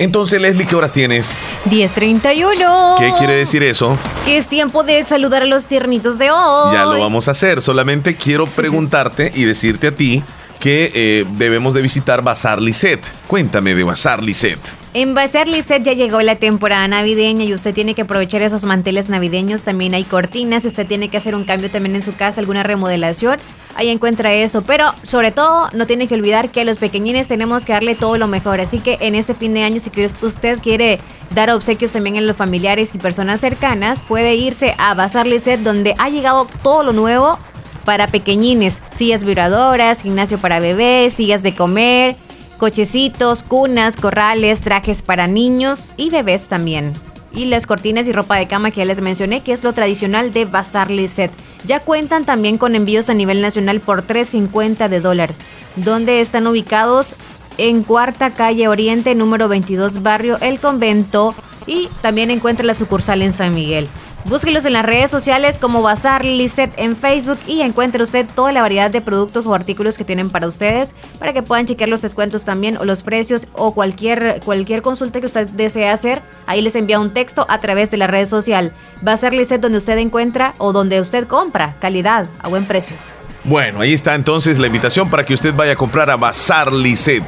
Entonces, 0.00 0.40
Leslie, 0.40 0.66
¿qué 0.66 0.74
horas 0.74 0.94
tienes? 0.94 1.38
10.31. 1.66 2.96
¿Qué 2.98 3.12
quiere 3.18 3.34
decir 3.34 3.62
eso? 3.62 3.98
Que 4.24 4.38
es 4.38 4.48
tiempo 4.48 4.82
de 4.82 5.04
saludar 5.04 5.42
a 5.42 5.46
los 5.46 5.66
tiernitos 5.66 6.16
de 6.16 6.30
hoy. 6.30 6.72
Ya 6.72 6.86
lo 6.86 6.98
vamos 6.98 7.28
a 7.28 7.32
hacer. 7.32 7.60
Solamente 7.60 8.16
quiero 8.16 8.46
preguntarte 8.46 9.30
y 9.34 9.44
decirte 9.44 9.88
a 9.88 9.94
ti 9.94 10.24
que 10.60 10.92
eh, 10.94 11.26
debemos 11.38 11.74
de 11.74 11.82
visitar 11.82 12.22
Bazar 12.22 12.60
Lisset. 12.60 13.00
Cuéntame 13.26 13.74
de 13.74 13.82
Bazar 13.82 14.22
Lisset. 14.22 14.58
En 14.92 15.14
Bazar 15.14 15.48
Lisset 15.48 15.82
ya 15.82 15.94
llegó 15.94 16.20
la 16.20 16.36
temporada 16.36 16.86
navideña 16.86 17.44
y 17.44 17.54
usted 17.54 17.72
tiene 17.72 17.94
que 17.94 18.02
aprovechar 18.02 18.42
esos 18.42 18.64
manteles 18.64 19.08
navideños. 19.08 19.64
También 19.64 19.94
hay 19.94 20.04
cortinas. 20.04 20.62
Si 20.62 20.68
usted 20.68 20.86
tiene 20.86 21.08
que 21.08 21.16
hacer 21.16 21.34
un 21.34 21.44
cambio 21.44 21.70
también 21.70 21.96
en 21.96 22.02
su 22.02 22.14
casa, 22.14 22.40
alguna 22.40 22.62
remodelación, 22.62 23.38
ahí 23.76 23.88
encuentra 23.88 24.34
eso. 24.34 24.62
Pero 24.62 24.92
sobre 25.02 25.30
todo, 25.30 25.70
no 25.72 25.86
tiene 25.86 26.08
que 26.08 26.14
olvidar 26.14 26.50
que 26.50 26.60
a 26.60 26.64
los 26.64 26.76
pequeñines 26.76 27.28
tenemos 27.28 27.64
que 27.64 27.72
darle 27.72 27.94
todo 27.94 28.18
lo 28.18 28.26
mejor. 28.26 28.60
Así 28.60 28.80
que 28.80 28.98
en 29.00 29.14
este 29.14 29.32
fin 29.32 29.54
de 29.54 29.62
año, 29.62 29.80
si 29.80 29.90
usted 30.22 30.58
quiere 30.58 31.00
dar 31.34 31.50
obsequios 31.50 31.92
también 31.92 32.16
en 32.16 32.26
los 32.26 32.36
familiares 32.36 32.90
y 32.92 32.98
personas 32.98 33.40
cercanas, 33.40 34.02
puede 34.02 34.34
irse 34.34 34.74
a 34.76 34.94
Bazar 34.94 35.26
Lisset, 35.26 35.60
donde 35.60 35.94
ha 35.98 36.10
llegado 36.10 36.48
todo 36.62 36.82
lo 36.82 36.92
nuevo 36.92 37.38
para 37.84 38.06
pequeñines, 38.06 38.82
sillas 38.90 39.24
vibradoras, 39.24 40.02
gimnasio 40.02 40.38
para 40.38 40.60
bebés, 40.60 41.14
sillas 41.14 41.42
de 41.42 41.54
comer, 41.54 42.16
cochecitos, 42.58 43.42
cunas, 43.42 43.96
corrales, 43.96 44.60
trajes 44.60 45.02
para 45.02 45.26
niños 45.26 45.92
y 45.96 46.10
bebés 46.10 46.48
también. 46.48 46.92
Y 47.32 47.46
las 47.46 47.66
cortinas 47.66 48.06
y 48.06 48.12
ropa 48.12 48.36
de 48.36 48.48
cama 48.48 48.70
que 48.70 48.78
ya 48.78 48.84
les 48.84 49.00
mencioné, 49.00 49.40
que 49.40 49.52
es 49.52 49.64
lo 49.64 49.72
tradicional 49.72 50.32
de 50.32 50.44
Bazar 50.44 50.90
Lisset. 50.90 51.30
Ya 51.64 51.80
cuentan 51.80 52.24
también 52.24 52.58
con 52.58 52.74
envíos 52.74 53.08
a 53.08 53.14
nivel 53.14 53.40
nacional 53.40 53.80
por 53.80 54.06
3.50 54.06 54.88
de 54.88 55.00
dólar, 55.00 55.30
donde 55.76 56.20
están 56.20 56.46
ubicados 56.46 57.14
en 57.56 57.82
Cuarta 57.82 58.34
Calle 58.34 58.68
Oriente, 58.68 59.14
número 59.14 59.48
22, 59.48 60.02
barrio 60.02 60.38
El 60.40 60.60
Convento, 60.60 61.34
y 61.66 61.88
también 62.02 62.30
encuentra 62.30 62.66
la 62.66 62.74
sucursal 62.74 63.22
en 63.22 63.32
San 63.32 63.54
Miguel. 63.54 63.88
Búsquelos 64.26 64.66
en 64.66 64.74
las 64.74 64.84
redes 64.84 65.10
sociales 65.10 65.58
como 65.58 65.82
Bazar 65.82 66.24
Lisset 66.24 66.72
en 66.76 66.94
Facebook 66.94 67.38
y 67.46 67.62
encuentre 67.62 68.02
usted 68.02 68.26
toda 68.34 68.52
la 68.52 68.60
variedad 68.60 68.90
de 68.90 69.00
productos 69.00 69.46
o 69.46 69.54
artículos 69.54 69.96
que 69.96 70.04
tienen 70.04 70.30
para 70.30 70.46
ustedes 70.46 70.94
para 71.18 71.32
que 71.32 71.42
puedan 71.42 71.66
chequear 71.66 71.88
los 71.88 72.02
descuentos 72.02 72.44
también 72.44 72.76
o 72.76 72.84
los 72.84 73.02
precios 73.02 73.46
o 73.54 73.72
cualquier, 73.72 74.40
cualquier 74.44 74.82
consulta 74.82 75.20
que 75.20 75.26
usted 75.26 75.48
desee 75.48 75.88
hacer. 75.88 76.20
Ahí 76.46 76.60
les 76.60 76.76
envía 76.76 77.00
un 77.00 77.14
texto 77.14 77.46
a 77.48 77.58
través 77.58 77.90
de 77.90 77.96
la 77.96 78.06
red 78.06 78.28
social. 78.28 78.72
Bazar 79.00 79.32
Lisset 79.32 79.60
donde 79.60 79.78
usted 79.78 79.96
encuentra 79.98 80.54
o 80.58 80.72
donde 80.72 81.00
usted 81.00 81.26
compra 81.26 81.74
calidad 81.80 82.26
a 82.42 82.48
buen 82.48 82.66
precio. 82.66 82.96
Bueno, 83.44 83.80
ahí 83.80 83.94
está 83.94 84.14
entonces 84.14 84.58
la 84.58 84.66
invitación 84.66 85.08
para 85.08 85.24
que 85.24 85.34
usted 85.34 85.54
vaya 85.54 85.72
a 85.72 85.76
comprar 85.76 86.10
a 86.10 86.16
Bazar 86.16 86.72
Lisset. 86.72 87.24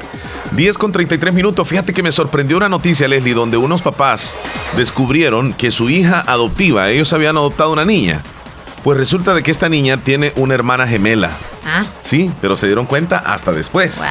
10 0.52 0.78
con 0.78 0.92
33 0.92 1.32
minutos. 1.32 1.66
Fíjate 1.66 1.94
que 1.94 2.02
me 2.02 2.12
sorprendió 2.12 2.58
una 2.58 2.68
noticia, 2.68 3.08
Leslie, 3.08 3.34
donde 3.34 3.56
unos 3.56 3.80
papás 3.80 4.34
descubrieron 4.76 5.54
que 5.54 5.70
su 5.70 5.88
hija 5.88 6.22
adoptiva, 6.26 6.90
ellos 6.90 7.12
habían 7.12 7.36
adoptado 7.36 7.72
una 7.72 7.84
niña. 7.84 8.22
Pues 8.84 8.98
resulta 8.98 9.32
de 9.34 9.42
que 9.42 9.50
esta 9.50 9.68
niña 9.68 9.96
tiene 9.96 10.32
una 10.36 10.54
hermana 10.54 10.86
gemela. 10.86 11.30
Ah. 11.64 11.84
Sí, 12.02 12.30
pero 12.40 12.56
se 12.56 12.66
dieron 12.66 12.86
cuenta 12.86 13.18
hasta 13.18 13.52
después. 13.52 13.98
Wow. 13.98 14.06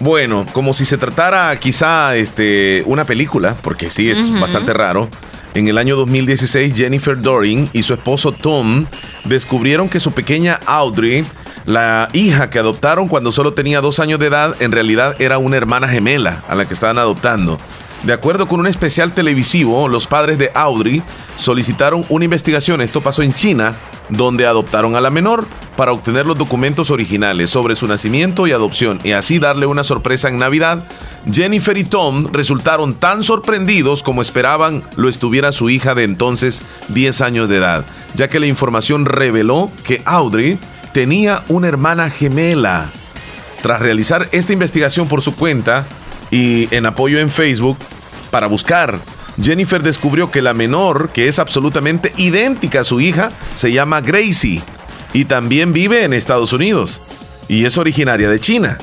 Bueno, 0.00 0.44
como 0.52 0.74
si 0.74 0.84
se 0.84 0.98
tratara 0.98 1.58
quizá 1.58 2.16
este, 2.16 2.82
una 2.86 3.04
película, 3.04 3.54
porque 3.62 3.88
sí 3.88 4.10
es 4.10 4.38
bastante 4.38 4.74
raro. 4.74 5.08
En 5.56 5.68
el 5.68 5.78
año 5.78 5.96
2016, 5.96 6.74
Jennifer 6.76 7.18
Doring 7.18 7.70
y 7.72 7.82
su 7.82 7.94
esposo 7.94 8.30
Tom 8.30 8.84
descubrieron 9.24 9.88
que 9.88 10.00
su 10.00 10.12
pequeña 10.12 10.60
Audrey, 10.66 11.24
la 11.64 12.10
hija 12.12 12.50
que 12.50 12.58
adoptaron 12.58 13.08
cuando 13.08 13.32
solo 13.32 13.54
tenía 13.54 13.80
dos 13.80 13.98
años 13.98 14.18
de 14.18 14.26
edad, 14.26 14.54
en 14.60 14.70
realidad 14.70 15.16
era 15.18 15.38
una 15.38 15.56
hermana 15.56 15.88
gemela 15.88 16.42
a 16.50 16.54
la 16.56 16.68
que 16.68 16.74
estaban 16.74 16.98
adoptando. 16.98 17.58
De 18.02 18.12
acuerdo 18.12 18.46
con 18.46 18.60
un 18.60 18.66
especial 18.66 19.14
televisivo, 19.14 19.88
los 19.88 20.06
padres 20.06 20.36
de 20.36 20.50
Audrey 20.54 21.02
solicitaron 21.38 22.04
una 22.10 22.26
investigación, 22.26 22.82
esto 22.82 23.00
pasó 23.00 23.22
en 23.22 23.32
China, 23.32 23.74
donde 24.08 24.46
adoptaron 24.46 24.96
a 24.96 25.00
la 25.00 25.10
menor 25.10 25.46
para 25.76 25.92
obtener 25.92 26.26
los 26.26 26.38
documentos 26.38 26.90
originales 26.90 27.50
sobre 27.50 27.76
su 27.76 27.86
nacimiento 27.86 28.46
y 28.46 28.52
adopción 28.52 28.98
y 29.04 29.12
así 29.12 29.38
darle 29.38 29.66
una 29.66 29.84
sorpresa 29.84 30.28
en 30.28 30.38
Navidad. 30.38 30.84
Jennifer 31.30 31.76
y 31.76 31.84
Tom 31.84 32.28
resultaron 32.32 32.94
tan 32.94 33.22
sorprendidos 33.22 34.02
como 34.02 34.22
esperaban 34.22 34.82
lo 34.96 35.08
estuviera 35.08 35.52
su 35.52 35.70
hija 35.70 35.94
de 35.94 36.04
entonces 36.04 36.62
10 36.88 37.20
años 37.20 37.48
de 37.48 37.56
edad, 37.56 37.84
ya 38.14 38.28
que 38.28 38.40
la 38.40 38.46
información 38.46 39.04
reveló 39.04 39.70
que 39.84 40.02
Audrey 40.04 40.58
tenía 40.92 41.42
una 41.48 41.68
hermana 41.68 42.10
gemela. 42.10 42.90
Tras 43.62 43.80
realizar 43.80 44.28
esta 44.32 44.52
investigación 44.52 45.08
por 45.08 45.22
su 45.22 45.34
cuenta 45.34 45.86
y 46.30 46.74
en 46.74 46.86
apoyo 46.86 47.18
en 47.18 47.30
Facebook 47.30 47.76
para 48.30 48.46
buscar, 48.46 49.00
Jennifer 49.40 49.82
descubrió 49.82 50.30
que 50.30 50.42
la 50.42 50.54
menor, 50.54 51.10
que 51.10 51.28
es 51.28 51.38
absolutamente 51.38 52.12
idéntica 52.16 52.80
a 52.80 52.84
su 52.84 53.00
hija, 53.00 53.30
se 53.54 53.72
llama 53.72 54.00
Gracie 54.00 54.62
y 55.12 55.24
también 55.26 55.72
vive 55.72 56.04
en 56.04 56.12
Estados 56.12 56.52
Unidos 56.52 57.02
y 57.48 57.64
es 57.64 57.78
originaria 57.78 58.28
de 58.28 58.40
China. 58.40 58.78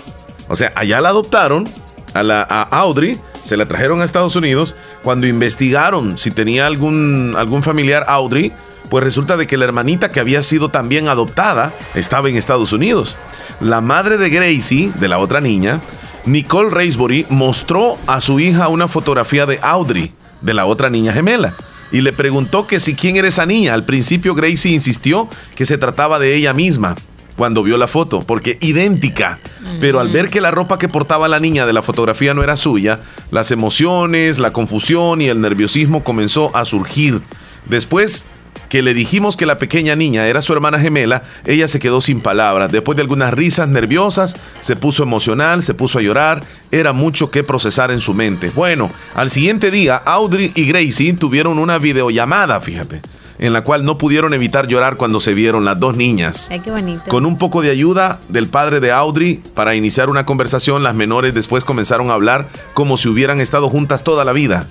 O 0.48 0.56
sea, 0.56 0.72
allá 0.76 1.02
la 1.02 1.10
adoptaron 1.10 1.68
a, 2.14 2.24
la, 2.24 2.42
Audrey, 2.42 3.20
se 3.44 3.58
la 3.58 3.66
trajeron 3.66 4.02
a 4.02 4.06
Estados 4.06 4.36
Unidos. 4.36 4.76
Cuando 5.04 5.28
investigaron 5.28 6.18
si 6.18 6.32
tenía 6.32 6.68
algún, 6.68 7.36
algún 7.38 7.64
familiar 7.64 8.06
Audrey, 8.08 8.52
pues 8.90 9.04
resulta 9.04 9.38
de 9.38 9.48
que 9.48 9.58
la 9.58 9.66
hermanita 9.66 10.12
que 10.12 10.20
había 10.20 10.44
sido 10.44 10.70
también 10.70 11.08
adoptada 11.08 11.74
estaba 11.96 12.30
en 12.30 12.36
Estados 12.36 12.74
Unidos. 12.74 13.18
La 13.60 13.82
madre 13.82 14.18
de 14.18 14.30
Gracie, 14.30 14.92
de 14.96 15.08
la 15.08 15.18
otra 15.18 15.42
niña, 15.42 15.80
Nicole 16.26 16.70
Raisbury, 16.70 17.26
mostró 17.30 17.98
a 18.08 18.22
su 18.22 18.40
hija 18.40 18.68
una 18.68 18.88
fotografía 18.88 19.46
de 19.46 19.60
Audrey, 19.62 20.14
de 20.44 20.54
la 20.54 20.66
otra 20.66 20.90
niña 20.90 21.14
gemela. 21.14 21.56
Y 21.92 22.02
le 22.02 22.14
preguntó 22.14 22.68
que 22.68 22.80
si 22.80 22.96
quién 22.96 23.16
era 23.16 23.28
esa 23.28 23.46
niña. 23.46 23.74
Al 23.74 23.86
principio 23.86 24.36
Gracie 24.36 24.72
insistió 24.72 25.30
que 25.56 25.66
se 25.66 25.78
trataba 25.78 26.20
de 26.20 26.36
ella 26.36 26.54
misma 26.54 26.96
cuando 27.36 27.64
vio 27.64 27.78
la 27.78 27.88
foto, 27.88 28.22
porque 28.22 28.58
idéntica. 28.62 29.40
Pero 29.80 30.00
al 30.00 30.10
ver 30.10 30.30
que 30.30 30.42
la 30.42 30.52
ropa 30.52 30.78
que 30.78 30.88
portaba 30.88 31.28
la 31.28 31.40
niña 31.40 31.66
de 31.66 31.74
la 31.74 31.82
fotografía 31.82 32.34
no 32.34 32.44
era 32.44 32.58
suya, 32.58 33.00
las 33.32 33.52
emociones, 33.52 34.40
la 34.40 34.54
confusión 34.54 35.22
y 35.22 35.30
el 35.30 35.42
nerviosismo 35.42 36.04
comenzó 36.04 36.56
a 36.56 36.66
surgir. 36.66 37.22
Después 37.66 38.26
que 38.70 38.82
le 38.82 38.94
dijimos 38.94 39.38
que 39.38 39.46
la 39.46 39.58
pequeña 39.58 39.96
niña 39.96 40.28
era 40.28 40.42
su 40.42 40.54
hermana 40.54 40.80
gemela, 40.80 41.24
ella 41.46 41.68
se 41.68 41.80
quedó 41.80 42.02
sin 42.02 42.22
palabras. 42.22 42.72
Después 42.72 42.96
de 42.96 43.02
algunas 43.02 43.34
risas 43.34 43.68
nerviosas, 43.68 44.36
se 44.62 44.76
puso 44.76 45.04
emocional, 45.04 45.64
se 45.64 45.74
puso 45.74 46.00
a 46.00 46.02
llorar. 46.02 46.44
Era 46.72 46.94
mucho 46.94 47.30
que 47.30 47.44
procesar 47.44 47.92
en 47.92 48.02
su 48.02 48.14
mente. 48.14 48.52
Bueno, 48.56 48.90
al 49.16 49.30
siguiente 49.30 49.70
día, 49.72 49.96
Audrey 49.98 50.52
y 50.56 50.66
Gracie 50.66 51.14
tuvieron 51.14 51.60
una 51.60 51.78
videollamada, 51.78 52.60
fíjate, 52.60 53.02
en 53.38 53.54
la 53.54 53.64
cual 53.64 53.86
no 53.86 53.98
pudieron 53.98 54.34
evitar 54.34 54.68
llorar 54.68 54.98
cuando 54.98 55.20
se 55.20 55.34
vieron 55.34 55.66
las 55.66 55.80
dos 55.80 55.96
niñas. 55.96 56.48
Ay, 56.50 56.62
qué 56.62 56.72
bonito. 56.72 57.04
Con 57.10 57.26
un 57.26 57.38
poco 57.38 57.62
de 57.62 57.70
ayuda 57.70 58.20
del 58.30 58.48
padre 58.48 58.80
de 58.80 58.92
Audrey 58.92 59.44
para 59.54 59.76
iniciar 59.76 60.10
una 60.10 60.26
conversación, 60.26 60.84
las 60.84 60.96
menores 60.96 61.34
después 61.34 61.64
comenzaron 61.64 62.10
a 62.10 62.14
hablar 62.14 62.48
como 62.74 62.98
si 62.98 63.10
hubieran 63.10 63.42
estado 63.42 63.70
juntas 63.70 64.04
toda 64.04 64.26
la 64.26 64.34
vida. 64.34 64.68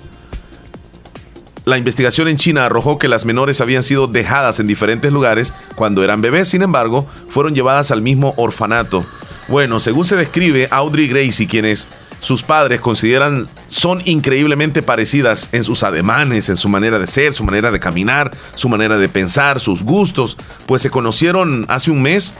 La 1.65 1.77
investigación 1.77 2.27
en 2.27 2.37
China 2.37 2.65
arrojó 2.65 2.99
que 2.99 3.07
las 3.07 3.25
menores 3.25 3.61
habían 3.61 3.83
sido 3.83 4.07
dejadas 4.07 4.59
en 4.59 4.67
diferentes 4.67 5.11
lugares 5.11 5.53
cuando 5.75 6.03
eran 6.03 6.21
bebés, 6.21 6.49
sin 6.49 6.61
embargo, 6.61 7.07
fueron 7.29 7.55
llevadas 7.55 7.91
al 7.91 8.01
mismo 8.01 8.33
orfanato. 8.35 9.05
Bueno, 9.47 9.79
según 9.79 10.05
se 10.05 10.17
describe, 10.17 10.67
Audrey 10.71 11.07
Gracie, 11.07 11.47
quienes 11.47 11.87
sus 12.19 12.43
padres 12.43 12.79
consideran 12.79 13.49
son 13.67 14.01
increíblemente 14.05 14.81
parecidas 14.81 15.49
en 15.51 15.63
sus 15.63 15.83
ademanes, 15.83 16.49
en 16.49 16.57
su 16.57 16.69
manera 16.69 16.99
de 16.99 17.07
ser, 17.07 17.33
su 17.33 17.43
manera 17.43 17.71
de 17.71 17.79
caminar, 17.79 18.31
su 18.55 18.69
manera 18.69 18.97
de 18.97 19.09
pensar, 19.09 19.59
sus 19.59 19.83
gustos, 19.83 20.37
pues 20.65 20.81
se 20.81 20.89
conocieron 20.89 21.65
hace 21.67 21.91
un 21.91 22.01
mes. 22.01 22.33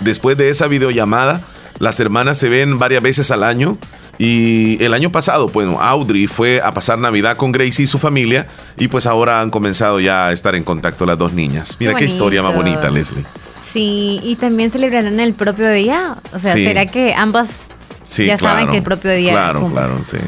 Después 0.00 0.36
de 0.36 0.48
esa 0.48 0.68
videollamada, 0.68 1.42
las 1.78 2.00
hermanas 2.00 2.38
se 2.38 2.48
ven 2.48 2.78
varias 2.78 3.02
veces 3.02 3.30
al 3.30 3.42
año. 3.42 3.78
Y 4.18 4.82
el 4.82 4.94
año 4.94 5.10
pasado, 5.10 5.48
bueno, 5.48 5.80
Audrey 5.80 6.26
fue 6.26 6.60
a 6.62 6.72
pasar 6.72 6.98
Navidad 6.98 7.36
con 7.36 7.52
Gracie 7.52 7.84
y 7.84 7.86
su 7.86 7.98
familia. 7.98 8.46
Y 8.78 8.88
pues 8.88 9.06
ahora 9.06 9.40
han 9.40 9.50
comenzado 9.50 10.00
ya 10.00 10.28
a 10.28 10.32
estar 10.32 10.54
en 10.54 10.64
contacto 10.64 11.06
las 11.06 11.18
dos 11.18 11.32
niñas. 11.32 11.76
Mira 11.80 11.92
qué, 11.94 12.00
Qué 12.00 12.04
historia 12.06 12.42
más 12.42 12.54
bonita, 12.54 12.90
Leslie. 12.90 13.24
Sí, 13.64 14.20
y 14.22 14.36
también 14.36 14.70
celebrarán 14.70 15.18
el 15.18 15.34
propio 15.34 15.70
día. 15.70 16.16
O 16.32 16.38
sea, 16.38 16.52
Sí. 16.52 16.64
¿será 16.64 16.86
que 16.86 17.12
ambas 17.14 17.64
Sí, 18.04 18.26
ya 18.26 18.36
saben 18.36 18.68
que 18.68 18.76
el 18.76 18.82
propio 18.82 19.10
día 19.12 19.32
Claro, 19.32 19.68
claro, 19.72 19.98
sí. 20.08 20.18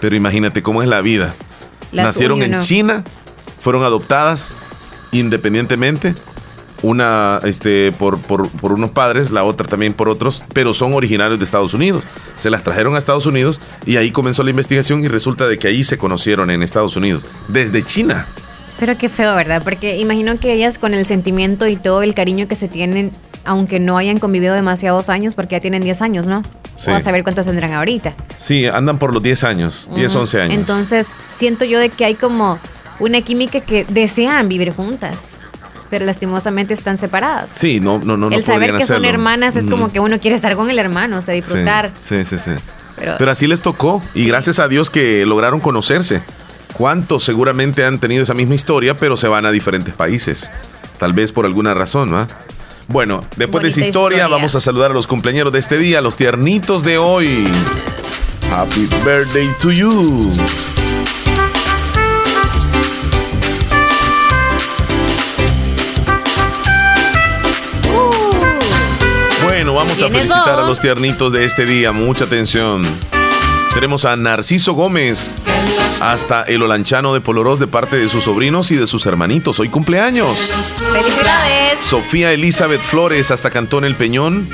Pero 0.00 0.14
imagínate 0.16 0.62
cómo 0.62 0.82
es 0.82 0.88
la 0.88 1.00
vida. 1.00 1.34
Las 1.92 2.06
Nacieron 2.06 2.42
en 2.42 2.52
¿no? 2.52 2.60
China, 2.60 3.04
fueron 3.62 3.82
adoptadas 3.82 4.54
independientemente. 5.12 6.14
Una 6.82 7.40
este, 7.44 7.92
por, 7.92 8.18
por, 8.18 8.48
por 8.48 8.72
unos 8.72 8.90
padres, 8.90 9.30
la 9.30 9.44
otra 9.44 9.66
también 9.66 9.92
por 9.92 10.08
otros, 10.08 10.42
pero 10.54 10.72
son 10.72 10.94
originarios 10.94 11.38
de 11.38 11.44
Estados 11.44 11.74
Unidos. 11.74 12.04
Se 12.36 12.48
las 12.50 12.64
trajeron 12.64 12.94
a 12.94 12.98
Estados 12.98 13.26
Unidos 13.26 13.60
y 13.84 13.96
ahí 13.98 14.10
comenzó 14.12 14.42
la 14.42 14.50
investigación 14.50 15.04
y 15.04 15.08
resulta 15.08 15.46
de 15.46 15.58
que 15.58 15.68
ahí 15.68 15.84
se 15.84 15.98
conocieron 15.98 16.50
en 16.50 16.62
Estados 16.62 16.96
Unidos, 16.96 17.26
desde 17.48 17.84
China. 17.84 18.26
Pero 18.78 18.96
qué 18.96 19.10
feo, 19.10 19.34
¿verdad? 19.36 19.62
Porque 19.62 19.98
imagino 19.98 20.38
que 20.38 20.54
ellas 20.54 20.78
con 20.78 20.94
el 20.94 21.04
sentimiento 21.04 21.66
y 21.66 21.76
todo 21.76 22.02
el 22.02 22.14
cariño 22.14 22.48
que 22.48 22.56
se 22.56 22.66
tienen, 22.66 23.12
aunque 23.44 23.78
no 23.78 23.98
hayan 23.98 24.18
convivido 24.18 24.54
demasiados 24.54 25.10
años, 25.10 25.34
porque 25.34 25.56
ya 25.56 25.60
tienen 25.60 25.82
10 25.82 26.00
años, 26.00 26.26
¿no? 26.26 26.42
Sí. 26.76 26.90
O 26.90 26.94
a 26.94 27.00
saber 27.00 27.22
cuántos 27.22 27.44
tendrán 27.44 27.74
ahorita. 27.74 28.14
Sí, 28.38 28.64
andan 28.64 28.98
por 28.98 29.12
los 29.12 29.22
10 29.22 29.44
años, 29.44 29.90
10, 29.94 30.12
Ujú. 30.12 30.20
11 30.20 30.40
años. 30.40 30.54
Entonces, 30.54 31.08
siento 31.28 31.66
yo 31.66 31.78
de 31.78 31.90
que 31.90 32.06
hay 32.06 32.14
como 32.14 32.58
una 33.00 33.20
química 33.20 33.60
que 33.60 33.84
desean 33.84 34.48
vivir 34.48 34.72
juntas, 34.72 35.38
pero 35.90 36.06
lastimosamente 36.06 36.72
están 36.72 36.96
separadas. 36.96 37.50
sí, 37.54 37.80
no, 37.80 37.98
no, 37.98 38.16
no. 38.16 38.30
no 38.30 38.36
el 38.36 38.44
saber 38.44 38.74
que 38.76 38.86
son 38.86 39.04
hermanas 39.04 39.56
es 39.56 39.66
como 39.66 39.90
que 39.92 40.00
uno 40.00 40.18
quiere 40.20 40.36
estar 40.36 40.54
con 40.56 40.70
el 40.70 40.78
hermano, 40.78 41.18
o 41.18 41.22
sea, 41.22 41.34
disfrutar. 41.34 41.90
Sí, 42.00 42.24
sí, 42.24 42.38
sí. 42.38 42.52
Pero- 42.96 43.14
Pero, 43.18 43.30
así 43.30 43.46
les 43.46 43.60
tocó 43.60 44.02
y 44.14 44.26
gracias 44.26 44.58
a 44.58 44.68
Dios 44.68 44.90
que 44.90 45.24
lograron 45.26 45.60
conocerse. 45.60 46.22
¿Cuántos 46.74 47.24
seguramente 47.24 47.84
han 47.84 47.98
tenido 47.98 48.22
esa 48.22 48.34
misma 48.34 48.54
historia, 48.54 48.96
pero 48.96 49.16
se 49.16 49.26
van 49.28 49.44
a 49.46 49.50
diferentes 49.50 49.94
países? 49.94 50.50
Tal 50.98 51.12
vez 51.12 51.32
por 51.32 51.44
alguna 51.46 51.74
razón, 51.74 52.10
¿no? 52.10 52.26
Bueno, 52.88 53.24
después 53.36 53.62
de 53.62 53.70
esa 53.70 53.80
historia, 53.80 54.18
historia. 54.18 54.36
vamos 54.36 54.54
a 54.54 54.60
saludar 54.60 54.90
a 54.90 54.94
los 54.94 55.06
cumpleaños 55.06 55.52
de 55.52 55.58
este 55.58 55.78
día, 55.78 56.00
los 56.00 56.16
tiernitos 56.16 56.84
de 56.84 56.98
hoy. 56.98 57.46
Happy 58.52 58.86
birthday 59.04 59.48
to 59.60 59.70
you. 59.70 59.90
Vamos 69.80 70.02
a 70.02 70.10
felicitar 70.10 70.58
a 70.58 70.66
los 70.66 70.78
tiernitos 70.80 71.32
de 71.32 71.46
este 71.46 71.64
día. 71.64 71.90
Mucha 71.92 72.24
atención. 72.24 72.82
Tenemos 73.72 74.04
a 74.04 74.14
Narciso 74.14 74.74
Gómez 74.74 75.34
hasta 76.00 76.42
el 76.42 76.62
Olanchano 76.62 77.14
de 77.14 77.22
Polorós 77.22 77.58
de 77.58 77.66
parte 77.66 77.96
de 77.96 78.10
sus 78.10 78.24
sobrinos 78.24 78.70
y 78.72 78.76
de 78.76 78.86
sus 78.86 79.06
hermanitos. 79.06 79.58
Hoy 79.58 79.70
cumpleaños. 79.70 80.36
¡Felicidades! 80.92 81.78
Sofía 81.82 82.32
Elizabeth 82.32 82.82
Flores 82.82 83.30
hasta 83.30 83.48
Cantón 83.48 83.86
El 83.86 83.94
Peñón. 83.94 84.46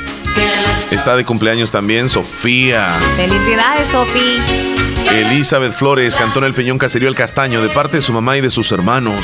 Está 0.93 1.17
de 1.17 1.25
cumpleaños 1.25 1.73
también 1.73 2.09
Sofía. 2.09 2.91
¡Felicidades, 3.17 3.89
Sofi! 3.91 4.66
Elizabeth 5.13 5.73
Flores, 5.73 6.15
Cantón 6.17 6.45
El 6.45 6.53
Peñón, 6.53 6.79
Caserío 6.79 7.09
El 7.09 7.15
Castaño, 7.15 7.63
de 7.63 7.69
parte 7.69 7.97
de 7.99 8.03
su 8.03 8.13
mamá 8.13 8.37
y 8.37 8.41
de 8.41 8.51
sus 8.51 8.71
hermanos. 8.73 9.23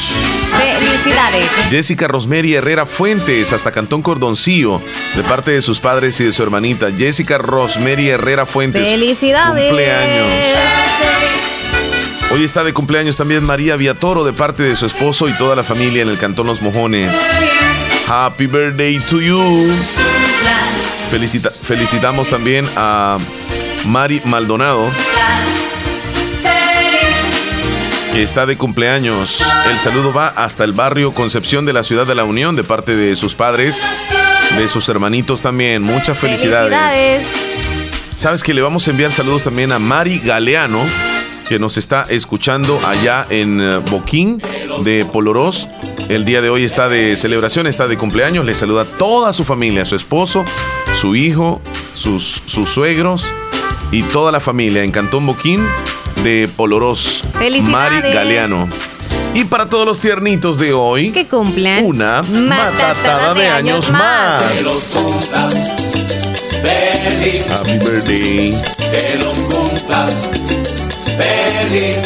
¡Felicidades! 0.57 1.45
Jessica 1.71 2.09
Rosemary 2.09 2.55
Herrera 2.55 2.87
Fuentes, 2.87 3.53
hasta 3.53 3.73
Cantón 3.73 4.01
Cordoncillo, 4.03 4.81
de 5.17 5.23
parte 5.25 5.51
de 5.51 5.61
sus 5.63 5.81
padres 5.81 6.19
y 6.21 6.25
de 6.25 6.33
su 6.33 6.43
hermanita. 6.43 6.89
Jessica 6.97 7.37
Rosemary 7.39 8.09
Herrera 8.11 8.47
Fuentes. 8.47 8.83
¡Felicidades! 8.83 9.69
Cumpleaños. 9.69 10.27
Hoy 12.31 12.45
está 12.45 12.65
de 12.65 12.73
cumpleaños 12.73 13.17
también 13.17 13.45
María 13.45 13.77
Viatoro, 13.77 14.25
de 14.25 14.33
parte 14.33 14.63
de 14.63 14.75
su 14.77 14.87
esposo 14.87 15.29
y 15.29 15.33
toda 15.35 15.55
la 15.57 15.63
familia 15.63 16.03
en 16.03 16.09
el 16.09 16.17
Cantón 16.19 16.47
Los 16.47 16.63
Mojones. 16.63 17.15
Happy 18.09 18.47
birthday 18.47 18.99
to 19.11 19.21
you. 19.21 19.39
Felicita- 21.11 21.51
felicitamos 21.51 22.31
también 22.31 22.67
a 22.77 23.19
Mari 23.87 24.23
Maldonado, 24.25 24.91
que 28.13 28.23
está 28.23 28.45
de 28.45 28.57
cumpleaños. 28.59 29.43
El 29.71 29.79
saludo 29.79 30.13
va 30.13 30.29
hasta 30.29 30.65
el 30.65 30.73
barrio 30.73 31.13
Concepción 31.13 31.65
de 31.65 31.73
la 31.73 31.83
ciudad 31.83 32.07
de 32.07 32.15
la 32.15 32.25
Unión, 32.25 32.57
de 32.57 32.63
parte 32.63 32.95
de 32.95 33.17
sus 33.17 33.35
padres, 33.35 33.81
de 34.59 34.69
sus 34.69 34.89
hermanitos 34.91 35.41
también. 35.41 35.83
Muchas 35.83 36.19
felicidades. 36.19 36.73
¡Felicidades! 36.73 38.15
Sabes 38.17 38.43
que 38.43 38.53
le 38.53 38.61
vamos 38.61 38.87
a 38.87 38.91
enviar 38.91 39.13
saludos 39.13 39.45
también 39.45 39.73
a 39.73 39.79
Mari 39.79 40.19
Galeano, 40.19 40.81
que 41.49 41.59
nos 41.59 41.79
está 41.79 42.03
escuchando 42.03 42.79
allá 42.87 43.27
en 43.31 43.61
eh, 43.61 43.79
Boquín 43.91 44.43
de 44.85 45.07
Polorós. 45.07 45.67
El 46.09 46.27
día 46.27 46.43
de 46.43 46.51
hoy 46.51 46.65
está 46.65 46.91
de 46.91 47.17
celebración, 47.17 47.67
está 47.67 47.89
de 47.89 47.97
cumpleaños. 47.97 48.45
Le 48.45 48.55
saluda 48.55 48.83
a 48.83 48.85
toda 48.85 49.33
su 49.33 49.45
familia, 49.45 49.87
su 49.87 49.97
esposo, 49.97 50.45
su 51.01 51.17
hijo, 51.17 51.63
sus, 51.95 52.25
sus 52.25 52.69
suegros 52.69 53.25
y 53.91 54.03
toda 54.03 54.33
la 54.33 54.41
familia 54.41 54.85
en 54.85 54.91
Cantón 54.93 55.25
Boquín 55.25 55.61
de 56.23 56.49
Polorós. 56.57 57.25
Mari 57.63 58.01
Galeano. 58.01 58.69
Y 59.35 59.45
para 59.45 59.67
todos 59.67 59.87
los 59.87 59.99
tiernitos 59.99 60.59
de 60.59 60.73
hoy, 60.73 61.11
Que 61.11 61.27
cumplan 61.27 61.85
una 61.85 62.23
matatada 62.23 63.35
de 63.35 63.49
años 63.49 63.91
más. 63.91 64.45
Happy 67.51 67.79
birthday. 67.79 68.55
Que 68.91 69.19
los 69.19 69.39
cumplas 69.39 70.29
feliz. 71.67 71.99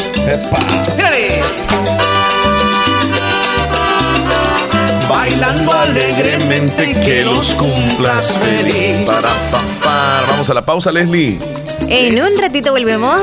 Bailando 5.09 5.73
alegremente 5.73 6.93
que 7.03 7.23
los 7.23 7.53
cumplas 7.55 8.37
feliz. 8.37 9.05
Para, 9.05 9.29
pa, 9.51 9.59
pa. 9.83 10.23
Vamos 10.29 10.49
a 10.49 10.53
la 10.53 10.65
pausa, 10.65 10.91
Leslie. 10.91 11.37
En 11.89 12.21
un 12.21 12.37
ratito 12.39 12.71
volvemos. 12.71 13.21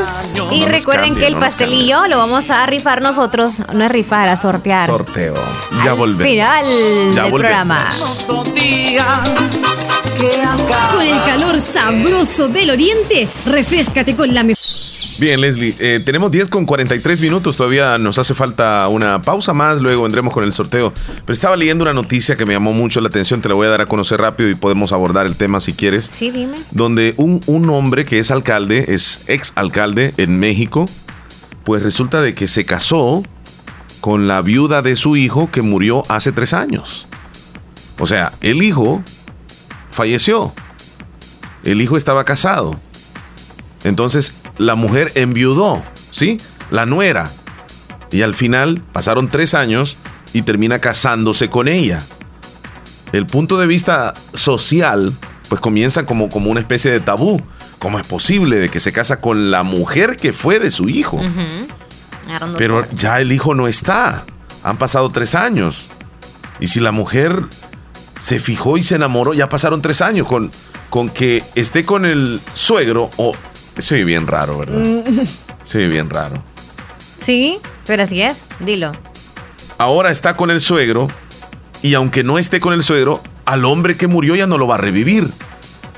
Y 0.51 0.65
recuerden 0.65 1.15
que 1.15 1.27
el 1.27 1.37
pastelillo 1.37 2.07
lo 2.09 2.19
vamos 2.19 2.51
a 2.51 2.65
rifar 2.67 3.03
nosotros. 3.03 3.61
No 3.75 3.85
es 3.85 3.91
rifar, 3.91 4.29
a 4.29 4.37
sortear. 4.37 4.87
Sorteo. 4.87 5.35
Ya 5.85 5.93
volvemos. 5.93 6.23
Final 6.27 6.65
Ya 7.15 7.23
del 7.25 7.31
volvemos. 7.31 7.41
programa. 7.41 7.91
Con 10.93 11.07
el 11.07 11.23
calor 11.25 11.61
sabroso 11.61 12.49
del 12.49 12.71
oriente, 12.71 13.29
refrescate 13.47 14.17
con 14.17 14.33
la 14.33 14.43
mejor. 14.43 14.63
Bien, 15.19 15.41
Leslie, 15.41 15.77
eh, 15.79 16.01
tenemos 16.05 16.33
10 16.33 16.49
con 16.49 16.67
43 16.67 17.21
minutos, 17.21 17.57
todavía 17.57 17.99
nos 17.99 18.19
hace 18.19 18.35
falta 18.35 18.89
una 18.89 19.23
pausa 19.23 19.53
más, 19.53 19.81
luego 19.81 20.03
vendremos 20.03 20.35
con 20.35 20.43
el 20.43 20.53
sorteo. 20.53 20.93
Pero 21.25 21.33
estaba 21.33 21.57
leyendo 21.57 21.85
una 21.85 21.93
noticia 21.93 22.37
que 22.37 22.45
me 22.45 22.53
llamó 22.53 22.73
mucho 22.73 23.01
la 23.01 23.09
atención, 23.09 23.41
te 23.41 23.49
la 23.49 23.55
voy 23.55 23.69
a 23.69 23.71
dar 23.71 23.81
a 23.81 23.87
conocer 23.87 24.21
rápido 24.21 24.51
y 24.51 24.57
podemos 24.57 24.93
abordar 24.93 25.27
el 25.27 25.37
tema 25.37 25.61
si 25.61 25.73
quieres. 25.73 26.07
Sí, 26.07 26.31
dime. 26.31 26.59
donde 26.73 27.15
un, 27.17 27.41
un 27.47 27.71
hombre 27.71 28.05
que 28.05 28.19
es 28.19 28.33
alcalde, 28.33 28.87
es 28.89 29.23
ex 29.29 29.53
alcalde 29.55 30.15
en 30.17 30.41
México, 30.41 30.89
pues 31.63 31.83
resulta 31.83 32.21
de 32.21 32.35
que 32.35 32.49
se 32.49 32.65
casó 32.65 33.23
con 34.01 34.27
la 34.27 34.43
viuda 34.43 34.83
de 34.83 34.97
su 34.97 35.17
hijo 35.17 35.49
que 35.51 35.63
murió 35.63 36.03
hace 36.09 36.33
tres 36.33 36.55
años. 36.55 37.07
O 37.99 38.07
sea, 38.07 38.33
el 38.41 38.63
hijo 38.63 39.03
falleció. 39.93 40.53
El 41.63 41.81
hijo 41.81 41.97
estaba 41.97 42.25
casado. 42.25 42.79
Entonces 43.85 44.35
la 44.59 44.75
mujer 44.75 45.13
enviudó, 45.15 45.83
¿sí? 46.11 46.41
La 46.71 46.87
nuera. 46.87 47.31
Y 48.11 48.23
al 48.23 48.35
final 48.35 48.81
pasaron 48.93 49.29
tres 49.29 49.55
años 49.55 49.97
y 50.33 50.43
termina 50.43 50.79
casándose 50.79 51.49
con 51.49 51.69
ella. 51.69 52.03
El 53.13 53.27
punto 53.27 53.59
de 53.59 53.67
vista 53.67 54.15
social, 54.35 55.13
pues 55.49 55.61
comienza 55.61 56.07
como, 56.07 56.29
como 56.29 56.51
una 56.51 56.61
especie 56.61 56.91
de 56.91 57.01
tabú. 57.01 57.41
¿Cómo 57.79 57.99
es 57.99 58.07
posible 58.07 58.57
de 58.57 58.69
que 58.69 58.81
se 58.81 58.93
casa 58.93 59.21
con 59.21 59.51
la 59.51 59.63
mujer 59.63 60.17
que 60.17 60.33
fue 60.33 60.59
de 60.59 60.71
su 60.71 60.89
hijo? 60.89 61.21
Pero 62.57 62.87
ya 62.93 63.21
el 63.21 63.31
hijo 63.33 63.55
no 63.55 63.69
está. 63.69 64.25
Han 64.63 64.79
pasado 64.79 65.11
tres 65.11 65.35
años. 65.35 65.87
Y 66.61 66.69
si 66.69 66.81
la 66.81 66.93
mujer 66.93 67.43
se 68.21 68.41
fijó 68.41 68.79
y 68.79 68.83
se 68.83 68.95
enamoró, 68.95 69.35
ya 69.35 69.49
pasaron 69.49 69.83
tres 69.83 70.01
años 70.01 70.27
con, 70.27 70.51
con 70.89 71.11
que 71.11 71.45
esté 71.55 71.85
con 71.85 72.07
el 72.07 72.41
suegro 72.55 73.11
o... 73.17 73.35
Se 73.79 73.95
oye 73.95 74.05
bien 74.05 74.27
raro, 74.27 74.59
¿verdad? 74.59 74.79
Mm, 74.79 75.27
Se 75.65 75.79
oye 75.79 75.89
bien 75.89 76.11
raro. 76.11 76.43
Sí, 77.21 77.59
pero 77.87 78.03
así 78.03 78.23
es. 78.23 78.47
Dilo. 78.61 78.93
Ahora 79.79 80.11
está 80.11 80.37
con 80.37 80.51
el 80.51 80.61
suegro 80.61 81.09
y 81.83 81.95
aunque 81.95 82.23
no 82.23 82.39
esté 82.39 82.61
con 82.61 82.73
el 82.75 82.83
suegro, 82.83 83.21
al 83.45 83.65
hombre 83.65 83.97
que 83.97 84.07
murió 84.07 84.37
ya 84.37 84.47
no 84.47 84.59
lo 84.59 84.67
va 84.67 84.77
a 84.77 84.79
revivir. 84.79 85.29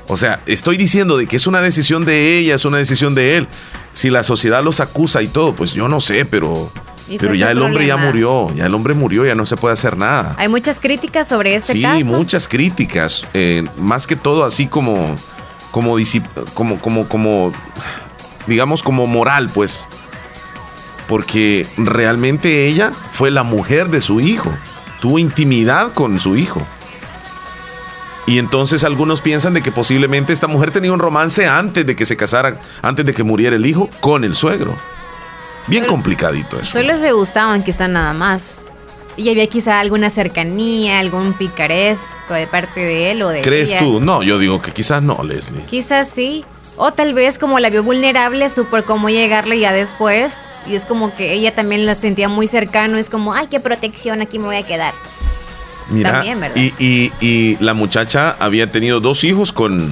O 0.07 0.17
sea, 0.17 0.39
estoy 0.45 0.77
diciendo 0.77 1.17
de 1.17 1.27
que 1.27 1.35
es 1.35 1.47
una 1.47 1.61
decisión 1.61 2.05
de 2.05 2.37
ella, 2.37 2.55
es 2.55 2.65
una 2.65 2.77
decisión 2.77 3.13
de 3.13 3.37
él. 3.37 3.47
Si 3.93 4.09
la 4.09 4.23
sociedad 4.23 4.63
los 4.63 4.79
acusa 4.79 5.21
y 5.21 5.27
todo, 5.27 5.53
pues 5.53 5.73
yo 5.73 5.87
no 5.89 5.99
sé, 5.99 6.23
pero, 6.25 6.71
¿Y 7.09 7.17
pero 7.17 7.35
ya 7.35 7.51
el 7.51 7.61
hombre 7.61 7.85
ya 7.87 7.97
murió, 7.97 8.53
ya 8.55 8.65
el 8.67 8.73
hombre 8.73 8.93
murió, 8.93 9.25
ya 9.25 9.35
no 9.35 9.45
se 9.45 9.57
puede 9.57 9.73
hacer 9.73 9.97
nada. 9.97 10.35
Hay 10.37 10.47
muchas 10.47 10.79
críticas 10.79 11.27
sobre 11.27 11.55
este 11.55 11.73
sí, 11.73 11.81
caso. 11.81 12.05
muchas 12.05 12.47
críticas, 12.47 13.25
eh, 13.33 13.65
más 13.77 14.07
que 14.07 14.15
todo 14.15 14.45
así 14.45 14.67
como, 14.67 15.15
como, 15.71 15.97
disip- 15.99 16.51
como, 16.53 16.79
como, 16.79 17.07
como, 17.07 17.51
digamos 18.47 18.83
como 18.83 19.07
moral, 19.07 19.49
pues, 19.53 19.87
porque 21.07 21.65
realmente 21.77 22.67
ella 22.67 22.91
fue 23.11 23.31
la 23.31 23.43
mujer 23.43 23.89
de 23.89 24.01
su 24.01 24.19
hijo, 24.19 24.51
tuvo 24.99 25.19
intimidad 25.19 25.93
con 25.93 26.19
su 26.19 26.35
hijo. 26.35 26.61
Y 28.25 28.39
entonces 28.39 28.83
algunos 28.83 29.21
piensan 29.21 29.53
de 29.53 29.61
que 29.61 29.71
posiblemente 29.71 30.33
esta 30.33 30.47
mujer 30.47 30.71
tenía 30.71 30.91
un 30.91 30.99
romance 30.99 31.47
antes 31.47 31.85
de 31.85 31.95
que 31.95 32.05
se 32.05 32.17
casara, 32.17 32.59
antes 32.81 33.05
de 33.05 33.13
que 33.13 33.23
muriera 33.23 33.55
el 33.55 33.65
hijo, 33.65 33.89
con 34.01 34.25
el 34.25 34.35
suegro. 34.35 34.75
Bien 35.67 35.85
complicadito 35.85 36.59
eso. 36.59 36.73
Solo 36.79 36.97
se 36.97 37.11
gustaban 37.13 37.63
quizá 37.63 37.87
nada 37.87 38.11
más. 38.13 38.59
Y 39.17 39.29
había 39.29 39.47
quizá 39.47 39.79
alguna 39.79 40.09
cercanía, 40.09 40.99
algún 40.99 41.33
picaresco 41.33 42.33
de 42.35 42.47
parte 42.47 42.79
de 42.79 43.11
él 43.11 43.21
o 43.23 43.29
de 43.29 43.41
¿Crees 43.41 43.71
ella. 43.71 43.79
tú? 43.79 43.99
No, 43.99 44.21
yo 44.23 44.37
digo 44.39 44.61
que 44.61 44.71
quizás 44.71 45.01
no, 45.03 45.21
Leslie. 45.23 45.63
Quizás 45.65 46.09
sí. 46.09 46.45
O 46.77 46.91
tal 46.93 47.13
vez 47.15 47.39
como 47.39 47.59
la 47.59 47.69
vio 47.71 47.81
vulnerable, 47.83 48.49
supo 48.51 48.77
cómo 48.85 49.09
llegarle 49.09 49.59
ya 49.59 49.73
después. 49.73 50.37
Y 50.67 50.75
es 50.75 50.85
como 50.85 51.15
que 51.15 51.33
ella 51.33 51.55
también 51.55 51.85
lo 51.87 51.95
sentía 51.95 52.29
muy 52.29 52.45
cercano. 52.47 52.97
Es 52.97 53.09
como, 53.09 53.33
ay, 53.33 53.47
qué 53.49 53.59
protección, 53.59 54.21
aquí 54.21 54.37
me 54.37 54.45
voy 54.45 54.57
a 54.57 54.63
quedar. 54.63 54.93
Mira, 55.89 56.11
También, 56.11 56.39
¿verdad? 56.39 56.55
y, 56.57 56.73
y- 56.77 57.11
y 57.21 57.57
la 57.61 57.73
muchacha 57.73 58.35
había 58.39 58.69
tenido 58.69 58.99
dos 58.99 59.23
hijos 59.23 59.51
con, 59.53 59.89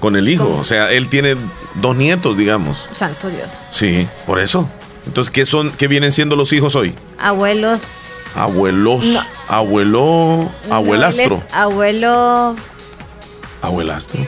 con 0.00 0.16
el 0.16 0.28
hijo. 0.28 0.48
O 0.48 0.64
sea, 0.64 0.90
él 0.92 1.08
tiene 1.08 1.36
dos 1.74 1.94
nietos, 1.96 2.36
digamos. 2.38 2.86
Santo 2.94 3.28
Dios. 3.28 3.50
Sí, 3.70 4.06
por 4.26 4.38
eso. 4.38 4.66
Entonces, 5.06 5.30
¿qué 5.30 5.44
son, 5.44 5.70
qué 5.72 5.88
vienen 5.88 6.12
siendo 6.12 6.36
los 6.36 6.52
hijos 6.52 6.74
hoy? 6.74 6.94
Abuelos. 7.18 7.82
Abuelos, 8.36 9.06
No. 9.06 9.20
abuelo, 9.48 10.50
abuelastro, 10.70 11.36
no, 11.36 11.44
abuelo. 11.58 12.56
abuelastro. 13.62 14.20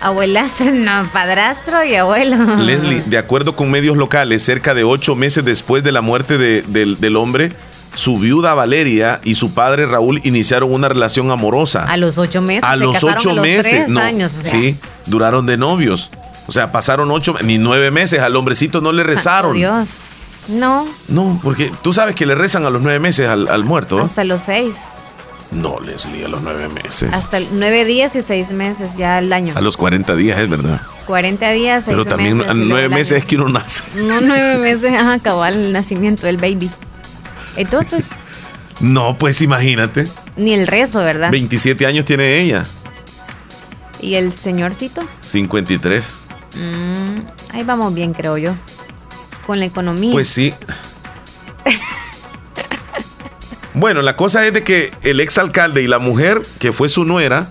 Abuelastro, 0.00 0.72
no, 0.72 1.08
padrastro 1.12 1.84
y 1.84 1.94
abuelo. 1.96 2.56
Leslie, 2.56 3.02
de 3.06 3.18
acuerdo 3.18 3.56
con 3.56 3.70
medios 3.70 3.96
locales, 3.96 4.42
cerca 4.44 4.74
de 4.74 4.84
ocho 4.84 5.14
meses 5.16 5.44
después 5.44 5.82
de 5.82 5.92
la 5.92 6.00
muerte 6.02 6.38
de- 6.38 6.62
del, 6.62 7.00
del 7.00 7.16
hombre, 7.16 7.52
su 7.94 8.16
viuda 8.18 8.54
Valeria 8.54 9.20
y 9.24 9.34
su 9.34 9.52
padre 9.54 9.86
Raúl 9.86 10.20
iniciaron 10.22 10.72
una 10.72 10.88
relación 10.88 11.30
amorosa. 11.32 11.84
A 11.84 11.96
los 11.96 12.16
ocho 12.18 12.40
meses. 12.42 12.62
a 12.64 12.72
se 12.72 12.76
los 12.78 13.02
ocho 13.02 13.30
a 13.30 13.34
los 13.34 13.42
meses, 13.42 13.70
tres 13.72 13.88
no, 13.88 14.00
años. 14.00 14.32
o 14.38 14.42
sea, 14.42 14.50
sí, 14.52 14.76
duraron 15.06 15.46
de 15.46 15.56
novios. 15.56 16.10
O 16.46 16.52
sea, 16.52 16.70
pasaron 16.70 17.10
ocho, 17.10 17.34
ni 17.42 17.58
nueve 17.58 17.90
meses. 17.90 18.20
Al 18.20 18.36
hombrecito 18.36 18.80
no 18.80 18.92
le 18.92 19.02
rezaron. 19.02 19.54
Dios. 19.56 19.98
No, 20.48 20.88
No, 21.08 21.38
porque 21.42 21.70
tú 21.82 21.92
sabes 21.92 22.14
que 22.14 22.24
le 22.26 22.34
rezan 22.34 22.64
a 22.64 22.70
los 22.70 22.80
nueve 22.82 22.98
meses 22.98 23.28
al, 23.28 23.48
al 23.48 23.64
muerto. 23.64 24.00
hasta 24.02 24.24
los 24.24 24.42
seis. 24.42 24.76
No, 25.50 25.78
Leslie, 25.80 26.24
a 26.24 26.28
los 26.28 26.42
nueve 26.42 26.68
meses. 26.68 27.10
Hasta 27.12 27.38
el- 27.38 27.48
nueve 27.52 27.84
días 27.84 28.14
y 28.16 28.22
seis 28.22 28.50
meses 28.50 28.90
ya 28.96 29.18
al 29.18 29.32
año. 29.32 29.52
A 29.56 29.60
los 29.62 29.76
40 29.76 30.14
días, 30.14 30.38
es 30.38 30.48
verdad. 30.48 30.80
40 31.06 31.50
días, 31.52 31.84
seis 31.84 31.94
Pero 31.96 32.04
también 32.04 32.36
meses. 32.38 32.50
a 32.50 32.54
nueve 32.54 32.88
meses 32.90 33.18
es 33.18 33.24
que 33.24 33.36
uno 33.36 33.48
nace. 33.48 33.82
No, 33.96 34.20
nueve 34.20 34.56
meses, 34.58 34.92
ajá, 34.92 35.18
cabal 35.20 35.54
el 35.54 35.72
nacimiento 35.72 36.26
del 36.26 36.36
baby. 36.36 36.70
Entonces, 37.56 38.06
No, 38.80 39.16
pues 39.18 39.40
imagínate. 39.42 40.06
ni 40.36 40.52
el 40.54 40.66
rezo, 40.66 41.00
¿verdad? 41.00 41.30
27 41.30 41.84
años 41.86 42.04
tiene 42.04 42.38
ella. 42.40 42.64
¿Y 44.00 44.14
el 44.14 44.32
señorcito? 44.32 45.02
53. 45.22 46.14
Mm, 46.54 47.54
ahí 47.56 47.64
vamos 47.64 47.92
bien, 47.94 48.12
creo 48.14 48.36
yo. 48.38 48.52
Con 49.48 49.58
la 49.60 49.64
economía. 49.64 50.12
Pues 50.12 50.28
sí. 50.28 50.52
Bueno, 53.72 54.02
la 54.02 54.14
cosa 54.14 54.44
es 54.46 54.52
de 54.52 54.62
que 54.62 54.90
el 55.02 55.20
exalcalde 55.20 55.80
y 55.82 55.86
la 55.86 55.98
mujer, 55.98 56.42
que 56.58 56.74
fue 56.74 56.90
su 56.90 57.04
nuera, 57.04 57.48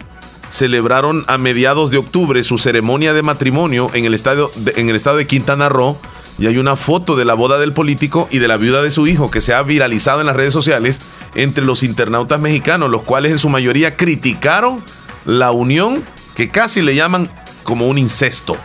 celebraron 0.51 1.23
a 1.27 1.39
mediados 1.39 1.89
de 1.89 1.97
octubre 1.97 2.43
su 2.43 2.59
ceremonia 2.59 3.13
de 3.13 3.23
matrimonio 3.23 3.89
en 3.95 4.05
el, 4.05 4.13
estadio 4.13 4.51
de- 4.57 4.73
en 4.77 4.89
el 4.89 4.95
estado 4.95 5.17
de 5.17 5.25
Quintana 5.25 5.69
Roo. 5.69 5.97
Y 6.37 6.45
hay 6.45 6.59
una 6.59 6.75
foto 6.75 7.15
de 7.15 7.25
la 7.25 7.33
boda 7.33 7.57
del 7.57 7.73
político 7.73 8.27
y 8.29 8.37
de 8.37 8.47
la 8.47 8.57
viuda 8.57 8.83
de 8.83 8.91
su 8.91 9.07
hijo 9.07 9.31
que 9.31 9.41
se 9.41 9.55
ha 9.55 9.63
viralizado 9.63 10.21
en 10.21 10.27
las 10.27 10.35
redes 10.35 10.53
sociales 10.53 11.01
entre 11.33 11.63
los 11.65 11.81
internautas 11.81 12.39
mexicanos, 12.39 12.91
los 12.91 13.01
cuales 13.01 13.31
en 13.31 13.39
su 13.39 13.49
mayoría 13.49 13.97
criticaron 13.97 14.83
la 15.25 15.49
unión 15.51 16.03
que 16.35 16.47
casi 16.49 16.83
le 16.83 16.93
llaman 16.93 17.27
como 17.63 17.87
un 17.87 17.97
incesto, 17.97 18.55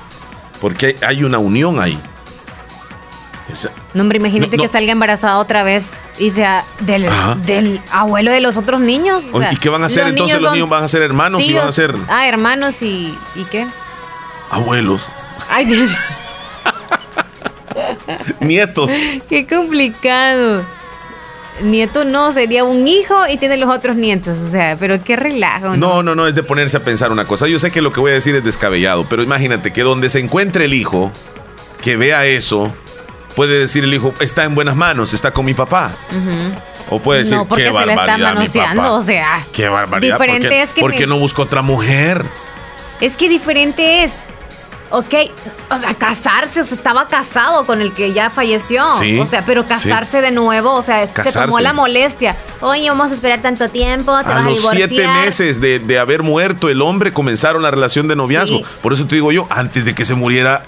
porque 0.61 0.97
hay 1.01 1.25
una 1.25 1.39
unión 1.39 1.81
ahí. 1.81 1.99
Esa- 3.51 3.71
No, 3.95 4.03
hombre, 4.03 4.19
imagínate 4.19 4.57
No, 4.57 4.63
no. 4.63 4.63
que 4.63 4.69
salga 4.73 4.93
embarazada 4.93 5.39
otra 5.39 5.65
vez 5.65 5.95
y 6.19 6.31
sea 6.31 6.65
del, 6.81 7.09
abuelo 7.91 8.31
de 8.31 8.41
los 8.41 8.57
otros 8.57 8.81
niños. 8.81 9.25
o 9.33 9.41
sea, 9.41 9.53
¿Y 9.53 9.57
qué 9.57 9.69
van 9.69 9.83
a 9.83 9.87
hacer 9.87 10.07
entonces? 10.09 10.41
Los 10.41 10.53
niños 10.53 10.69
van 10.69 10.85
a 10.85 10.89
ser 10.89 11.03
hermanos 11.03 11.43
y 11.43 11.53
van 11.55 11.69
a 11.69 11.73
ser 11.73 11.95
Ah, 12.09 12.29
hermanos 12.29 12.83
y. 12.83 13.17
¿Y 13.35 13.45
qué? 13.45 13.67
abuelos, 14.51 15.07
Ay, 15.51 15.65
Dios. 15.65 15.91
nietos. 18.41 18.91
Qué 19.29 19.47
complicado. 19.47 20.65
Nieto 21.63 22.05
no, 22.05 22.33
sería 22.33 22.65
un 22.65 22.89
hijo 22.89 23.27
y 23.29 23.37
tiene 23.37 23.57
los 23.57 23.71
otros 23.71 23.97
nietos. 23.97 24.39
O 24.39 24.51
sea, 24.51 24.77
pero 24.79 25.03
qué 25.03 25.17
relajo. 25.17 25.77
No, 25.77 26.03
no, 26.03 26.15
no, 26.15 26.27
es 26.27 26.35
de 26.35 26.43
ponerse 26.43 26.79
a 26.79 26.81
pensar 26.81 27.13
una 27.13 27.25
cosa. 27.25 27.47
Yo 27.47 27.59
sé 27.59 27.71
que 27.71 27.83
lo 27.83 27.93
que 27.93 28.01
voy 28.01 28.11
a 28.11 28.15
decir 28.15 28.35
es 28.35 28.45
descabellado, 28.45 29.05
pero 29.09 29.23
imagínate 29.23 29.73
que 29.73 29.83
donde 29.83 30.09
se 30.09 30.19
encuentre 30.21 30.65
el 30.65 30.75
hijo, 30.75 31.11
que 31.83 31.97
vea 31.97 32.27
eso, 32.27 32.73
puede 33.35 33.59
decir 33.59 33.85
el 33.85 33.93
hijo, 33.95 34.13
está 34.21 34.45
en 34.45 34.55
buenas 34.55 34.77
manos, 34.77 35.13
está 35.15 35.31
con 35.33 35.45
mi 35.45 35.55
papá. 35.55 35.93
O 36.91 36.99
puede 37.01 37.21
decir, 37.21 37.37
no, 37.37 37.47
porque 37.47 37.65
qué 37.65 37.71
se 37.73 37.87
la 37.87 37.95
está 37.95 38.17
mi 38.19 38.23
manoseando. 38.25 38.83
papá. 38.83 38.95
O 38.95 39.03
sea, 39.03 39.47
Qué 39.53 39.69
barbaridad. 39.69 40.15
Diferente 40.19 40.49
¿Por 40.49 40.57
qué, 40.57 40.63
es 40.63 40.73
que 40.73 40.81
por 40.81 40.91
me- 40.91 40.97
qué 40.99 41.07
no 41.07 41.19
busca 41.19 41.43
otra 41.43 41.63
mujer? 41.63 42.25
es 43.01 43.17
que 43.17 43.29
diferente 43.29 44.05
es. 44.05 44.13
Ok, 44.95 45.15
o 45.71 45.79
sea, 45.79 45.95
casarse, 45.95 46.61
o 46.61 46.65
sea, 46.65 46.77
estaba 46.77 47.09
casado 47.09 47.65
con 47.65 47.81
el 47.81 47.95
que 47.95 48.13
ya 48.13 48.29
falleció. 48.29 48.85
Sí, 48.99 49.19
o 49.19 49.25
sea, 49.25 49.43
pero 49.47 49.67
casarse 49.67 50.21
de 50.21 50.33
nuevo, 50.33 50.71
o 50.75 50.83
sea, 50.83 51.01
se 51.01 51.07
tomó 51.07 51.25
Casarse. 51.25 51.63
la 51.63 51.73
molestia. 51.73 52.37
Oye, 52.61 52.91
vamos 52.91 53.11
a 53.11 53.15
esperar 53.15 53.41
tanto 53.41 53.71
tiempo, 53.71 54.13
te 54.23 54.27
A 54.31 54.35
vas 54.35 54.37
a 54.37 54.43
los 54.43 54.59
divorciar. 54.59 54.89
siete 54.91 55.09
meses 55.09 55.63
de, 55.63 55.79
de 55.79 55.99
haber 55.99 56.23
muerto 56.23 56.69
el 56.69 56.83
hombre 56.83 57.11
comenzaron 57.11 57.63
la 57.63 57.71
relación 57.71 58.07
de 58.07 58.17
noviazgo. 58.17 58.59
Sí. 58.59 58.65
Por 58.83 58.93
eso 58.93 59.07
te 59.07 59.15
digo 59.15 59.33
yo, 59.33 59.47
antes 59.49 59.83
de 59.87 59.95
que 59.95 60.05
se 60.05 60.15
muriera, 60.15 60.63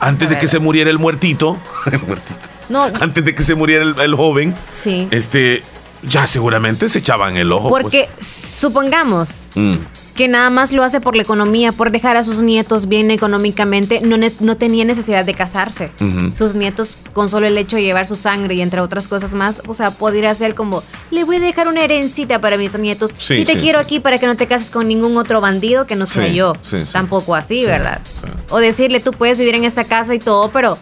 antes 0.00 0.28
de 0.28 0.38
que 0.38 0.48
se 0.48 0.58
muriera 0.58 0.90
el 0.90 0.98
muertito, 0.98 1.58
el 1.92 1.98
muertito, 2.00 2.38
No, 2.68 2.84
antes 2.84 3.24
de 3.24 3.34
que 3.34 3.42
se 3.42 3.54
muriera 3.54 3.84
el, 3.84 3.98
el 4.00 4.14
joven, 4.14 4.54
sí. 4.72 5.08
este, 5.10 5.62
ya 6.02 6.26
seguramente 6.26 6.88
se 6.88 6.98
echaban 7.00 7.36
el 7.36 7.52
ojo. 7.52 7.68
pues. 7.68 7.82
Porque 7.82 8.08
supongamos 8.20 9.50
Mm. 9.54 9.74
Que 10.20 10.28
nada 10.28 10.50
más 10.50 10.70
lo 10.72 10.82
hace 10.84 11.00
por 11.00 11.16
la 11.16 11.22
economía, 11.22 11.72
por 11.72 11.90
dejar 11.90 12.18
a 12.18 12.24
sus 12.24 12.40
nietos 12.40 12.88
bien 12.88 13.10
económicamente, 13.10 14.02
no, 14.02 14.18
ne- 14.18 14.30
no 14.40 14.54
tenía 14.58 14.84
necesidad 14.84 15.24
de 15.24 15.32
casarse. 15.32 15.90
Sus 16.36 16.54
nietos, 16.54 16.94
con 17.14 17.30
solo 17.30 17.46
el 17.46 17.56
hecho 17.56 17.76
de 17.76 17.84
llevar 17.84 18.06
su 18.06 18.16
sangre 18.16 18.54
y 18.54 18.60
entre 18.60 18.82
otras 18.82 19.08
cosas 19.08 19.32
más, 19.32 19.62
o 19.66 19.72
sea, 19.72 19.92
podría 19.92 20.34
ser 20.34 20.54
como, 20.54 20.82
le 21.10 21.24
voy 21.24 21.36
a 21.36 21.40
dejar 21.40 21.68
una 21.68 21.82
herencita 21.82 22.38
para 22.38 22.58
mis 22.58 22.78
nietos 22.78 23.14
Sí, 23.16 23.36
y 23.36 23.44
te 23.46 23.54
sí, 23.54 23.60
quiero 23.60 23.78
sí. 23.78 23.84
aquí 23.86 24.00
para 24.00 24.18
que 24.18 24.26
no 24.26 24.36
te 24.36 24.46
cases 24.46 24.70
con 24.70 24.88
ningún 24.88 25.16
otro 25.16 25.40
bandido 25.40 25.86
que 25.86 25.96
no 25.96 26.04
sea 26.04 26.28
yo. 26.28 26.52
Tampoco 26.92 27.34
así, 27.34 27.64
¿verdad? 27.64 28.02
O 28.50 28.58
decirle, 28.58 29.00
tú 29.00 29.12
puedes 29.12 29.38
vivir 29.38 29.54
en 29.54 29.64
esta 29.64 29.84
casa 29.84 30.14
y 30.14 30.18
todo, 30.18 30.50
pero 30.50 30.76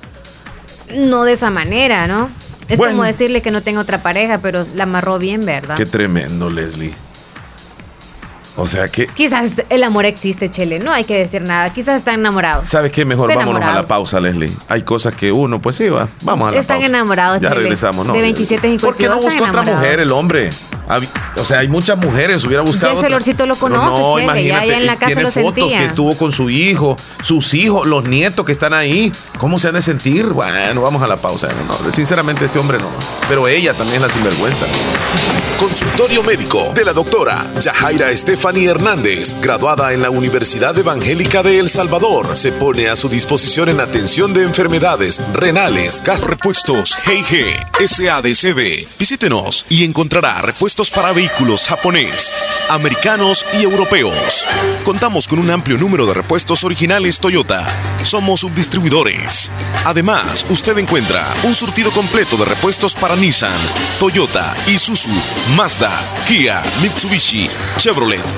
no 0.96 1.22
de 1.22 1.34
esa 1.34 1.50
manera, 1.50 2.08
¿no? 2.08 2.28
Es 2.68 2.78
Bueno. 2.78 2.94
como 2.94 3.04
decirle 3.04 3.40
que 3.40 3.52
no 3.52 3.62
tengo 3.62 3.80
otra 3.82 4.02
pareja, 4.02 4.38
pero 4.42 4.66
la 4.74 4.82
amarró 4.82 5.20
bien, 5.20 5.46
¿verdad? 5.46 5.76
Qué 5.76 5.86
tremendo, 5.86 6.50
Leslie. 6.50 6.92
O 8.58 8.66
sea 8.66 8.88
que, 8.88 9.06
Quizás 9.06 9.52
el 9.70 9.84
amor 9.84 10.04
existe, 10.04 10.50
Chele. 10.50 10.78
No 10.80 10.92
hay 10.92 11.04
que 11.04 11.16
decir 11.16 11.42
nada. 11.42 11.72
Quizás 11.72 11.96
están 11.96 12.14
enamorados. 12.20 12.68
¿sabes 12.68 12.90
qué? 12.92 13.04
Mejor 13.04 13.30
Están 13.30 13.46
vámonos 13.46 13.68
a 13.68 13.72
la 13.74 13.86
pausa, 13.86 14.18
Leslie. 14.20 14.52
Hay 14.68 14.82
cosas 14.82 15.14
que 15.14 15.30
uno, 15.32 15.60
pues 15.60 15.76
sí, 15.76 15.88
va. 15.88 16.08
Vamos 16.22 16.48
a 16.48 16.52
la 16.52 16.58
Están 16.58 16.78
pausa. 16.78 16.88
enamorados, 16.88 17.40
Ya 17.40 17.48
Chele. 17.50 17.60
regresamos, 17.62 18.04
¿no? 18.06 18.12
De 18.12 18.20
27 18.20 18.68
y 18.68 18.78
¿Por 18.78 18.96
qué 18.96 19.06
no 19.06 19.14
52 19.14 19.22
busca 19.22 19.46
están 19.46 19.60
otra 19.60 19.74
mujer 19.76 20.00
el 20.00 20.12
hombre? 20.12 20.50
O 21.36 21.44
sea, 21.44 21.58
hay 21.58 21.68
muchas 21.68 21.98
mujeres, 21.98 22.42
hubiera 22.44 22.62
buscado. 22.62 22.88
ese 22.94 22.98
otra. 23.00 23.08
olorcito 23.08 23.44
lo 23.46 23.56
conoce, 23.56 23.84
no, 24.00 24.14
Chele, 24.14 24.16
ya 24.16 24.22
imagínate, 24.24 24.74
en 24.74 24.86
la 24.86 24.94
casa 24.96 25.06
tiene 25.06 25.22
lo 25.22 25.30
fotos 25.30 25.54
sentía. 25.54 25.78
que 25.80 25.84
estuvo 25.84 26.16
con 26.16 26.32
su 26.32 26.48
hijo, 26.50 26.96
sus 27.22 27.52
hijos, 27.54 27.86
los 27.86 28.04
nietos 28.08 28.44
que 28.46 28.52
están 28.52 28.72
ahí. 28.72 29.12
¿Cómo 29.38 29.58
se 29.58 29.68
han 29.68 29.74
de 29.74 29.82
sentir? 29.82 30.26
Bueno, 30.28 30.80
vamos 30.82 31.02
a 31.02 31.06
la 31.06 31.20
pausa. 31.20 31.48
No, 31.68 31.92
sinceramente, 31.92 32.44
este 32.46 32.58
hombre 32.58 32.78
no. 32.78 32.88
Pero 33.28 33.46
ella 33.46 33.74
también 33.74 33.96
es 33.96 34.02
la 34.02 34.08
sinvergüenza. 34.08 34.64
Consultorio 35.58 36.22
médico 36.22 36.72
de 36.74 36.84
la 36.84 36.92
doctora 36.92 37.44
Yajaira 37.60 38.10
Stephanie 38.48 38.70
Hernández, 38.70 39.42
graduada 39.42 39.92
en 39.92 40.00
la 40.00 40.08
Universidad 40.08 40.78
Evangélica 40.78 41.42
de 41.42 41.58
El 41.58 41.68
Salvador. 41.68 42.34
Se 42.34 42.50
pone 42.50 42.88
a 42.88 42.96
su 42.96 43.10
disposición 43.10 43.68
en 43.68 43.78
atención 43.78 44.32
de 44.32 44.42
enfermedades 44.42 45.20
renales, 45.34 46.02
gas 46.02 46.22
repuestos 46.22 46.96
G&G, 46.96 47.86
SADCB. 47.86 48.88
Visítenos 48.98 49.66
y 49.68 49.84
encontrará 49.84 50.40
repuestos 50.40 50.90
para 50.90 51.12
vehículos 51.12 51.66
japonés, 51.68 52.32
americanos 52.70 53.44
y 53.60 53.64
europeos. 53.64 54.46
Contamos 54.82 55.28
con 55.28 55.40
un 55.40 55.50
amplio 55.50 55.76
número 55.76 56.06
de 56.06 56.14
repuestos 56.14 56.64
originales 56.64 57.20
Toyota. 57.20 57.66
Somos 58.02 58.40
subdistribuidores. 58.40 59.52
Además, 59.84 60.46
usted 60.48 60.78
encuentra 60.78 61.34
un 61.42 61.54
surtido 61.54 61.90
completo 61.90 62.38
de 62.38 62.46
repuestos 62.46 62.94
para 62.94 63.14
Nissan, 63.14 63.60
Toyota, 64.00 64.56
Isuzu, 64.66 65.10
Mazda, 65.54 65.92
Kia, 66.26 66.62
Mitsubishi, 66.80 67.50
Chevrolet, 67.76 68.37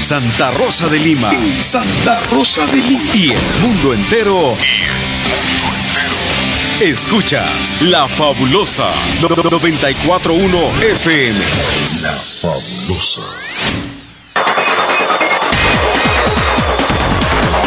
Santa 0.00 0.50
Rosa 0.52 0.88
de 0.88 0.98
Lima. 0.98 1.30
En 1.30 1.62
Santa 1.62 2.18
Rosa 2.32 2.66
de 2.66 2.78
Lima. 2.78 3.04
Y 3.14 3.30
el 3.32 3.38
mundo 3.60 3.92
entero. 3.92 4.54
Escuchas 6.80 7.74
La 7.82 8.08
Fabulosa 8.08 8.88
941 9.20 10.58
FM. 10.80 11.38
La 12.02 12.12
Fabulosa. 12.40 13.22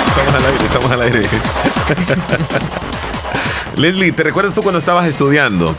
Estamos 0.07 0.33
al 0.33 0.45
aire, 0.45 0.65
estamos 0.65 0.91
al 0.91 1.01
aire. 1.03 1.21
Leslie, 3.75 4.11
¿te 4.11 4.23
recuerdas 4.23 4.53
tú 4.53 4.61
cuando 4.61 4.79
estabas 4.79 5.07
estudiando? 5.07 5.75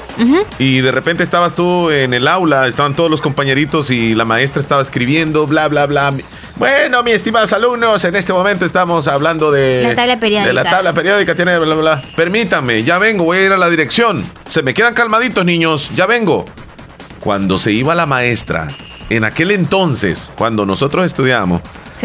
Y 0.58 0.80
de 0.80 0.90
repente 0.90 1.22
estabas 1.22 1.54
tú 1.54 1.90
en 1.90 2.12
el 2.12 2.26
aula, 2.26 2.66
estaban 2.66 2.94
todos 2.94 3.10
los 3.10 3.20
compañeritos 3.20 3.90
y 3.90 4.14
la 4.14 4.24
maestra 4.24 4.60
estaba 4.60 4.82
escribiendo, 4.82 5.46
bla, 5.46 5.68
bla, 5.68 5.86
bla. 5.86 6.12
Bueno, 6.56 7.02
mis 7.02 7.14
estimados 7.14 7.52
alumnos, 7.52 8.04
en 8.04 8.14
este 8.14 8.32
momento 8.32 8.64
estamos 8.64 9.08
hablando 9.08 9.50
de... 9.50 9.82
La 9.88 9.96
tabla 9.96 10.20
periódica. 10.20 10.46
De 10.46 10.52
la 10.52 10.64
tabla 10.64 10.94
periódica, 10.94 11.34
tiene 11.34 11.58
bla, 11.58 11.74
bla, 11.74 11.96
bla. 11.96 12.02
Permítame, 12.14 12.84
ya 12.84 12.98
vengo, 12.98 13.24
voy 13.24 13.38
a 13.38 13.46
ir 13.46 13.52
a 13.52 13.56
la 13.58 13.68
dirección. 13.68 14.24
Se 14.48 14.62
me 14.62 14.72
quedan 14.72 14.94
calmaditos, 14.94 15.44
niños, 15.44 15.90
ya 15.96 16.06
vengo. 16.06 16.44
Cuando 17.18 17.58
se 17.58 17.72
iba 17.72 17.94
la 17.96 18.06
maestra, 18.06 18.68
en 19.10 19.24
aquel 19.24 19.50
entonces, 19.50 20.32
cuando 20.36 20.64
nosotros 20.64 21.12
ponía 21.12 21.44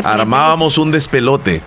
armábamos 0.04 0.78
un 0.78 0.92
despelote. 0.92 1.62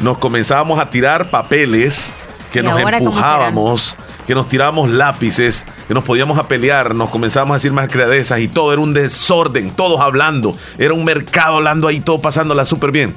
Nos 0.00 0.18
comenzábamos 0.18 0.78
a 0.78 0.90
tirar 0.90 1.30
papeles 1.30 2.12
que 2.52 2.60
¿Y 2.60 2.62
nos 2.62 2.78
ahora 2.78 2.98
cómo 2.98 3.10
empujábamos, 3.10 3.96
que 4.26 4.34
nos 4.34 4.48
tirábamos 4.48 4.90
lápices, 4.90 5.64
que 5.88 5.94
nos 5.94 6.04
podíamos 6.04 6.38
a 6.38 6.48
pelear, 6.48 6.94
nos 6.94 7.10
comenzábamos 7.10 7.54
a 7.54 7.56
decir 7.56 7.72
más 7.72 7.88
creadezas 7.88 8.40
y 8.40 8.48
todo 8.48 8.72
era 8.72 8.80
un 8.82 8.94
desorden, 8.94 9.70
todos 9.70 10.00
hablando, 10.00 10.56
era 10.78 10.94
un 10.94 11.04
mercado 11.04 11.56
hablando 11.56 11.88
ahí, 11.88 12.00
todo 12.00 12.20
pasándola 12.20 12.64
súper 12.64 12.90
bien. 12.92 13.14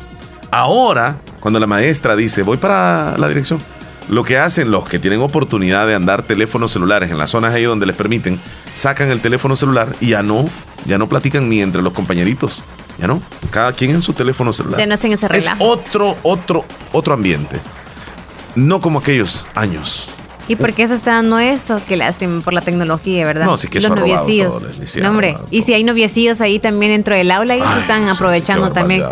Ahora, 0.51 1.17
cuando 1.39 1.59
la 1.59 1.67
maestra 1.67 2.15
dice, 2.15 2.41
voy 2.43 2.57
para 2.57 3.17
la 3.17 3.27
dirección, 3.27 3.59
lo 4.09 4.23
que 4.23 4.37
hacen 4.37 4.71
los 4.71 4.85
que 4.87 4.99
tienen 4.99 5.19
oportunidad 5.21 5.87
de 5.87 5.95
andar 5.95 6.21
teléfonos 6.23 6.71
celulares 6.71 7.11
en 7.11 7.17
las 7.17 7.31
zonas 7.31 7.53
ahí 7.53 7.63
donde 7.63 7.85
les 7.85 7.95
permiten, 7.95 8.39
sacan 8.73 9.09
el 9.09 9.19
teléfono 9.19 9.55
celular 9.55 9.89
y 9.99 10.09
ya 10.09 10.21
no, 10.23 10.49
ya 10.85 10.97
no 10.97 11.09
platican 11.09 11.49
ni 11.49 11.61
entre 11.61 11.81
los 11.81 11.93
compañeritos, 11.93 12.63
ya 12.99 13.07
no, 13.07 13.21
cada 13.51 13.73
quien 13.73 13.91
en 13.91 14.01
su 14.01 14.13
teléfono 14.13 14.53
celular. 14.53 14.79
Ya 14.79 14.85
no 14.85 14.93
hacen 14.93 15.11
ese 15.11 15.25
Es 15.25 15.31
relajo. 15.31 15.65
otro, 15.65 16.17
otro, 16.23 16.65
otro 16.91 17.13
ambiente. 17.13 17.57
No 18.55 18.79
como 18.79 18.99
aquellos 18.99 19.45
años. 19.55 20.07
¿Y 20.47 20.55
por 20.55 20.73
qué 20.73 20.87
se 20.87 20.95
está 20.95 21.13
dando 21.13 21.39
esto? 21.39 21.79
Que 21.87 21.95
lástima 21.95 22.41
por 22.41 22.53
la 22.53 22.61
tecnología, 22.61 23.25
¿verdad? 23.25 23.45
No, 23.45 23.57
sí 23.57 23.67
que 23.67 23.79
eso 23.79 23.89
Los 23.89 23.99
robado 23.99 24.23
noviecillos. 24.23 24.61
todo, 24.61 25.01
no, 25.01 25.09
hombre. 25.09 25.35
Y 25.51 25.63
si 25.63 25.73
hay 25.73 25.83
noviecillos 25.83 26.41
ahí 26.41 26.59
también 26.59 26.91
dentro 26.91 27.15
del 27.15 27.31
aula, 27.31 27.55
ellos 27.55 27.77
están 27.77 28.07
aprovechando 28.07 28.71
también. 28.71 29.03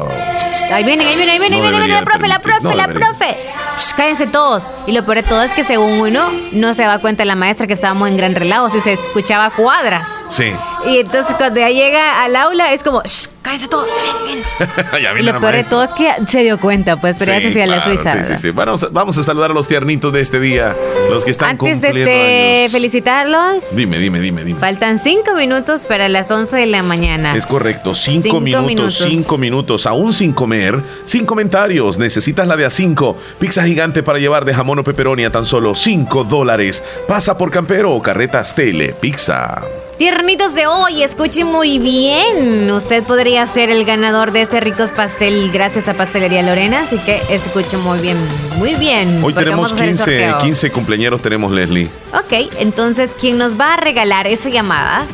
Ahí 0.72 0.84
vienen, 0.84 1.08
ahí 1.08 1.16
vienen, 1.16 1.30
ahí 1.30 1.40
vienen, 1.40 1.60
No 1.60 1.66
ahí 1.66 1.72
viene, 1.72 1.72
debería 1.72 2.00
la 2.00 2.06
profe, 2.06 2.28
la 2.28 2.40
profe, 2.40 2.64
no 2.64 2.74
la 2.74 2.88
profe. 2.88 3.38
Ch, 3.76 3.94
Cállense 3.96 4.28
todos. 4.28 4.64
Y 4.88 4.92
lo 4.92 5.04
peor 5.06 5.18
de 5.18 5.24
todo 5.24 5.42
es 5.42 5.54
que 5.54 5.64
según 5.64 6.00
uno, 6.00 6.30
no 6.52 6.74
se 6.74 6.84
da 6.84 7.00
cuenta 7.00 7.26
la 7.26 7.36
maestra 7.36 7.68
que 7.68 7.74
estábamos 7.74 8.10
en 8.10 8.18
gran 8.18 8.36
relajo, 8.36 8.70
si 8.70 8.80
se 8.82 8.94
escuchaba 8.94 9.52
cuadras. 9.52 10.08
Sí. 10.30 10.54
Y 10.86 10.98
entonces 11.00 11.34
cuando 11.36 11.60
ya 11.60 11.70
llega 11.70 12.24
al 12.24 12.36
aula 12.36 12.74
es 12.74 12.84
como, 12.84 13.02
"Shh, 13.04 13.28
cállense 13.42 13.68
todos, 13.70 13.88
ya 13.96 14.04
viene, 14.26 14.26
viene. 14.26 14.44
ya 15.02 15.12
Y 15.12 15.14
viene 15.16 15.24
lo 15.24 15.34
la 15.34 15.40
peor 15.40 15.56
de 15.56 15.64
todo 15.64 15.84
es 15.84 15.94
que 15.94 16.10
se 16.28 16.42
dio 16.42 16.60
cuenta, 16.60 17.00
pues, 17.00 17.16
pero 17.18 17.32
ya 17.32 17.38
se 17.40 17.46
Sí, 17.46 17.48
hacía 17.52 17.68
la 17.68 17.76
claro, 17.78 17.90
suiza. 17.94 18.12
sí, 18.12 18.18
¿verdad? 18.20 18.36
sí, 18.36 18.42
sí. 18.42 18.52
Vamos, 18.52 18.84
a- 18.84 18.88
vamos 18.92 19.18
a 19.18 19.24
saludar 19.24 19.52
a 19.52 19.54
los 19.54 19.68
tiernitos 19.68 20.12
de 20.12 20.20
este 20.22 20.40
día, 20.42 20.76
los 21.10 21.24
que 21.24 21.32
están 21.32 21.52
Antes 21.52 21.80
de 21.82 21.88
cumpliendo 21.88 22.12
este, 22.12 22.60
años. 22.64 22.72
felicitarlos, 22.74 23.76
Dime, 23.76 23.98
dime, 23.98 24.20
dime, 24.20 24.44
dime. 24.44 24.60
faltan 24.60 25.00
cinco 25.00 25.36
minutos 25.36 25.88
para 25.88 26.10
las 26.10 26.30
11 26.32 26.58
de 26.58 26.66
la 26.66 26.84
mañana. 26.84 27.36
Es 27.36 27.46
correcto, 27.46 27.94
cinco, 27.94 28.24
Cinco 28.24 28.40
minutos, 28.42 28.68
minutos. 28.68 28.96
cinco 28.96 29.38
minutos, 29.38 29.86
aún 29.88 30.12
sin 30.14 30.34
comer, 30.34 30.82
sin 31.06 31.26
comentarios. 31.26 31.98
Necesitas 31.98 32.46
la 32.48 32.56
de 32.58 32.66
a 32.66 32.70
cinco. 32.70 33.18
Pizza 33.40 33.64
gigante 33.64 34.04
para 34.04 34.20
llevar 34.20 34.44
de 34.46 34.54
jamón 34.54 34.80
o 34.80 34.84
pepperoni 34.84 35.24
a 35.26 35.32
tan 35.32 35.46
solo 35.46 35.76
cinco 35.76 36.24
dólares. 36.24 36.84
Pasa 37.08 37.38
por 37.38 37.52
Campero 37.52 37.92
o 37.94 38.02
Carretas 38.02 38.54
Tele 38.56 38.94
Pizza. 39.00 39.62
Tiernitos 40.04 40.54
de 40.54 40.68
hoy, 40.68 41.02
escuche 41.02 41.46
muy 41.46 41.80
bien. 41.80 42.70
Usted 42.70 43.04
podría 43.04 43.46
ser 43.48 43.70
el 43.70 43.86
ganador 43.86 44.34
de 44.34 44.42
este 44.42 44.60
ricos 44.60 44.92
pastel 44.92 45.50
gracias 45.50 45.88
a 45.88 45.94
Pastelería 45.94 46.44
Lorena, 46.44 46.82
así 46.82 46.98
que 46.98 47.22
escuche 47.30 47.78
muy 47.78 48.00
bien, 48.00 48.18
muy 48.58 48.76
bien. 48.76 49.24
Hoy 49.24 49.34
tenemos 49.34 49.72
vamos 49.72 49.72
a 49.72 49.76
hacer 49.76 49.88
el 49.88 49.96
15, 49.96 50.04
sorteo. 50.04 50.40
15 50.40 50.72
cumpleaños, 50.72 51.22
tenemos 51.22 51.54
Leslie. 51.54 51.88
Ok, 52.12 52.52
entonces 52.60 53.12
quien 53.18 53.38
nos 53.38 53.58
va 53.58 53.76
a 53.76 53.78
regalar 53.78 54.28
esa 54.28 54.50
llamada, 54.50 55.06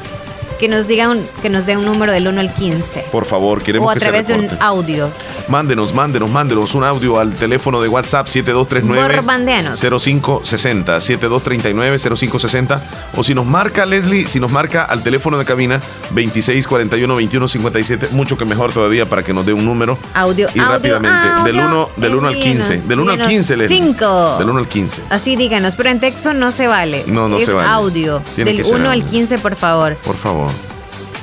que 0.60 0.68
nos 0.68 0.88
diga 0.88 1.10
un, 1.10 1.26
que 1.42 1.50
nos 1.50 1.66
dé 1.66 1.78
un 1.78 1.86
número 1.86 2.12
del 2.12 2.28
1 2.28 2.40
al 2.40 2.54
15. 2.54 3.06
Por 3.12 3.26
favor, 3.26 3.62
queremos 3.64 3.88
O 3.88 3.92
a 3.92 3.94
que 3.94 4.00
se 4.02 4.06
través 4.08 4.28
de 4.28 4.36
un 4.36 4.50
audio. 4.60 5.10
Mándenos, 5.48 5.94
mándenos, 5.94 6.30
mándenos 6.30 6.76
un 6.76 6.84
audio 6.84 7.18
al 7.20 7.34
teléfono 7.34 7.82
de 7.82 7.88
WhatsApp 7.88 8.28
7239 8.28 9.16
Borbandeanos. 9.16 9.80
0560 9.80 11.00
7239 11.02 11.98
0560 11.98 12.82
o 13.16 13.24
si 13.24 13.34
nos 13.34 13.46
marca 13.46 13.86
Leslie, 13.86 14.28
si 14.28 14.40
nos 14.40 14.52
marca 14.52 14.84
al 14.84 15.02
teléfono 15.02 15.38
de 15.38 15.46
cabina 15.46 15.80
2641 16.12 17.14
2157, 17.14 18.10
mucho 18.12 18.38
que 18.38 18.46
mejor 18.46 18.72
todavía 18.74 19.08
para 19.08 19.24
que 19.24 19.34
nos 19.34 19.46
dé 19.46 19.54
un 19.54 19.66
número 19.66 19.98
Audio, 20.14 20.48
y 20.54 20.60
audio, 20.60 20.72
rápidamente 20.74 21.28
del 21.46 21.60
audio, 21.60 21.88
1 21.88 21.90
del 21.98 22.16
1 22.16 22.28
al 22.28 22.34
15, 22.36 22.50
envíenos, 22.50 22.88
del 22.88 23.00
1 23.00 23.12
al 23.12 23.20
envíenos 23.20 23.30
15 23.30 23.58
Leslie. 23.58 23.78
cinco. 23.78 24.38
Del 24.38 24.50
1 24.50 24.60
al 24.60 24.68
15. 24.68 25.02
Así 25.10 25.36
díganos, 25.36 25.76
pero 25.76 25.90
en 25.90 26.00
texto 26.00 26.34
no 26.34 26.52
se 26.52 26.68
vale. 26.68 27.04
No, 27.08 27.28
no 27.30 27.38
es 27.38 27.46
se 27.46 27.54
vale. 27.54 27.68
audio. 27.70 28.22
Tiene 28.36 28.54
del 28.54 28.66
ser 28.66 28.76
1 28.76 28.90
al 28.90 29.02
audio. 29.02 29.12
15, 29.12 29.38
por 29.40 29.56
favor. 29.56 29.96
Por 29.96 30.16
favor. 30.16 30.49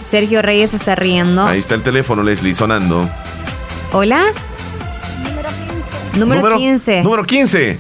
Sergio 0.08 0.42
Reyes 0.42 0.74
está 0.74 0.94
riendo. 0.94 1.46
Ahí 1.46 1.58
está 1.58 1.74
el 1.74 1.82
teléfono 1.82 2.22
Leslie 2.22 2.54
sonando. 2.54 3.08
Hola. 3.92 4.26
Número, 6.14 6.56
15. 6.56 7.02
Número 7.02 7.24
15. 7.24 7.78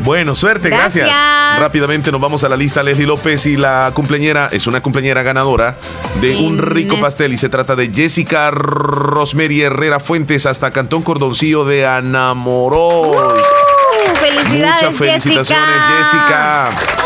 Bueno, 0.00 0.34
suerte, 0.34 0.68
gracias. 0.68 1.06
Gracias. 1.06 1.60
Rápidamente 1.60 2.10
nos 2.10 2.20
vamos 2.20 2.42
a 2.42 2.48
la 2.48 2.56
lista 2.56 2.82
Leslie 2.82 3.06
López 3.06 3.46
y 3.46 3.56
la 3.56 3.92
cumpleañera 3.94 4.48
es 4.50 4.66
una 4.66 4.82
cumpleañera 4.82 5.22
ganadora 5.22 5.76
de 6.20 6.36
un 6.36 6.58
rico 6.58 6.98
pastel 7.00 7.32
y 7.32 7.36
se 7.36 7.48
trata 7.48 7.76
de 7.76 7.92
Jessica 7.92 8.50
Rosemary 8.50 9.62
Herrera 9.62 10.00
Fuentes 10.00 10.46
hasta 10.46 10.72
Cantón 10.72 11.02
Cordoncillo 11.02 11.64
de 11.64 11.86
Anamoró. 11.86 13.10
Uh, 13.10 14.16
felicidades, 14.20 14.82
Muchas 14.82 14.96
felicitaciones, 14.96 15.76
Jessica. 15.98 16.70
Jessica 16.70 17.01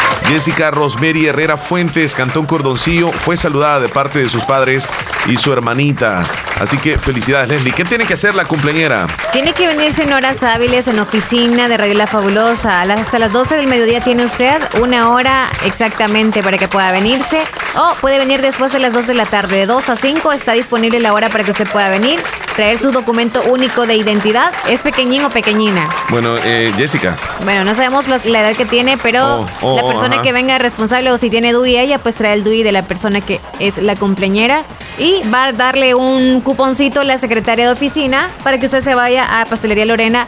Rosemary 0.73 1.27
Herrera 1.27 1.57
Fuentes, 1.57 2.15
Cantón 2.15 2.47
Cordoncillo, 2.47 3.13
fue 3.13 3.37
saludada 3.37 3.81
de 3.81 3.89
parte 3.89 4.19
de 4.19 4.29
sus 4.29 4.43
padres 4.45 4.89
y 5.29 5.37
su 5.37 5.53
hermanita. 5.53 6.25
Así 6.61 6.79
que 6.79 6.99
felicidades, 6.99 7.49
Leslie. 7.49 7.73
¿Qué 7.73 7.85
tiene 7.85 8.07
que 8.07 8.15
hacer 8.15 8.35
la 8.35 8.47
cumpleañera? 8.47 9.07
Tiene 9.33 9.53
que 9.53 9.67
venirse 9.67 10.05
en 10.05 10.13
horas 10.13 10.43
hábiles 10.43 10.89
en 10.89 10.99
oficina 10.99 11.69
de 11.69 11.77
Radio 11.77 11.95
La 11.95 12.07
Fabulosa. 12.07 12.81
Hasta 12.83 13.19
las 13.19 13.33
12 13.33 13.57
del 13.57 13.67
mediodía 13.67 14.01
tiene 14.01 14.25
usted 14.25 14.63
una 14.81 15.11
hora 15.11 15.49
exactamente 15.65 16.43
para 16.43 16.57
que 16.57 16.69
pueda 16.69 16.93
venirse. 16.93 17.39
O 17.75 17.93
puede 18.01 18.19
venir 18.19 18.41
después 18.41 18.73
de 18.73 18.79
las 18.79 18.95
2 18.95 19.07
de 19.07 19.15
la 19.15 19.27
tarde. 19.27 19.57
De 19.59 19.67
2 19.67 19.89
a 19.91 19.97
5 19.97 20.33
está 20.33 20.53
disponible 20.53 20.99
la 21.01 21.13
hora 21.13 21.29
para 21.29 21.45
que 21.45 21.51
usted 21.51 21.69
pueda 21.69 21.91
venir. 21.91 22.21
Traer 22.55 22.79
su 22.79 22.91
documento 22.91 23.43
único 23.49 23.87
de 23.87 23.97
identidad. 23.97 24.51
¿Es 24.67 24.81
pequeñín 24.81 25.23
o 25.25 25.31
pequeñina? 25.31 25.87
Bueno, 26.09 26.37
eh, 26.43 26.73
Jessica. 26.79 27.15
Bueno, 27.45 27.65
no 27.65 27.75
sabemos 27.75 28.09
los- 28.09 28.25
la 28.25 28.41
edad 28.41 28.57
que 28.57 28.65
tiene, 28.65 28.97
pero 28.97 29.41
Oh, 29.41 29.47
oh, 29.61 29.77
la 29.77 29.87
persona 29.87 30.23
que 30.23 30.33
venga 30.33 30.57
responsable 30.57 31.11
o 31.13 31.19
si 31.19 31.29
tiene 31.29 31.53
DUI 31.53 31.77
ella, 31.77 31.99
pues 31.99 32.15
trae 32.15 32.33
el 32.33 32.45
DUI 32.45 32.63
de 32.63 32.73
la 32.73 32.83
persona 32.83 33.21
que 33.21 33.43
es 33.59 33.77
la 33.77 33.95
cumpleañera 33.95 34.63
y 34.99 35.23
va 35.33 35.47
a 35.47 35.53
darle 35.53 35.95
un 35.95 36.41
cuponcito 36.41 37.01
a 37.01 37.05
la 37.05 37.19
secretaria 37.19 37.67
de 37.67 37.73
oficina 37.73 38.31
para 38.43 38.59
que 38.59 38.67
usted 38.67 38.83
se 38.83 38.95
vaya 38.95 39.41
a 39.41 39.47
Pastelería 39.47 39.85
Lorena 39.85 40.27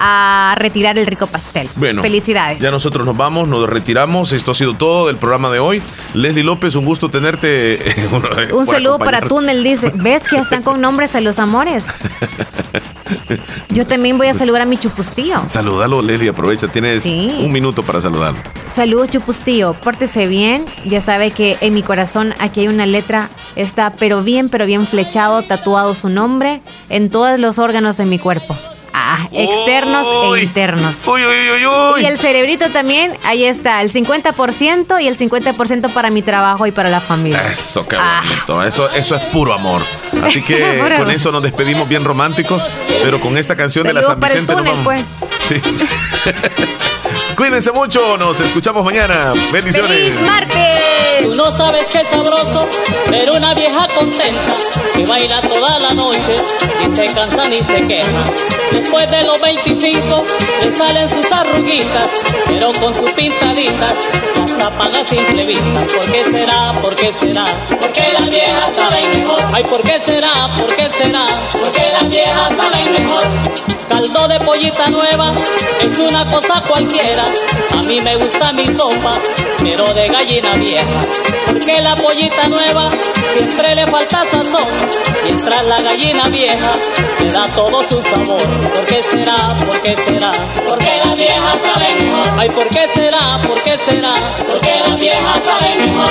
a 0.00 0.54
retirar 0.58 0.98
el 0.98 1.06
rico 1.06 1.26
pastel. 1.26 1.68
Bueno, 1.76 2.00
Felicidades. 2.02 2.58
Ya 2.58 2.70
nosotros 2.70 3.04
nos 3.04 3.16
vamos, 3.16 3.46
nos 3.48 3.68
retiramos. 3.68 4.32
Esto 4.32 4.52
ha 4.52 4.54
sido 4.54 4.74
todo 4.74 5.06
del 5.06 5.16
programa 5.16 5.50
de 5.50 5.58
hoy. 5.58 5.82
Leslie 6.14 6.42
López, 6.42 6.74
un 6.74 6.86
gusto 6.86 7.10
tenerte. 7.10 7.78
un 8.52 8.66
saludo 8.66 8.98
para 8.98 9.20
Túnel, 9.20 9.62
dice. 9.62 9.92
¿Ves 9.94 10.22
que 10.22 10.36
ya 10.36 10.42
están 10.42 10.62
con 10.62 10.80
nombres 10.80 11.14
a 11.14 11.20
los 11.20 11.38
amores? 11.38 11.86
Yo 13.68 13.86
también 13.86 14.18
voy 14.18 14.28
a 14.28 14.34
saludar 14.34 14.62
a 14.62 14.66
mi 14.66 14.76
chupustío. 14.76 15.42
Saludalo, 15.46 16.02
Leslie, 16.02 16.28
aprovecha. 16.30 16.68
Tienes 16.68 17.02
Sí. 17.02 17.30
un 17.40 17.52
minuto 17.52 17.82
para 17.82 18.00
saludarlo. 18.00 18.38
Saludos, 18.74 19.10
Chupustío. 19.10 19.74
Pórtese 19.74 20.26
bien. 20.26 20.64
Ya 20.84 21.00
sabe 21.00 21.30
que 21.32 21.56
en 21.60 21.74
mi 21.74 21.82
corazón 21.82 22.34
aquí 22.38 22.60
hay 22.60 22.68
una 22.68 22.86
letra. 22.86 23.28
Está 23.56 23.90
pero 23.98 24.22
bien, 24.22 24.48
pero 24.48 24.66
bien 24.66 24.86
flechado, 24.86 25.42
tatuado 25.42 25.94
su 25.94 26.08
nombre 26.08 26.60
en 26.88 27.10
todos 27.10 27.38
los 27.40 27.58
órganos 27.58 27.96
de 27.96 28.06
mi 28.06 28.18
cuerpo. 28.18 28.56
Ah, 29.12 29.28
externos 29.32 30.06
e 30.36 30.42
internos. 30.42 31.02
Y 32.00 32.04
el 32.04 32.16
cerebrito 32.18 32.68
también, 32.70 33.16
ahí 33.24 33.44
está, 33.44 33.82
el 33.82 33.90
50% 33.92 35.02
y 35.02 35.08
el 35.08 35.18
50% 35.18 35.92
para 35.92 36.10
mi 36.10 36.22
trabajo 36.22 36.66
y 36.66 36.72
para 36.72 36.90
la 36.90 37.00
familia. 37.00 37.48
Eso, 37.48 37.86
qué 37.86 37.96
bonito. 37.96 38.62
Eso, 38.62 38.90
eso 38.90 39.16
es 39.16 39.24
puro 39.26 39.52
amor. 39.52 39.82
Así 40.22 40.42
que 40.42 40.60
Ah. 40.70 40.78
Con 40.82 40.92
amor. 40.92 41.10
eso 41.10 41.32
nos 41.32 41.42
despedimos 41.42 41.88
bien 41.88 42.04
románticos, 42.04 42.70
pero 43.02 43.20
con 43.20 43.36
esta 43.36 43.56
canción 43.56 43.86
de 43.86 43.94
la 43.94 44.02
San 44.02 44.20
Vicente 44.20 44.54
nos 44.54 44.64
vamos. 44.64 44.84
pues. 44.84 45.02
Sí. 45.48 45.60
Cuídense 47.36 47.72
mucho, 47.72 48.16
nos 48.16 48.40
escuchamos 48.40 48.84
mañana. 48.84 49.32
Bendiciones. 49.52 49.90
¡Feliz 49.90 50.20
martes! 50.20 50.80
Tú 51.20 51.32
no 51.36 51.54
sabes 51.56 51.84
qué 51.92 52.04
sabroso, 52.04 52.66
pero 53.08 53.34
una 53.34 53.52
vieja 53.52 53.86
contenta 53.94 54.56
que 54.94 55.04
baila 55.04 55.40
toda 55.42 55.78
la 55.78 55.92
noche 55.92 56.42
y 56.82 56.96
se 56.96 57.06
cansa 57.06 57.46
ni 57.48 57.58
se 57.58 57.86
queja. 57.86 58.24
Después 58.72 59.10
de 59.10 59.24
los 59.24 59.40
25 59.40 60.24
le 60.62 60.74
salen 60.74 61.08
sus 61.08 61.30
arruguitas, 61.30 62.08
pero 62.46 62.72
con 62.80 62.94
su 62.94 63.04
pintadita 63.14 63.94
las 64.36 64.56
tapan 64.56 64.96
a 64.96 65.04
simple 65.04 65.44
vista. 65.44 65.86
¿Por 65.94 66.10
qué 66.10 66.24
será? 66.36 66.72
¿Por 66.82 66.94
qué 66.94 67.12
será? 67.12 67.44
Porque 67.68 68.12
las 68.12 68.28
viejas 68.30 68.74
saben 68.74 69.20
mejor. 69.20 69.40
Ay, 69.52 69.64
¿por 69.64 69.82
qué 69.82 70.00
será? 70.00 70.50
¿Por 70.56 70.74
qué 70.74 70.88
será? 70.88 71.26
Porque 71.52 71.82
las 71.92 72.08
viejas 72.08 72.52
saben 72.56 72.92
mejor. 72.92 73.69
Caldo 73.90 74.28
de 74.28 74.38
pollita 74.38 74.88
nueva 74.88 75.32
es 75.82 75.98
una 75.98 76.24
cosa 76.24 76.62
cualquiera. 76.62 77.24
A 77.76 77.82
mí 77.82 78.00
me 78.00 78.14
gusta 78.14 78.52
mi 78.52 78.64
sopa, 78.68 79.18
pero 79.60 79.92
de 79.92 80.06
gallina 80.06 80.54
vieja. 80.54 81.06
Porque 81.44 81.82
la 81.82 81.96
pollita 81.96 82.48
nueva 82.48 82.88
siempre 83.32 83.74
le 83.74 83.86
falta 83.88 84.24
sazón. 84.30 84.68
Mientras 85.24 85.66
la 85.66 85.82
gallina 85.82 86.28
vieja 86.28 86.78
le 87.18 87.28
da 87.30 87.48
todo 87.48 87.82
su 87.82 88.00
sabor. 88.00 88.40
¿Por 88.72 88.86
qué 88.86 89.02
será? 89.02 89.56
¿Por 89.58 89.82
qué 89.82 89.96
será? 89.96 90.30
Porque 90.68 90.90
las 91.04 91.18
viejas 91.18 91.60
saben 91.60 92.06
mejor. 92.06 92.26
Ay, 92.38 92.48
¿por 92.50 92.68
qué 92.68 92.86
será? 92.94 93.42
¿Por 93.44 93.60
qué 93.60 93.76
será? 93.76 94.14
Porque 94.48 94.80
las 94.86 95.00
viejas 95.00 95.44
saben 95.44 95.86
mejor. 95.86 96.10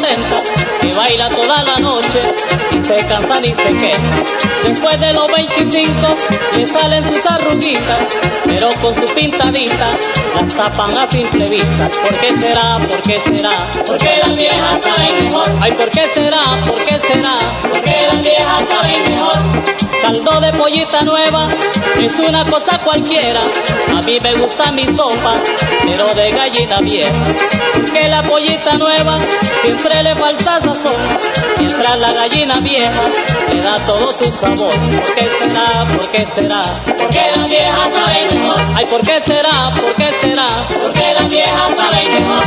Vieja 0.00 0.16
contenta 0.30 0.69
que 0.80 0.92
baila 0.92 1.28
toda 1.28 1.62
la 1.62 1.78
noche 1.78 2.22
y 2.72 2.80
se 2.84 2.96
cansa 3.06 3.40
ni 3.40 3.54
se 3.54 3.76
queja. 3.76 4.24
Después 4.64 5.00
de 5.00 5.12
los 5.12 5.28
25 5.28 6.16
le 6.56 6.66
salen 6.66 7.08
sus 7.08 7.24
arruguitas, 7.26 8.00
pero 8.44 8.70
con 8.82 8.94
su 8.94 9.14
pintadita 9.14 9.98
las 10.34 10.54
tapan 10.54 10.96
a 10.96 11.06
simple 11.06 11.48
vista. 11.48 11.88
¿Por 11.90 12.18
qué 12.20 12.36
será? 12.38 12.78
¿Por 12.78 13.02
qué 13.02 13.20
será? 13.20 13.50
Porque 13.86 14.18
las 14.22 14.36
viejas 14.36 14.82
saben 14.82 15.24
mejor. 15.24 15.46
Ay, 15.60 15.72
¿por 15.72 15.90
qué 15.90 16.08
será? 16.14 16.64
¿Por 16.66 16.84
qué 16.84 16.98
será? 17.00 17.36
Porque 17.62 17.94
las 18.12 18.24
viejas 18.24 18.68
saben 18.68 19.14
mejor. 19.14 19.80
Caldo 20.02 20.40
de 20.40 20.52
pollita 20.54 21.02
nueva 21.02 21.48
es 22.00 22.18
una 22.18 22.44
cosa 22.44 22.78
cualquiera. 22.78 23.42
A 23.96 24.00
mí 24.02 24.18
me 24.22 24.34
gusta 24.34 24.72
mi 24.72 24.84
sopa, 24.94 25.40
pero 25.84 26.14
de 26.14 26.30
gallina 26.30 26.80
vieja. 26.80 27.34
Que 27.92 28.08
la 28.08 28.22
pollita 28.22 28.78
nueva 28.78 29.18
siempre 29.62 30.02
le 30.02 30.14
falta 30.14 30.60
sazón. 30.74 30.94
Mientras 31.58 31.98
la 31.98 32.12
gallina 32.12 32.60
vieja 32.60 33.02
le 33.52 33.60
da 33.60 33.78
todo 33.84 34.10
su 34.12 34.30
sabor. 34.30 34.72
¿Por 34.72 35.14
qué 35.14 35.28
será? 35.38 35.86
¿Por 35.88 36.10
qué 36.10 36.26
será? 36.26 36.62
Porque 36.84 37.20
las 37.36 37.50
viejas 37.50 37.92
saben 37.94 38.38
mejor. 38.38 38.60
Ay, 38.76 38.86
¿por 38.86 39.00
qué 39.00 39.20
será? 39.20 39.72
¿Por 39.74 39.94
qué 39.94 40.12
será? 40.20 40.46
Porque 40.82 41.14
las 41.14 41.28
viejas 41.28 41.76
saben 41.76 42.12
mejor. 42.14 42.44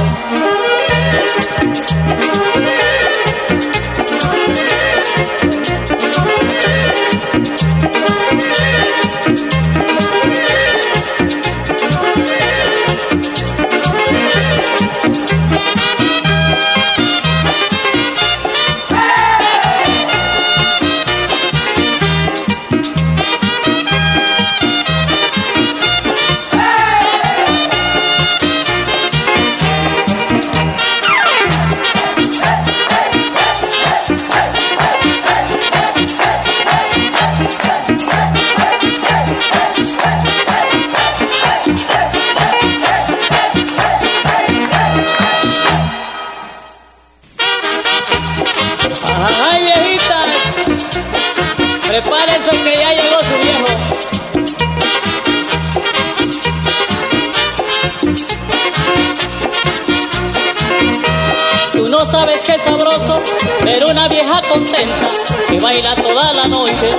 Sabroso, 62.59 63.21
pero 63.63 63.89
una 63.89 64.07
vieja 64.07 64.41
contenta 64.49 65.11
que 65.47 65.59
baila 65.59 65.95
toda 65.95 66.33
la 66.33 66.47
noche 66.47 66.89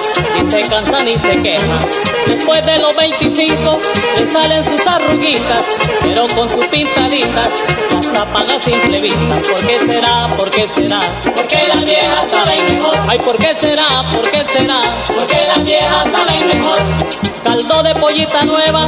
y 0.41 0.51
se 0.51 0.63
cansa 0.63 1.03
ni 1.05 1.13
se 1.19 1.43
queja. 1.43 1.79
Después 2.27 2.65
de 2.65 2.79
los 2.79 2.97
25 2.97 3.81
le 4.19 4.31
salen 4.31 4.65
sus 4.65 4.87
arruguitas, 4.87 5.65
pero 6.01 6.27
con 6.29 6.49
su 6.49 6.61
pintadita 6.71 7.51
las 7.91 8.13
tapan 8.13 8.51
a 8.51 8.61
simple 8.61 9.01
vista. 9.01 9.43
¿Por 9.51 9.67
qué 9.67 9.79
será? 9.93 10.29
¿Por 10.37 10.51
qué 10.51 10.69
será? 10.69 10.99
Porque 11.23 11.69
las 11.69 11.85
viejas 11.85 12.31
saben 12.31 12.77
mejor. 12.77 12.97
Ay, 13.09 13.19
¿por 13.19 13.37
qué 13.39 13.55
será? 13.55 14.05
¿Por 14.13 14.31
qué 14.31 14.45
será? 14.45 14.81
Porque 15.07 15.37
las 15.49 15.65
viejas 15.65 16.07
saben 16.13 16.49
mejor. 16.49 17.34
Caldo 17.45 17.83
de 17.83 17.95
pollita 17.95 18.45
nueva 18.45 18.87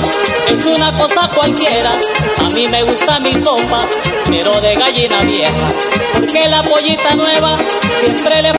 es 0.48 0.64
una 0.64 0.90
cosa 0.92 1.28
cualquiera. 1.28 2.00
A 2.38 2.48
mí 2.50 2.66
me 2.68 2.82
gusta 2.82 3.20
mi 3.20 3.34
sopa, 3.34 3.86
pero 4.28 4.60
de 4.60 4.74
gallina 4.74 5.20
vieja. 5.20 5.74
Porque 6.14 6.48
la 6.48 6.62
pollita 6.62 7.14
nueva 7.14 7.58
siempre 8.00 8.42
le 8.42 8.52